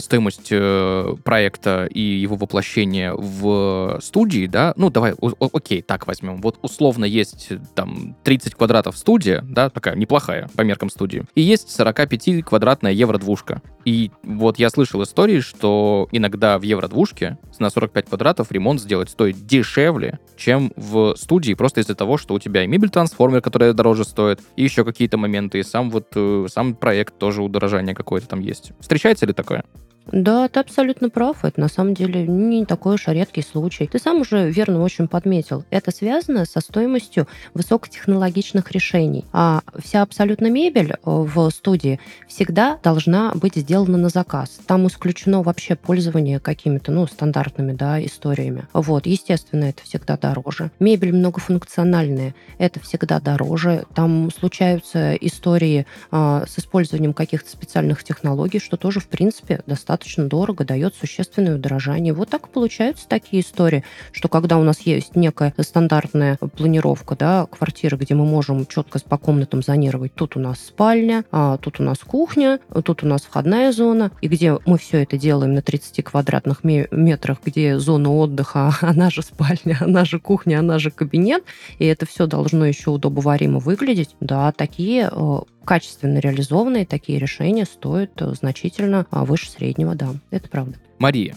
стоимость 0.00 0.48
э, 0.50 1.14
проекта 1.22 1.86
и 1.86 2.00
его 2.00 2.36
воплощение 2.36 3.14
в 3.14 3.98
студии, 4.02 4.46
да, 4.46 4.72
ну, 4.76 4.90
давай, 4.90 5.14
окей, 5.38 5.82
так 5.82 6.06
возьмем. 6.06 6.40
Вот 6.40 6.58
условно 6.62 7.04
есть 7.04 7.50
там 7.74 8.16
30 8.24 8.54
квадратов 8.54 8.96
студия, 8.96 9.44
да, 9.46 9.68
такая 9.70 9.96
неплохая 9.96 10.48
по 10.56 10.62
меркам 10.62 10.90
студии, 10.90 11.24
и 11.34 11.42
есть 11.42 11.68
45-квадратная 11.78 12.92
евро-двушка. 12.92 13.60
И 13.84 14.10
вот 14.22 14.58
я 14.58 14.70
слышал 14.70 15.02
истории, 15.02 15.40
что 15.40 16.08
иногда 16.12 16.58
в 16.58 16.62
евро-двушке 16.62 17.38
на 17.58 17.70
45 17.70 18.06
квадратов 18.06 18.52
ремонт 18.52 18.80
сделать 18.80 19.10
стоит 19.10 19.46
дешевле, 19.46 20.18
чем 20.36 20.72
в 20.76 21.14
студии, 21.16 21.54
просто 21.54 21.80
из-за 21.80 21.94
того, 21.94 22.16
что 22.16 22.34
у 22.34 22.38
тебя 22.38 22.64
и 22.64 22.66
мебель-трансформер, 22.66 23.42
которая 23.42 23.72
дороже 23.72 24.04
стоит, 24.04 24.40
и 24.56 24.62
еще 24.62 24.84
какие-то 24.84 25.18
моменты, 25.18 25.58
и 25.58 25.62
сам 25.62 25.90
вот 25.90 26.08
э, 26.14 26.46
сам 26.50 26.74
проект 26.74 27.18
тоже 27.18 27.42
удорожание 27.42 27.94
какое-то 27.94 28.28
там 28.28 28.40
есть. 28.40 28.72
Встречается 28.80 29.26
ли 29.26 29.32
такое? 29.32 29.64
Да, 30.12 30.48
ты 30.48 30.60
абсолютно 30.60 31.08
прав. 31.08 31.44
Это 31.44 31.60
на 31.60 31.68
самом 31.68 31.94
деле 31.94 32.26
не 32.26 32.64
такой 32.64 32.96
уж 32.96 33.06
редкий 33.06 33.42
случай. 33.42 33.86
Ты 33.86 33.98
сам 33.98 34.20
уже 34.22 34.50
верно 34.50 34.82
очень 34.82 35.06
подметил. 35.06 35.64
Это 35.70 35.92
связано 35.92 36.44
со 36.46 36.60
стоимостью 36.60 37.28
высокотехнологичных 37.54 38.72
решений. 38.72 39.24
А 39.32 39.60
вся 39.78 40.02
абсолютно 40.02 40.50
мебель 40.50 40.92
э, 40.92 40.96
в 41.04 41.50
студии 41.50 42.00
всегда 42.26 42.78
должна 42.82 43.32
быть 43.34 43.54
сделана 43.56 43.98
на 43.98 44.08
заказ. 44.08 44.58
Там 44.66 44.86
исключено 44.88 45.42
вообще 45.42 45.76
пользование 45.76 46.40
какими-то, 46.40 46.90
ну, 46.90 47.06
стандартными, 47.06 47.72
да, 47.72 48.04
историями. 48.04 48.66
Вот, 48.72 49.06
естественно, 49.06 49.64
это 49.64 49.84
всегда 49.84 50.16
дороже. 50.16 50.72
Мебель 50.80 51.14
многофункциональная, 51.14 52.34
это 52.58 52.80
всегда 52.80 53.20
дороже. 53.20 53.84
Там 53.94 54.30
случаются 54.32 55.14
истории 55.14 55.86
а, 56.10 56.44
с 56.48 56.58
использованием 56.58 57.14
каких-то 57.14 57.48
специальных 57.48 58.02
технологий, 58.02 58.58
что 58.58 58.76
тоже, 58.76 58.98
в 59.00 59.06
принципе, 59.06 59.62
достаточно 59.66 59.99
достаточно 60.00 60.24
дорого, 60.28 60.64
дает 60.64 60.94
существенное 60.94 61.56
удорожание. 61.56 62.14
Вот 62.14 62.30
так 62.30 62.48
получаются 62.48 63.06
такие 63.06 63.42
истории, 63.42 63.84
что 64.12 64.28
когда 64.28 64.56
у 64.56 64.62
нас 64.62 64.80
есть 64.80 65.14
некая 65.14 65.52
стандартная 65.58 66.38
планировка 66.56 67.16
да, 67.16 67.46
квартиры, 67.46 67.98
где 67.98 68.14
мы 68.14 68.24
можем 68.24 68.66
четко 68.66 68.98
по 69.00 69.18
комнатам 69.18 69.62
зонировать, 69.62 70.14
тут 70.14 70.36
у 70.36 70.40
нас 70.40 70.58
спальня, 70.60 71.24
а 71.30 71.58
тут 71.58 71.80
у 71.80 71.82
нас 71.82 71.98
кухня, 71.98 72.60
тут 72.84 73.02
у 73.02 73.06
нас 73.06 73.22
входная 73.22 73.72
зона, 73.72 74.10
и 74.22 74.28
где 74.28 74.58
мы 74.64 74.78
все 74.78 75.02
это 75.02 75.18
делаем 75.18 75.54
на 75.54 75.60
30 75.62 76.02
квадратных 76.02 76.64
метрах, 76.64 77.38
где 77.44 77.78
зона 77.78 78.10
отдыха, 78.10 78.72
она 78.80 79.10
же 79.10 79.22
спальня, 79.22 79.76
она 79.80 80.06
же 80.06 80.18
кухня, 80.18 80.60
она 80.60 80.78
же 80.78 80.90
кабинет, 80.90 81.44
и 81.78 81.84
это 81.84 82.06
все 82.06 82.26
должно 82.26 82.64
еще 82.64 82.90
удобоваримо 82.90 83.58
выглядеть. 83.58 84.16
Да, 84.20 84.52
такие 84.52 85.10
э, 85.12 85.38
качественно 85.64 86.18
реализованные 86.18 86.86
такие 86.86 87.18
решения 87.18 87.64
стоят 87.64 88.10
э, 88.20 88.34
значительно 88.34 89.06
а, 89.10 89.24
выше 89.24 89.50
среднего, 89.50 89.94
да, 89.94 90.14
это 90.30 90.48
правда. 90.48 90.76
Мария, 90.98 91.36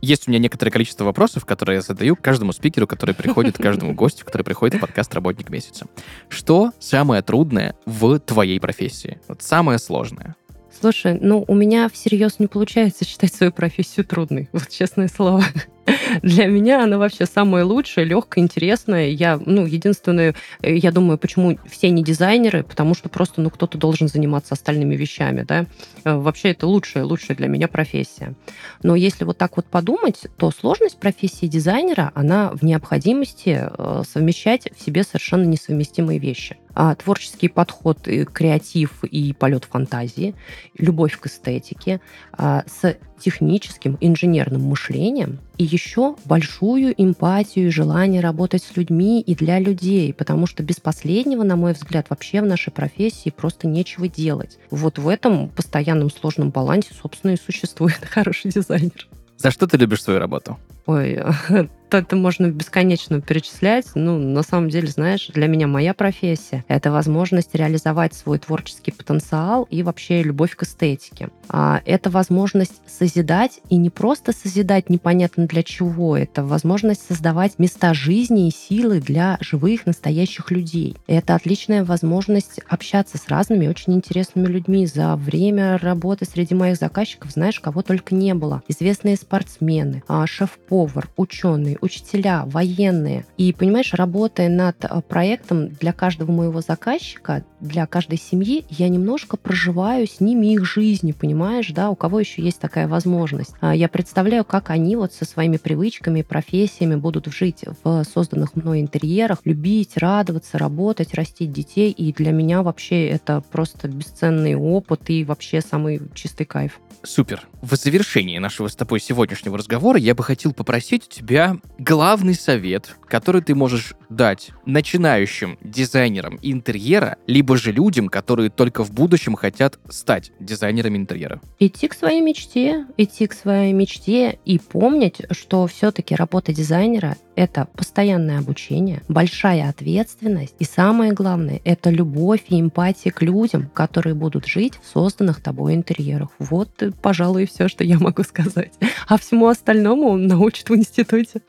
есть 0.00 0.26
у 0.26 0.30
меня 0.30 0.40
некоторое 0.40 0.72
количество 0.72 1.04
вопросов, 1.04 1.44
которые 1.44 1.76
я 1.76 1.80
задаю 1.82 2.16
каждому 2.16 2.52
спикеру, 2.52 2.88
который 2.88 3.14
приходит, 3.14 3.56
каждому 3.58 3.94
гостю, 3.94 4.24
который 4.24 4.42
приходит 4.42 4.76
в 4.76 4.80
подкаст 4.80 5.14
«Работник 5.14 5.48
месяца». 5.48 5.86
Что 6.28 6.72
самое 6.80 7.22
трудное 7.22 7.76
в 7.86 8.18
твоей 8.18 8.58
профессии? 8.58 9.20
Вот 9.28 9.42
самое 9.42 9.78
сложное? 9.78 10.34
Слушай, 10.80 11.18
ну, 11.20 11.44
у 11.46 11.54
меня 11.54 11.88
всерьез 11.88 12.40
не 12.40 12.48
получается 12.48 13.04
считать 13.06 13.32
свою 13.32 13.52
профессию 13.52 14.04
трудной, 14.04 14.48
вот 14.52 14.68
честное 14.68 15.08
слово. 15.08 15.44
Для 16.22 16.46
меня 16.46 16.84
она 16.84 16.98
вообще 16.98 17.26
самая 17.26 17.64
лучшая, 17.64 18.04
легкая, 18.04 18.44
интересная. 18.44 19.08
Я, 19.08 19.40
ну, 19.44 19.66
единственное, 19.66 20.34
э, 20.60 20.76
я 20.76 20.92
думаю, 20.92 21.18
почему 21.18 21.58
все 21.68 21.90
не 21.90 22.02
дизайнеры, 22.02 22.62
потому 22.62 22.94
что 22.94 23.08
просто, 23.08 23.40
ну, 23.40 23.50
кто-то 23.50 23.78
должен 23.78 24.08
заниматься 24.08 24.54
остальными 24.54 24.94
вещами, 24.94 25.42
да. 25.42 25.66
Э, 26.04 26.16
вообще 26.16 26.50
это 26.50 26.66
лучшая, 26.66 27.04
лучшая 27.04 27.36
для 27.36 27.48
меня 27.48 27.68
профессия. 27.68 28.34
Но 28.82 28.94
если 28.94 29.24
вот 29.24 29.38
так 29.38 29.56
вот 29.56 29.66
подумать, 29.66 30.26
то 30.36 30.50
сложность 30.50 30.98
профессии 30.98 31.46
дизайнера, 31.46 32.12
она 32.14 32.52
в 32.52 32.62
необходимости 32.62 33.68
э, 33.68 34.02
совмещать 34.08 34.68
в 34.76 34.82
себе 34.82 35.02
совершенно 35.02 35.44
несовместимые 35.44 36.18
вещи. 36.18 36.56
А 36.74 36.94
творческий 36.94 37.48
подход, 37.48 38.08
и 38.08 38.24
креатив 38.24 39.04
и 39.04 39.34
полет 39.34 39.64
фантазии, 39.64 40.34
любовь 40.78 41.18
к 41.18 41.26
эстетике, 41.26 42.00
а, 42.32 42.64
с 42.66 42.96
техническим, 43.20 43.98
инженерным 44.00 44.62
мышлением 44.62 45.38
и 45.62 45.64
еще 45.64 46.16
большую 46.24 46.92
эмпатию 47.00 47.68
и 47.68 47.70
желание 47.70 48.20
работать 48.20 48.64
с 48.64 48.76
людьми 48.76 49.20
и 49.20 49.36
для 49.36 49.60
людей, 49.60 50.12
потому 50.12 50.48
что 50.48 50.64
без 50.64 50.80
последнего, 50.80 51.44
на 51.44 51.54
мой 51.54 51.72
взгляд, 51.72 52.06
вообще 52.10 52.42
в 52.42 52.46
нашей 52.46 52.72
профессии 52.72 53.30
просто 53.30 53.68
нечего 53.68 54.08
делать. 54.08 54.58
Вот 54.72 54.98
в 54.98 55.06
этом 55.08 55.50
постоянном 55.50 56.10
сложном 56.10 56.50
балансе, 56.50 56.90
собственно, 57.00 57.32
и 57.32 57.36
существует 57.36 58.00
хороший 58.10 58.50
дизайнер. 58.50 59.06
За 59.36 59.52
что 59.52 59.68
ты 59.68 59.76
любишь 59.76 60.02
свою 60.02 60.18
работу? 60.18 60.58
Ой, 60.86 61.20
это 61.94 62.16
можно 62.16 62.48
бесконечно 62.48 63.20
перечислять. 63.20 63.86
Ну, 63.94 64.18
на 64.18 64.42
самом 64.42 64.68
деле, 64.68 64.88
знаешь, 64.88 65.28
для 65.28 65.46
меня 65.46 65.66
моя 65.66 65.94
профессия— 65.94 66.64
это 66.68 66.90
возможность 66.90 67.54
реализовать 67.54 68.14
свой 68.14 68.38
творческий 68.38 68.92
потенциал 68.92 69.66
и 69.70 69.82
вообще 69.82 70.22
любовь 70.22 70.56
к 70.56 70.62
эстетике. 70.62 71.30
А 71.48 71.82
это 71.84 72.10
возможность 72.10 72.80
созидать, 72.86 73.60
и 73.68 73.76
не 73.76 73.90
просто 73.90 74.32
созидать 74.32 74.90
непонятно 74.90 75.46
для 75.46 75.62
чего, 75.62 76.16
это 76.16 76.44
возможность 76.44 77.06
создавать 77.06 77.58
места 77.58 77.94
жизни 77.94 78.48
и 78.48 78.52
силы 78.52 79.00
для 79.00 79.38
живых, 79.40 79.86
настоящих 79.86 80.50
людей. 80.50 80.96
Это 81.06 81.34
отличная 81.34 81.84
возможность 81.84 82.60
общаться 82.68 83.18
с 83.18 83.28
разными 83.28 83.66
очень 83.66 83.94
интересными 83.94 84.46
людьми. 84.46 84.86
За 84.86 85.16
время 85.16 85.78
работы 85.78 86.24
среди 86.24 86.54
моих 86.54 86.76
заказчиков, 86.76 87.32
знаешь, 87.32 87.60
кого 87.60 87.82
только 87.82 88.14
не 88.14 88.34
было. 88.34 88.62
Известные 88.68 89.16
спортсмены, 89.16 90.02
а, 90.08 90.26
шеф-повар, 90.26 91.08
ученые, 91.16 91.78
учителя, 91.82 92.44
военные. 92.46 93.26
И, 93.36 93.52
понимаешь, 93.52 93.92
работая 93.92 94.48
над 94.48 94.84
а, 94.84 95.00
проектом 95.02 95.68
для 95.68 95.92
каждого 95.92 96.30
моего 96.30 96.60
заказчика, 96.60 97.44
для 97.60 97.86
каждой 97.86 98.18
семьи, 98.18 98.64
я 98.70 98.88
немножко 98.88 99.36
проживаю 99.36 100.06
с 100.06 100.20
ними 100.20 100.54
их 100.54 100.64
жизни, 100.64 101.12
понимаешь, 101.12 101.70
да, 101.72 101.90
у 101.90 101.96
кого 101.96 102.20
еще 102.20 102.40
есть 102.40 102.60
такая 102.60 102.88
возможность. 102.88 103.52
А, 103.60 103.74
я 103.74 103.88
представляю, 103.88 104.44
как 104.44 104.70
они 104.70 104.96
вот 104.96 105.12
со 105.12 105.24
своими 105.24 105.56
привычками, 105.56 106.22
профессиями 106.22 106.94
будут 106.94 107.26
жить 107.26 107.64
в 107.82 108.04
созданных 108.04 108.54
мной 108.56 108.80
интерьерах, 108.80 109.40
любить, 109.44 109.96
радоваться, 109.96 110.58
работать, 110.58 111.14
растить 111.14 111.52
детей. 111.52 111.90
И 111.90 112.12
для 112.12 112.30
меня 112.30 112.62
вообще 112.62 113.08
это 113.08 113.42
просто 113.50 113.88
бесценный 113.88 114.54
опыт 114.54 115.10
и 115.10 115.24
вообще 115.24 115.60
самый 115.60 116.00
чистый 116.14 116.44
кайф. 116.44 116.80
Супер. 117.04 117.48
В 117.60 117.74
завершении 117.74 118.38
нашего 118.38 118.68
с 118.68 118.76
тобой 118.76 119.00
сегодняшнего 119.00 119.58
разговора 119.58 119.98
я 119.98 120.14
бы 120.14 120.22
хотел 120.22 120.52
попросить 120.52 121.08
у 121.08 121.10
тебя 121.10 121.56
главный 121.78 122.34
совет, 122.34 122.96
который 123.06 123.42
ты 123.42 123.54
можешь 123.54 123.94
дать 124.08 124.50
начинающим 124.66 125.58
дизайнерам 125.62 126.38
интерьера, 126.42 127.16
либо 127.26 127.56
же 127.56 127.72
людям, 127.72 128.08
которые 128.08 128.50
только 128.50 128.84
в 128.84 128.92
будущем 128.92 129.34
хотят 129.34 129.78
стать 129.88 130.32
дизайнерами 130.38 130.98
интерьера. 130.98 131.40
Идти 131.58 131.88
к 131.88 131.94
своей 131.94 132.20
мечте, 132.20 132.86
идти 132.96 133.26
к 133.26 133.32
своей 133.32 133.72
мечте 133.72 134.38
и 134.44 134.58
помнить, 134.58 135.22
что 135.30 135.66
все-таки 135.66 136.14
работа 136.14 136.52
дизайнера 136.52 137.16
это 137.34 137.66
постоянное 137.74 138.38
обучение, 138.38 139.02
большая 139.08 139.70
ответственность 139.70 140.54
и 140.58 140.64
самое 140.64 141.12
главное, 141.12 141.60
это 141.64 141.90
любовь 141.90 142.42
и 142.48 142.60
эмпатия 142.60 143.10
к 143.10 143.22
людям, 143.22 143.70
которые 143.72 144.14
будут 144.14 144.46
жить 144.46 144.74
в 144.82 144.86
созданных 144.86 145.40
тобой 145.42 145.74
интерьерах. 145.74 146.28
Вот, 146.38 146.70
пожалуй, 147.00 147.46
все, 147.46 147.68
что 147.68 147.84
я 147.84 147.98
могу 147.98 148.22
сказать. 148.22 148.72
А 149.08 149.16
всему 149.16 149.48
остальному 149.48 150.16
научат 150.16 150.68
в 150.68 150.74
институте. 150.74 151.40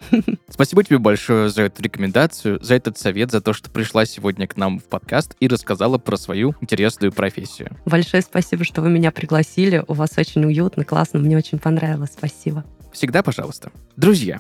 Спасибо 0.50 0.84
тебе 0.84 1.00
большое 1.00 1.50
за 1.50 1.64
эту 1.64 1.82
рекомендацию, 1.82 2.64
за 2.64 2.76
этот 2.76 2.98
совет, 2.98 3.32
за 3.32 3.42
то, 3.42 3.54
что 3.54 3.70
пришла 3.70 4.06
сегодня 4.06 4.48
к 4.48 4.58
нам 4.58 4.80
в 4.80 4.84
подкаст 4.86 5.36
и 5.40 5.48
рассказала 5.48 5.98
про 5.98 6.18
свою 6.18 6.56
интересную 6.62 7.12
профессию. 7.12 7.78
Большое 7.86 8.22
спасибо, 8.22 8.64
что 8.64 8.82
вы 8.82 8.90
меня 8.90 9.12
пригласили. 9.12 9.84
У 9.88 9.94
вас 9.94 10.18
очень 10.18 10.46
уютно, 10.46 10.86
классно, 10.86 11.20
мне 11.20 11.38
очень 11.38 11.60
понравилось. 11.60 12.12
Спасибо. 12.16 12.64
Всегда 12.92 13.24
пожалуйста. 13.24 13.72
Друзья, 13.96 14.40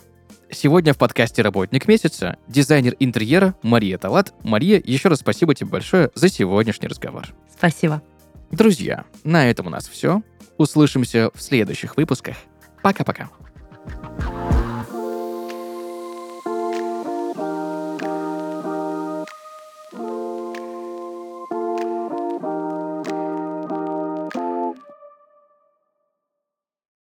Сегодня 0.53 0.93
в 0.93 0.99
подкасте 0.99 1.41
«Работник 1.41 1.87
месяца» 1.87 2.37
дизайнер 2.47 2.95
интерьера 2.99 3.55
Мария 3.63 3.97
Талат. 3.97 4.33
Мария, 4.43 4.79
еще 4.83 5.09
раз 5.09 5.19
спасибо 5.19 5.55
тебе 5.55 5.71
большое 5.71 6.11
за 6.13 6.29
сегодняшний 6.29 6.87
разговор. 6.87 7.25
Спасибо. 7.51 8.03
Друзья, 8.51 9.05
на 9.23 9.49
этом 9.49 9.67
у 9.67 9.69
нас 9.71 9.87
все. 9.87 10.21
Услышимся 10.57 11.31
в 11.33 11.41
следующих 11.41 11.97
выпусках. 11.97 12.35
Пока-пока. 12.83 13.29